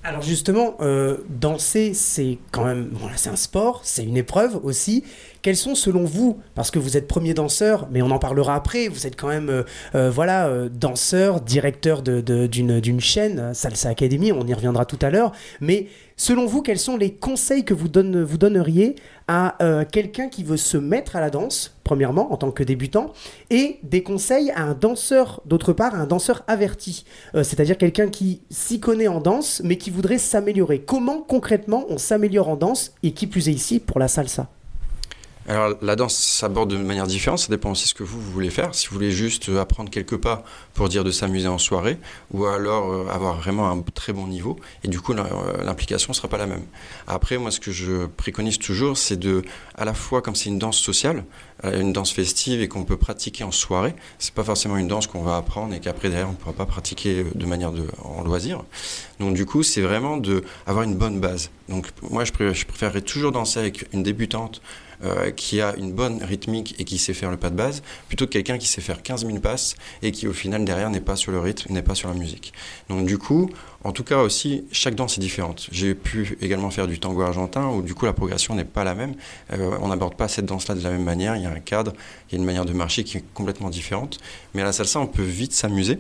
Alors 0.08 0.22
justement, 0.22 0.78
euh, 0.80 1.18
danser, 1.28 1.94
c'est 1.94 2.38
quand 2.52 2.64
même, 2.64 2.92
c'est 3.18 3.30
un 3.30 3.36
sport, 3.36 3.82
c'est 3.84 4.06
une 4.06 4.16
épreuve 4.16 4.58
aussi. 4.64 5.04
Quels 5.42 5.56
sont 5.56 5.76
selon 5.76 6.04
vous, 6.04 6.40
parce 6.56 6.72
que 6.72 6.80
vous 6.80 6.98
êtes 6.98 7.08
premier 7.08 7.34
danseur, 7.34 7.88
mais 7.92 8.02
on 8.02 8.12
en 8.12 8.20
parlera 8.20 8.56
après, 8.56 8.88
vous 8.88 9.08
êtes 9.08 9.16
quand 9.16 9.28
même, 9.28 9.50
euh, 9.50 9.64
euh, 9.96 10.10
voilà, 10.10 10.50
danseur, 10.70 11.42
directeur 11.42 12.02
d'une 12.02 13.00
chaîne, 13.00 13.54
Salsa 13.54 13.90
Academy, 13.90 14.32
on 14.32 14.46
y 14.46 14.54
reviendra 14.54 14.86
tout 14.86 15.00
à 15.02 15.10
l'heure. 15.10 15.32
Mais 15.62 15.88
selon 16.16 16.46
vous, 16.46 16.62
quels 16.62 16.80
sont 16.80 16.98
les 16.98 17.14
conseils 17.14 17.64
que 17.66 17.74
vous, 17.74 17.88
donneriez 17.88 18.96
à 19.28 19.58
quelqu'un 19.92 20.30
qui 20.30 20.44
veut 20.44 20.58
se 20.58 20.78
mettre 20.78 21.16
à 21.16 21.22
la 21.22 21.30
danse 21.30 21.78
premièrement, 21.88 22.34
en 22.34 22.38
tant 22.38 22.52
que 22.52 22.64
débutant, 22.64 23.14
et 23.50 23.80
des 23.82 24.04
conseils 24.04 24.52
à 24.52 24.64
un 24.64 24.74
danseur, 24.74 25.42
d'autre 25.46 25.72
part, 25.72 25.96
à 25.96 26.00
un 26.00 26.06
danseur 26.06 26.44
averti, 26.48 27.06
euh, 27.34 27.44
c'est-à-dire 27.44 27.78
quelqu'un 27.78 28.10
qui 28.10 28.42
s'y 28.50 28.82
connaît 28.82 29.08
en 29.08 29.22
danse, 29.22 29.62
mais 29.64 29.78
qui 29.78 29.90
voudrait 29.90 30.18
s'améliorer. 30.18 30.80
Comment 30.80 31.22
concrètement 31.22 31.86
on 31.88 31.98
s'améliore 31.98 32.50
en 32.50 32.58
danse, 32.58 32.92
et 33.04 33.12
qui 33.12 33.26
plus 33.26 33.48
est 33.48 33.54
ici 33.54 33.80
pour 33.80 34.00
la 34.00 34.10
salsa? 34.10 34.50
Alors 35.48 35.78
la 35.82 35.96
danse 35.96 36.16
s'aborde 36.16 36.72
de 36.72 36.78
manière 36.78 37.08
différente, 37.08 37.40
ça 37.40 37.48
dépend 37.48 37.72
aussi 37.72 37.86
de 37.86 37.90
ce 37.90 37.94
que 37.94 38.04
vous, 38.04 38.20
vous 38.20 38.32
voulez 38.32 38.50
faire. 38.50 38.76
Si 38.76 38.88
vous 38.88 38.94
voulez 38.94 39.12
juste 39.12 39.48
euh, 39.50 39.62
apprendre 39.62 39.90
quelques 39.90 40.18
pas 40.18 40.44
pour 40.74 40.90
dire 40.90 41.04
de 41.04 41.12
s'amuser 41.12 41.48
en 41.48 41.58
soirée, 41.58 41.98
ou 42.32 42.46
alors 42.46 42.92
euh, 42.92 43.08
avoir 43.10 43.38
vraiment 43.38 43.70
un 43.70 43.82
très 43.94 44.12
bon 44.12 44.28
niveau, 44.28 44.58
et 44.84 44.90
du 44.90 45.00
coup 45.00 45.14
euh, 45.14 45.64
l'implication 45.64 46.12
ne 46.12 46.16
sera 46.16 46.28
pas 46.28 46.38
la 46.38 46.48
même. 46.48 46.66
Après, 47.08 47.38
moi 47.38 47.52
ce 47.52 47.60
que 47.60 47.72
je 47.72 48.08
préconise 48.08 48.60
toujours, 48.60 48.98
c'est 48.98 49.18
de, 49.18 49.42
à 49.76 49.86
la 49.86 49.94
fois 49.94 50.22
comme 50.22 50.36
c'est 50.36 50.50
une 50.50 50.60
danse 50.60 50.80
sociale, 50.80 51.24
une 51.64 51.94
danse 51.94 52.12
festive 52.12 52.62
et 52.62 52.68
qu'on 52.68 52.84
peut 52.84 52.98
pratiquer 52.98 53.44
en 53.44 53.52
soirée, 53.52 53.96
c'est 54.20 54.34
pas 54.34 54.44
forcément 54.44 54.78
une 54.78 54.88
danse 54.88 55.08
qu'on 55.08 55.24
va 55.24 55.38
apprendre 55.38 55.74
et 55.74 55.80
qu'après 55.80 56.10
derrière 56.10 56.28
on 56.28 56.34
ne 56.34 56.38
pourra 56.38 56.54
pas 56.54 56.66
pratiquer 56.66 57.26
de 57.34 57.46
manière 57.46 57.72
de, 57.72 57.88
en 58.04 58.24
loisir. 58.24 58.64
Donc 59.20 59.34
du 59.34 59.46
coup, 59.46 59.64
c'est 59.64 59.82
vraiment 59.82 60.18
de 60.18 60.44
avoir 60.68 60.84
une 60.84 60.96
bonne 60.96 61.20
base. 61.20 61.50
Donc 61.70 61.88
moi 62.02 62.26
je 62.26 62.32
préférerais 62.32 63.02
toujours 63.02 63.32
danser 63.32 63.60
avec 63.60 63.88
une 63.94 64.04
débutante 64.04 64.62
euh, 65.04 65.32
qui 65.32 65.62
a 65.62 65.76
une 65.76 65.92
bonne 65.92 66.24
rythmique 66.24 66.76
et 66.80 66.84
qui 66.84 66.98
sait 66.98 67.14
faire 67.14 67.30
le 67.30 67.38
pas 67.38 67.50
de 67.50 67.56
base, 67.56 67.84
plutôt 68.08 68.26
que 68.26 68.32
quelqu'un 68.32 68.58
qui 68.58 68.68
sait 68.68 68.82
faire 68.82 69.04
15 69.04 69.26
000 69.26 69.40
passes 69.40 69.76
et 70.02 70.12
qui 70.12 70.28
au 70.28 70.34
final 70.34 70.66
derrière 70.66 70.90
n'est 70.90 71.02
pas 71.02 71.16
sur 71.16 71.32
le 71.32 71.40
rythme, 71.40 71.74
n'est 71.74 71.82
pas 71.82 71.96
sur 71.96 72.10
la 72.10 72.16
musique. 72.16 72.54
Donc 72.90 73.06
du 73.06 73.18
coup, 73.18 73.50
en 73.84 73.92
tout 73.92 74.04
cas 74.04 74.18
aussi, 74.20 74.66
chaque 74.72 74.96
danse 74.96 75.18
est 75.18 75.22
différente. 75.22 75.68
J'ai 75.72 75.94
pu 75.94 76.38
également 76.42 76.72
faire 76.72 76.88
du 76.88 77.00
tango 77.00 77.22
argentin 77.22 77.68
où 77.68 77.82
du 77.82 77.94
coup 77.94 78.06
la 78.06 78.14
progression 78.14 78.56
n'est 78.56 78.66
pas 78.66 78.84
la 78.84 78.96
même. 78.96 79.16
Euh, 79.54 79.78
on 79.82 79.90
n'aborde 79.90 80.16
pas 80.16 80.28
cette 80.28 80.46
danse-là 80.46 80.76
de 80.76 80.82
la 80.82 80.90
même 80.90 81.04
manière, 81.04 81.36
il 81.36 81.44
y 81.44 81.46
a 81.46 81.52
un 81.52 81.60
cadre, 81.60 81.94
il 82.30 82.34
y 82.34 82.36
a 82.36 82.40
une 82.40 82.46
manière 82.46 82.66
de 82.66 82.74
marcher 82.74 83.04
qui 83.04 83.18
est 83.18 83.24
complètement 83.34 83.70
différente. 83.70 84.20
Mais 84.54 84.62
à 84.62 84.66
la 84.66 84.74
salsa, 84.74 85.00
on 85.00 85.08
peut 85.08 85.24
vite 85.24 85.54
s'amuser 85.54 86.00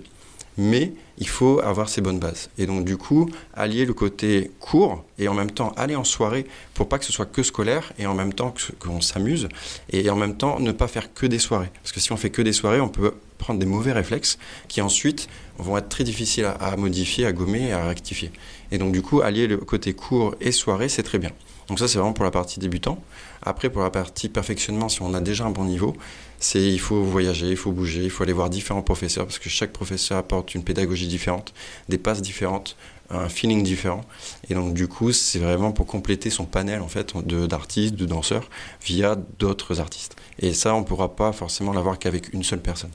mais 0.58 0.93
il 1.20 1.28
faut 1.28 1.60
avoir 1.60 1.89
ses 1.89 2.02
bonnes 2.02 2.20
bases. 2.20 2.50
Et 2.58 2.65
donc 2.65 2.84
du 2.86 2.98
coup, 2.98 3.30
allier 3.54 3.86
le 3.86 3.93
côté 3.93 4.52
court 4.60 5.04
et 5.17 5.28
en 5.28 5.34
même 5.34 5.52
temps 5.52 5.72
aller 5.78 5.96
en 5.96 6.04
soirée 6.04 6.46
pour 6.74 6.89
pas 6.89 7.00
que 7.00 7.06
ce 7.06 7.12
soit 7.12 7.26
que 7.26 7.43
scolaire 7.43 7.93
et 7.98 8.06
en 8.06 8.13
même 8.13 8.34
temps 8.34 8.54
qu'on 8.80 9.02
s'amuse 9.02 9.48
et 9.91 10.10
en 10.10 10.15
même 10.15 10.36
temps 10.36 10.60
ne 10.60 10.72
pas 10.72 10.88
faire 10.88 11.13
que 11.13 11.26
des 11.26 11.39
soirées. 11.39 11.72
Parce 11.82 11.91
que 11.91 12.00
si 12.00 12.12
on 12.12 12.17
fait 12.17 12.30
que 12.30 12.41
des 12.41 12.54
soirées, 12.54 12.82
on 12.82 12.89
peut 12.89 13.13
prendre 13.38 13.60
des 13.60 13.65
mauvais 13.65 13.93
réflexes 13.93 14.38
qui 14.67 14.82
ensuite 14.82 15.30
vont 15.58 15.78
être 15.78 15.89
très 15.89 16.04
difficiles 16.04 16.46
à, 16.46 16.52
à 16.52 16.76
modifier, 16.76 17.26
à 17.26 17.32
gommer 17.32 17.67
et 17.67 17.72
à 17.72 17.88
rectifier. 17.88 18.32
Et 18.72 18.78
donc 18.78 18.91
du 18.91 19.02
coup, 19.02 19.22
allier 19.22 19.48
le 19.48 19.58
côté 19.58 19.93
court 19.93 20.36
et 20.41 20.52
soirée, 20.52 20.89
c'est 20.89 21.04
très 21.04 21.20
bien. 21.20 21.32
Donc 21.67 21.80
ça, 21.80 21.88
c'est 21.88 21.98
vraiment 21.98 22.13
pour 22.13 22.24
la 22.24 22.32
partie 22.32 22.60
débutant. 22.60 23.02
Après, 23.41 23.70
pour 23.70 23.82
la 23.82 23.89
partie 23.89 24.30
perfectionnement, 24.30 24.89
si 24.89 25.02
on 25.02 25.13
a 25.13 25.20
déjà 25.22 25.46
un 25.46 25.52
bon 25.52 25.65
niveau, 25.65 25.96
c'est 26.39 26.62
il 26.62 26.80
faut 26.80 27.02
voyager, 27.02 27.47
il 27.50 27.58
faut 27.58 27.71
bouger, 27.71 28.04
il 28.04 28.10
faut 28.10 28.23
aller 28.23 28.34
voir 28.34 28.50
différents 28.50 28.82
professeurs 28.82 29.26
parce 29.26 29.39
que 29.39 29.50
chaque 29.50 29.73
professeur 29.73 30.17
apporte 30.17 30.54
une 30.56 30.63
pédagogie 30.63 31.08
différente, 31.08 31.54
des 31.89 31.97
passes 31.97 32.21
différentes, 32.21 32.76
un 33.10 33.30
feeling 33.30 33.63
différent. 33.63 34.02
Et 34.50 34.54
donc 34.54 34.73
du 34.73 34.88
coup, 34.88 35.12
c'est 35.12 35.39
vraiment 35.39 35.71
pour 35.71 35.86
compléter 35.86 36.30
son 36.30 36.45
panel 36.45 36.82
en 36.82 36.88
fait 36.88 37.15
d'artistes, 37.17 37.95
de, 37.95 38.06
danseurs 38.06 38.50
via 38.84 39.15
d'autres 39.39 39.80
artistes. 39.80 40.15
Et 40.39 40.54
ça, 40.54 40.76
on 40.76 40.82
ne 40.82 40.86
pourra 40.86 41.15
pas 41.15 41.32
forcément 41.32 41.73
l'avoir 41.73 41.97
qu'avec 42.00 42.34
une 42.34 42.43
seule 42.43 42.62
personne. 42.62 42.91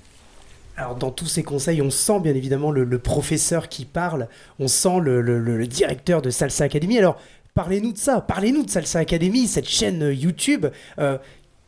Alors 0.77 0.95
dans 0.95 1.11
tous 1.11 1.27
ces 1.27 1.43
conseils, 1.43 1.83
on 1.83 1.91
sent 1.91 2.21
bien 2.21 2.35
évidemment 2.35 2.71
le, 2.71 2.99
professeur 2.99 3.69
qui 3.69 3.85
parle, 3.85 4.29
on 4.59 4.69
sent 4.69 5.01
le, 5.01 5.67
directeur 5.67 6.23
de 6.23 6.31
Salsa 6.31 6.65
Academy. 6.65 6.99
Alors 6.99 7.19
Parlez-nous 7.55 7.93
de 7.93 7.99
ça, 7.99 8.23
parlez-nous 8.23 8.65
de 8.65 8.71
Salsa 8.71 9.01
Academy, 9.01 9.47
cette 9.47 9.69
chaîne 9.69 10.11
YouTube. 10.11 10.65
Euh, 10.99 11.19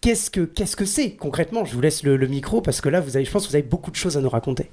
qu'est-ce 0.05 0.29
que 0.29 0.43
qu'est-ce 0.43 0.77
que 0.77 0.85
c'est 0.85 1.13
concrètement? 1.13 1.65
Je 1.65 1.75
vous 1.75 1.81
laisse 1.81 2.03
le, 2.03 2.19
micro 2.27 2.61
parce 2.61 2.83
que 2.83 2.91
là, 2.91 3.01
vous 3.01 3.17
avez, 3.17 3.25
je 3.25 3.31
pense 3.31 3.45
que 3.45 3.49
vous 3.49 3.57
avez 3.57 3.67
beaucoup 3.67 3.91
de 3.91 3.97
choses 3.97 4.19
à 4.19 4.21
nous 4.21 4.29
raconter. 4.29 4.69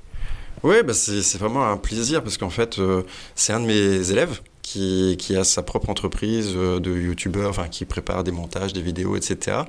Oui, 0.62 0.76
bah 0.86 0.94
c'est 0.94 1.38
vraiment 1.38 1.66
un 1.66 1.78
plaisir 1.78 2.22
parce 2.22 2.38
qu'en 2.38 2.50
fait, 2.50 2.80
euh, 2.80 3.04
c'est 3.34 3.54
un 3.54 3.62
de 3.62 3.66
mes 3.66 4.12
élèves 4.12 4.42
qui, 4.62 5.36
a 5.36 5.44
sa 5.44 5.64
propre 5.64 5.90
entreprise 5.90 6.54
euh, 6.56 6.80
de 6.80 6.92
youtubeur, 6.92 7.70
qui 7.70 7.84
prépare 7.86 8.24
des 8.24 8.32
montages, 8.32 8.74
des 8.74 8.82
vidéos, 8.82 9.16
etc. 9.16 9.60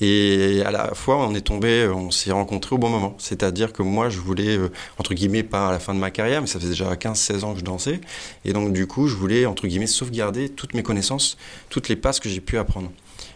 Et 0.00 0.62
à 0.64 0.70
la 0.70 0.94
fois, 0.94 1.18
on 1.18 1.34
est 1.34 1.42
tombé, 1.42 1.88
on 1.88 2.10
s'est 2.10 2.32
rencontrés 2.32 2.74
au 2.74 2.78
bon 2.78 2.88
moment. 2.88 3.14
C'est-à-dire 3.18 3.72
que 3.72 3.82
moi, 3.82 4.08
je 4.08 4.18
voulais, 4.18 4.56
euh, 4.56 4.70
entre 4.98 5.14
guillemets, 5.14 5.42
pas 5.42 5.68
à 5.68 5.72
la 5.72 5.78
fin 5.78 5.94
de 5.94 6.00
ma 6.00 6.10
carrière, 6.10 6.40
mais 6.40 6.46
ça 6.46 6.58
faisait 6.58 6.70
déjà 6.70 6.94
15-16 6.94 7.44
ans 7.44 7.52
que 7.52 7.60
je 7.60 7.64
dansais. 7.64 8.00
Et 8.44 8.52
donc, 8.52 8.72
du 8.72 8.86
coup, 8.86 9.08
je 9.08 9.16
voulais, 9.16 9.46
entre 9.46 9.66
guillemets, 9.66 9.86
sauvegarder 9.86 10.48
toutes 10.48 10.74
mes 10.74 10.82
connaissances, 10.82 11.36
toutes 11.68 11.88
les 11.88 11.96
passes 11.96 12.18
que 12.18 12.28
j'ai 12.28 12.40
pu 12.40 12.58
apprendre. 12.58 12.90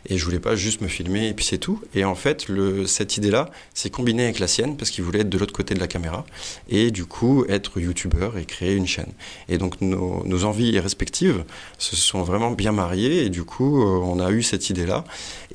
Et 0.09 0.18
je 0.18 0.25
voulais 0.25 0.40
pas 0.40 0.57
juste 0.57 0.81
me 0.81 0.88
filmer 0.88 1.29
et 1.29 1.35
puis 1.35 1.44
c'est 1.44 1.59
tout. 1.59 1.81
Et 1.94 2.05
en 2.05 2.14
fait, 2.14 2.46
cette 2.87 3.16
idée-là, 3.16 3.51
c'est 3.75 3.90
combiné 3.90 4.25
avec 4.25 4.38
la 4.38 4.46
sienne 4.46 4.77
parce 4.77 4.90
qu'il 4.90 5.05
voulait 5.05 5.20
être 5.20 5.29
de 5.29 5.38
l'autre 5.38 5.53
côté 5.53 5.75
de 5.75 5.81
la 5.81 5.88
caméra 5.88 6.25
et 6.68 6.90
du 6.90 7.05
coup 7.05 7.44
être 7.49 7.81
youtubeur 7.81 8.38
et 8.38 8.44
créer 8.44 8.75
une 8.75 8.87
chaîne. 8.87 9.12
Et 9.49 9.59
donc 9.59 9.81
nos, 9.81 10.25
nos 10.25 10.44
envies 10.44 10.79
respectives 10.79 11.44
se 11.79 11.96
sont 11.96 12.22
vraiment 12.22 12.51
bien 12.51 12.72
mariées 12.72 13.25
et 13.25 13.31
du 13.31 13.44
coup 13.44 13.83
euh, 13.83 14.01
on 14.03 14.20
a 14.20 14.31
eu 14.31 14.42
cette 14.42 14.70
idée-là. 14.70 15.05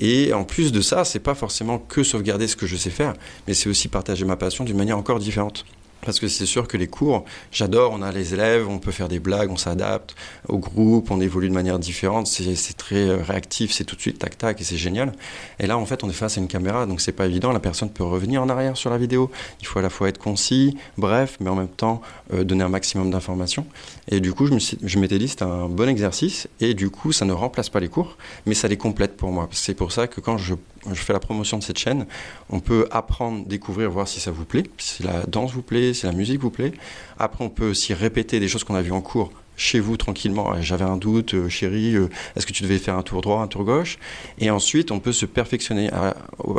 Et 0.00 0.32
en 0.32 0.44
plus 0.44 0.72
de 0.72 0.80
ça, 0.80 1.04
c'est 1.04 1.20
pas 1.20 1.34
forcément 1.34 1.78
que 1.78 2.02
sauvegarder 2.02 2.48
ce 2.48 2.56
que 2.56 2.66
je 2.66 2.76
sais 2.76 2.90
faire, 2.90 3.14
mais 3.46 3.54
c'est 3.54 3.68
aussi 3.68 3.88
partager 3.88 4.24
ma 4.24 4.36
passion 4.36 4.64
d'une 4.64 4.76
manière 4.76 4.98
encore 4.98 5.18
différente. 5.18 5.64
Parce 6.04 6.18
que 6.18 6.26
c'est 6.26 6.46
sûr 6.46 6.66
que 6.66 6.76
les 6.76 6.88
cours, 6.88 7.24
j'adore, 7.52 7.92
on 7.92 8.02
a 8.02 8.10
les 8.10 8.34
élèves, 8.34 8.68
on 8.68 8.80
peut 8.80 8.90
faire 8.90 9.08
des 9.08 9.20
blagues, 9.20 9.50
on 9.50 9.56
s'adapte 9.56 10.16
au 10.48 10.58
groupe, 10.58 11.12
on 11.12 11.20
évolue 11.20 11.48
de 11.48 11.54
manière 11.54 11.78
différente, 11.78 12.26
c'est 12.26 12.76
très 12.76 13.08
euh, 13.08 13.22
réactif, 13.22 13.72
c'est 13.72 13.84
tout 13.84 13.94
de 13.94 14.00
suite 14.00 14.18
tac 14.18 14.36
tac 14.36 14.60
et 14.60 14.64
c'est 14.64 14.76
génial. 14.76 15.12
Et 15.60 15.68
là, 15.68 15.78
en 15.78 15.86
fait, 15.86 16.02
on 16.02 16.10
est 16.10 16.12
face 16.12 16.38
à 16.38 16.40
une 16.40 16.48
caméra, 16.48 16.86
donc 16.86 17.00
c'est 17.00 17.12
pas 17.12 17.26
évident, 17.26 17.52
la 17.52 17.60
personne 17.60 17.88
peut 17.88 18.02
revenir 18.02 18.42
en 18.42 18.48
arrière 18.48 18.76
sur 18.76 18.90
la 18.90 18.98
vidéo. 18.98 19.30
Il 19.60 19.66
faut 19.68 19.78
à 19.78 19.82
la 19.82 19.90
fois 19.90 20.08
être 20.08 20.18
concis, 20.18 20.76
bref, 20.98 21.36
mais 21.38 21.50
en 21.50 21.54
même 21.54 21.68
temps 21.68 22.02
euh, 22.34 22.42
donner 22.42 22.64
un 22.64 22.68
maximum 22.68 23.12
d'informations. 23.12 23.64
Et 24.08 24.20
du 24.20 24.32
coup, 24.32 24.48
je 24.48 24.98
m'étais 24.98 25.18
dit, 25.18 25.28
c'est 25.28 25.42
un 25.42 25.68
bon 25.68 25.88
exercice, 25.88 26.48
et 26.60 26.74
du 26.74 26.90
coup, 26.90 27.12
ça 27.12 27.24
ne 27.24 27.32
remplace 27.32 27.68
pas 27.68 27.80
les 27.80 27.88
cours, 27.88 28.16
mais 28.46 28.54
ça 28.54 28.66
les 28.66 28.76
complète 28.76 29.16
pour 29.16 29.30
moi. 29.30 29.48
C'est 29.52 29.74
pour 29.74 29.92
ça 29.92 30.08
que 30.08 30.20
quand 30.20 30.38
je 30.38 30.54
je 30.90 31.00
fais 31.00 31.12
la 31.12 31.20
promotion 31.20 31.58
de 31.58 31.62
cette 31.62 31.78
chaîne. 31.78 32.06
On 32.50 32.60
peut 32.60 32.88
apprendre, 32.90 33.46
découvrir, 33.46 33.90
voir 33.90 34.08
si 34.08 34.20
ça 34.20 34.30
vous 34.30 34.44
plaît, 34.44 34.64
si 34.78 35.02
la 35.02 35.22
danse 35.26 35.52
vous 35.52 35.62
plaît, 35.62 35.94
si 35.94 36.06
la 36.06 36.12
musique 36.12 36.40
vous 36.40 36.50
plaît. 36.50 36.72
Après, 37.18 37.44
on 37.44 37.50
peut 37.50 37.70
aussi 37.70 37.94
répéter 37.94 38.40
des 38.40 38.48
choses 38.48 38.64
qu'on 38.64 38.74
a 38.74 38.82
vues 38.82 38.92
en 38.92 39.00
cours 39.00 39.30
chez 39.56 39.80
vous 39.80 39.96
tranquillement. 39.96 40.60
J'avais 40.60 40.84
un 40.84 40.96
doute, 40.96 41.34
euh, 41.34 41.48
chérie, 41.48 41.94
euh, 41.94 42.08
est-ce 42.36 42.46
que 42.46 42.52
tu 42.52 42.62
devais 42.62 42.78
faire 42.78 42.96
un 42.96 43.02
tour 43.02 43.20
droit, 43.20 43.40
un 43.40 43.46
tour 43.46 43.64
gauche? 43.64 43.98
Et 44.38 44.50
ensuite, 44.50 44.90
on 44.90 45.00
peut 45.00 45.12
se 45.12 45.26
perfectionner. 45.26 45.90
À, 45.92 46.14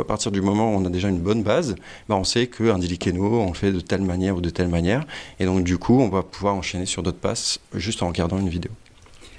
partir 0.06 0.30
du 0.32 0.40
moment 0.40 0.74
où 0.74 0.78
on 0.78 0.84
a 0.84 0.90
déjà 0.90 1.08
une 1.08 1.18
bonne 1.18 1.42
base, 1.42 1.74
bah, 2.08 2.16
on 2.16 2.24
sait 2.24 2.46
qu'un 2.46 2.78
dilikeno, 2.78 3.40
on 3.40 3.48
le 3.48 3.54
fait 3.54 3.72
de 3.72 3.80
telle 3.80 4.02
manière 4.02 4.36
ou 4.36 4.40
de 4.40 4.50
telle 4.50 4.68
manière. 4.68 5.04
Et 5.40 5.44
donc, 5.44 5.64
du 5.64 5.78
coup, 5.78 6.00
on 6.00 6.08
va 6.08 6.22
pouvoir 6.22 6.54
enchaîner 6.54 6.86
sur 6.86 7.02
d'autres 7.02 7.18
passes 7.18 7.60
juste 7.74 8.02
en 8.02 8.08
regardant 8.08 8.38
une 8.38 8.48
vidéo. 8.48 8.70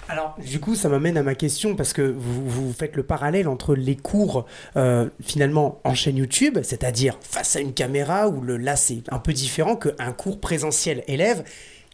Alors, 0.08 0.36
du 0.38 0.60
coup, 0.60 0.76
ça 0.76 0.88
m'amène 0.88 1.18
à 1.18 1.24
ma 1.24 1.34
question 1.34 1.76
parce 1.76 1.92
que 1.92 2.04
vous, 2.04 2.48
vous, 2.48 2.74
faites 2.74 2.96
le 2.96 3.04
parallèle 3.04 3.48
entre 3.48 3.74
les 3.74 3.96
cours 3.96 4.46
euh, 4.76 5.10
finalement 5.22 5.82
en 5.84 5.96
chaîne 5.96 6.18
YouTube, 6.18 6.60
c'est-à-dire 6.62 7.18
face 7.22 7.56
à 7.56 7.60
une 7.60 7.74
caméra, 7.74 8.28
où 8.28 8.42
le, 8.42 8.58
là 8.58 8.76
c'est 8.76 9.02
un 9.10 9.18
peu 9.18 9.34
différent 9.34 9.76
qu'un 9.76 10.12
cours 10.12 10.40
présentiel 10.40 11.04
élève. 11.08 11.44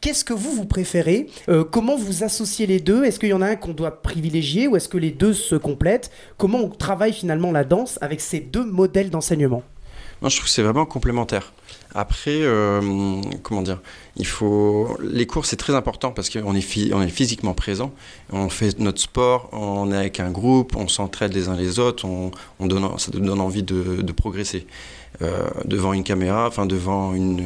Qu'est-ce 0.02 0.26
que 0.26 0.34
vous, 0.34 0.52
vous 0.52 0.66
préférez 0.66 1.28
euh, 1.48 1.64
Comment 1.64 1.96
vous 1.96 2.24
associez 2.24 2.66
les 2.66 2.80
deux? 2.80 3.04
Est-ce 3.04 3.20
qu'il 3.20 3.30
y 3.30 3.34
en 3.34 3.42
a 3.44 3.50
un 3.50 3.56
qu'on 3.56 3.74
doit 3.74 4.02
privilégier 4.02 4.68
ou 4.68 4.76
est-ce 4.76 4.90
que 4.90 4.98
les 4.98 5.12
deux 5.12 5.34
se 5.34 5.56
complètent? 5.56 6.10
Comment 6.38 6.58
on 6.58 6.70
travaille 6.70 7.14
finalement 7.14 7.52
la 7.52 7.64
danse 7.64 8.00
avec 8.02 8.20
ces 8.20 8.40
deux 8.40 8.66
modèles 8.66 9.12
d'enseignement? 9.12 9.62
Moi, 10.22 10.30
je 10.30 10.38
trouve 10.38 10.46
que 10.46 10.52
c'est 10.52 10.64
vraiment 10.64 10.88
complémentaire. 10.88 11.54
Après, 11.94 12.32
euh, 12.32 13.22
comment 13.44 13.62
dire? 13.62 13.80
Il 14.16 14.26
faut 14.26 14.98
les 15.02 15.28
cours 15.28 15.46
c'est 15.46 15.56
très 15.56 15.76
important 15.76 16.12
parce 16.12 16.30
qu'on 16.30 16.56
est, 16.56 16.94
on 16.94 17.02
est 17.02 17.10
physiquement 17.10 17.54
présent, 17.54 17.92
on 18.32 18.50
fait 18.50 18.80
notre 18.80 19.02
sport, 19.02 19.50
on 19.52 19.92
est 19.92 19.98
avec 19.98 20.20
un 20.20 20.32
groupe, 20.32 20.76
on 20.76 20.88
s'entraide 20.88 21.34
les 21.34 21.50
uns 21.50 21.56
les 21.56 21.80
autres, 21.80 22.06
on, 22.06 22.32
on 22.60 22.68
donne, 22.68 22.88
ça 22.98 23.12
donne 23.12 23.42
envie 23.42 23.64
de, 23.64 24.02
de 24.02 24.12
progresser. 24.12 24.68
Euh, 25.22 25.50
devant 25.66 25.94
une 25.94 26.04
caméra, 26.04 26.48
enfin 26.48 26.66
devant 26.66 27.14
une, 27.14 27.44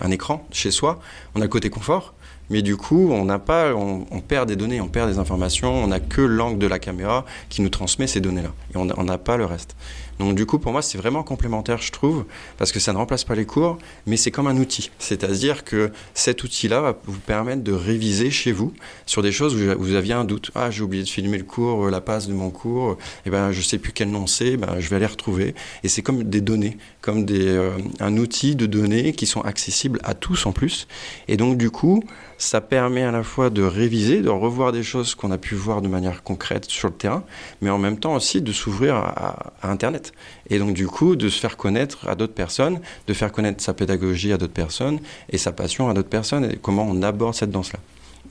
un 0.00 0.10
écran 0.10 0.46
chez 0.50 0.70
soi, 0.70 0.98
on 1.34 1.40
a 1.40 1.44
le 1.44 1.48
côté 1.48 1.70
confort, 1.70 2.14
mais 2.50 2.62
du 2.62 2.76
coup, 2.76 3.10
on 3.12 3.24
n'a 3.26 3.38
pas, 3.38 3.74
on, 3.74 4.06
on, 4.10 4.20
perd 4.20 4.48
des 4.48 4.56
données, 4.56 4.80
on 4.80 4.88
perd 4.88 5.10
des 5.10 5.18
informations, 5.18 5.72
on 5.72 5.88
n'a 5.88 6.00
que 6.00 6.20
l'angle 6.20 6.58
de 6.58 6.66
la 6.66 6.78
caméra 6.78 7.24
qui 7.48 7.62
nous 7.62 7.68
transmet 7.68 8.06
ces 8.06 8.20
données-là, 8.20 8.50
et 8.74 8.76
on 8.76 9.04
n'a 9.04 9.18
pas 9.18 9.36
le 9.36 9.44
reste. 9.44 9.76
Donc 10.22 10.36
du 10.36 10.46
coup, 10.46 10.60
pour 10.60 10.70
moi, 10.70 10.82
c'est 10.82 10.98
vraiment 10.98 11.24
complémentaire, 11.24 11.78
je 11.82 11.90
trouve, 11.90 12.24
parce 12.56 12.70
que 12.70 12.78
ça 12.78 12.92
ne 12.92 12.98
remplace 12.98 13.24
pas 13.24 13.34
les 13.34 13.44
cours, 13.44 13.76
mais 14.06 14.16
c'est 14.16 14.30
comme 14.30 14.46
un 14.46 14.56
outil. 14.56 14.92
C'est-à-dire 15.00 15.64
que 15.64 15.90
cet 16.14 16.44
outil-là 16.44 16.80
va 16.80 16.96
vous 17.06 17.18
permettre 17.18 17.64
de 17.64 17.72
réviser 17.72 18.30
chez 18.30 18.52
vous 18.52 18.72
sur 19.04 19.20
des 19.22 19.32
choses 19.32 19.56
où 19.56 19.82
vous 19.82 19.94
aviez 19.96 20.14
un 20.14 20.24
doute. 20.24 20.52
Ah, 20.54 20.70
j'ai 20.70 20.82
oublié 20.82 21.02
de 21.02 21.08
filmer 21.08 21.38
le 21.38 21.44
cours, 21.44 21.90
la 21.90 22.00
passe 22.00 22.28
de 22.28 22.34
mon 22.34 22.50
cours, 22.50 22.92
et 22.92 22.96
eh 23.26 23.30
ben 23.30 23.50
je 23.50 23.60
sais 23.62 23.78
plus 23.78 23.90
quel 23.92 24.10
nom 24.10 24.28
c'est, 24.28 24.56
ben, 24.56 24.76
je 24.78 24.88
vais 24.88 24.96
aller 24.96 25.06
retrouver. 25.06 25.56
Et 25.82 25.88
c'est 25.88 26.02
comme 26.02 26.22
des 26.22 26.40
données, 26.40 26.76
comme 27.00 27.26
euh, 27.28 27.76
un 27.98 28.16
outil 28.16 28.54
de 28.54 28.66
données 28.66 29.14
qui 29.14 29.26
sont 29.26 29.40
accessibles 29.40 29.98
à 30.04 30.14
tous 30.14 30.46
en 30.46 30.52
plus. 30.52 30.86
Et 31.26 31.36
donc 31.36 31.58
du 31.58 31.70
coup, 31.70 32.04
ça 32.42 32.60
permet 32.60 33.04
à 33.04 33.12
la 33.12 33.22
fois 33.22 33.50
de 33.50 33.62
réviser, 33.62 34.20
de 34.20 34.28
revoir 34.28 34.72
des 34.72 34.82
choses 34.82 35.14
qu'on 35.14 35.30
a 35.30 35.38
pu 35.38 35.54
voir 35.54 35.80
de 35.80 35.86
manière 35.86 36.24
concrète 36.24 36.64
sur 36.64 36.88
le 36.88 36.94
terrain, 36.94 37.22
mais 37.60 37.70
en 37.70 37.78
même 37.78 37.98
temps 37.98 38.16
aussi 38.16 38.42
de 38.42 38.52
s'ouvrir 38.52 38.96
à, 38.96 39.52
Internet. 39.62 40.12
Et 40.50 40.58
donc 40.58 40.74
du 40.74 40.88
coup, 40.88 41.14
de 41.14 41.28
se 41.28 41.38
faire 41.38 41.56
connaître 41.56 42.08
à 42.08 42.16
d'autres 42.16 42.34
personnes, 42.34 42.80
de 43.06 43.14
faire 43.14 43.30
connaître 43.30 43.62
sa 43.62 43.74
pédagogie 43.74 44.32
à 44.32 44.38
d'autres 44.38 44.52
personnes 44.52 44.98
et 45.30 45.38
sa 45.38 45.52
passion 45.52 45.88
à 45.88 45.94
d'autres 45.94 46.08
personnes 46.08 46.44
et 46.44 46.58
comment 46.60 46.84
on 46.84 47.02
aborde 47.02 47.34
cette 47.34 47.52
danse-là. 47.52 47.78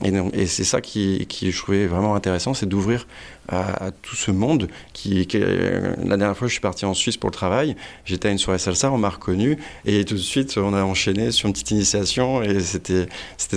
Et, 0.04 0.46
c'est 0.46 0.64
ça 0.64 0.80
qui, 0.80 1.26
qui, 1.28 1.52
je 1.52 1.58
trouvais 1.58 1.86
vraiment 1.86 2.14
intéressant, 2.14 2.54
c'est 2.54 2.66
d'ouvrir 2.66 3.06
à, 3.48 3.90
tout 4.02 4.16
ce 4.16 4.30
monde. 4.30 4.68
Qui, 4.92 5.26
la 5.32 6.16
dernière 6.16 6.36
fois, 6.36 6.48
je 6.48 6.52
suis 6.52 6.60
parti 6.60 6.84
en 6.84 6.94
Suisse 6.94 7.16
pour 7.16 7.30
le 7.30 7.34
travail. 7.34 7.76
J'étais 8.04 8.28
à 8.28 8.30
une 8.32 8.38
soirée 8.38 8.58
salsa, 8.58 8.90
on 8.90 8.98
m'a 8.98 9.10
reconnu 9.10 9.58
et 9.84 10.04
tout 10.04 10.14
de 10.14 10.18
suite, 10.18 10.56
on 10.58 10.74
a 10.74 10.82
enchaîné 10.82 11.30
sur 11.30 11.46
une 11.46 11.52
petite 11.52 11.70
initiation 11.70 12.42
et 12.42 12.60
c'était 12.60 13.06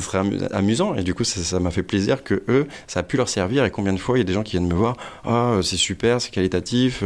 très 0.01 0.21
amusant. 0.51 0.95
Et 0.95 1.03
du 1.03 1.13
coup, 1.13 1.23
ça 1.23 1.59
m'a 1.59 1.71
fait 1.71 1.83
plaisir 1.83 2.23
que 2.23 2.43
eux, 2.47 2.67
ça 2.87 2.99
a 2.99 3.03
pu 3.03 3.17
leur 3.17 3.29
servir. 3.29 3.65
Et 3.65 3.71
combien 3.71 3.93
de 3.93 3.99
fois, 3.99 4.17
il 4.17 4.19
y 4.19 4.21
a 4.21 4.25
des 4.25 4.33
gens 4.33 4.43
qui 4.43 4.51
viennent 4.51 4.67
me 4.67 4.75
voir, 4.75 4.97
ah, 5.25 5.59
c'est 5.63 5.77
super, 5.77 6.21
c'est 6.21 6.31
qualitatif. 6.31 7.03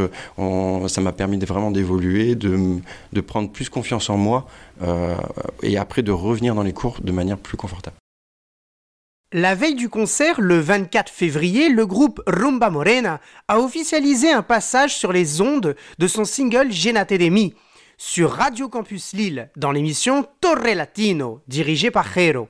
ça 0.88 1.01
m'a 1.01 1.11
permis 1.13 1.39
vraiment 1.39 1.71
d'évoluer, 1.71 2.36
de, 2.36 2.77
de 3.13 3.21
prendre 3.21 3.49
plus 3.49 3.69
confiance 3.69 4.09
en 4.09 4.17
moi 4.17 4.47
euh, 4.82 5.15
et 5.61 5.77
après 5.77 6.03
de 6.03 6.11
revenir 6.11 6.55
dans 6.55 6.63
les 6.63 6.73
cours 6.73 6.97
de 7.01 7.11
manière 7.11 7.38
plus 7.38 7.57
confortable. 7.57 7.98
La 9.32 9.53
veille 9.53 9.75
du 9.75 9.89
concert, 9.89 10.41
le 10.41 10.59
24 10.59 11.11
février, 11.11 11.69
le 11.69 11.86
groupe 11.86 12.19
Rumba 12.25 12.71
Morena 12.71 13.21
a 13.47 13.59
officialisé 13.59 14.32
un 14.32 14.41
passage 14.41 14.95
sur 14.95 15.13
les 15.13 15.39
ondes 15.39 15.75
de 15.99 16.07
son 16.07 16.25
single 16.25 16.71
Genate 16.71 17.13
de 17.13 17.53
sur 17.99 18.32
Radio 18.32 18.69
Campus 18.69 19.13
Lille 19.13 19.51
dans 19.55 19.71
l'émission 19.71 20.25
Torre 20.41 20.73
Latino, 20.73 21.43
dirigée 21.47 21.91
par 21.91 22.11
Jero. 22.11 22.49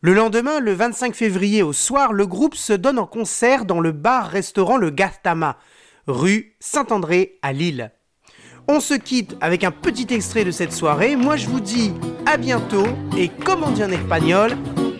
Le 0.00 0.14
lendemain, 0.14 0.58
le 0.58 0.72
25 0.72 1.14
février 1.14 1.62
au 1.62 1.74
soir, 1.74 2.14
le 2.14 2.26
groupe 2.26 2.54
se 2.54 2.72
donne 2.72 2.98
en 2.98 3.06
concert 3.06 3.66
dans 3.66 3.80
le 3.80 3.92
bar-restaurant 3.92 4.78
Le 4.78 4.88
Gastama, 4.88 5.58
rue 6.06 6.56
Saint-André 6.60 7.38
à 7.42 7.52
Lille. 7.52 7.92
On 8.68 8.80
se 8.80 8.94
quitte 8.94 9.36
avec 9.42 9.64
un 9.64 9.70
petit 9.70 10.06
extrait 10.14 10.44
de 10.44 10.50
cette 10.50 10.72
soirée. 10.72 11.14
Moi, 11.14 11.36
je 11.36 11.46
vous 11.46 11.60
dis 11.60 11.92
à 12.24 12.38
bientôt 12.38 12.86
et 13.18 13.28
comme 13.28 13.64
dit 13.72 13.84
en 13.84 13.90
espagnol, 13.90 14.56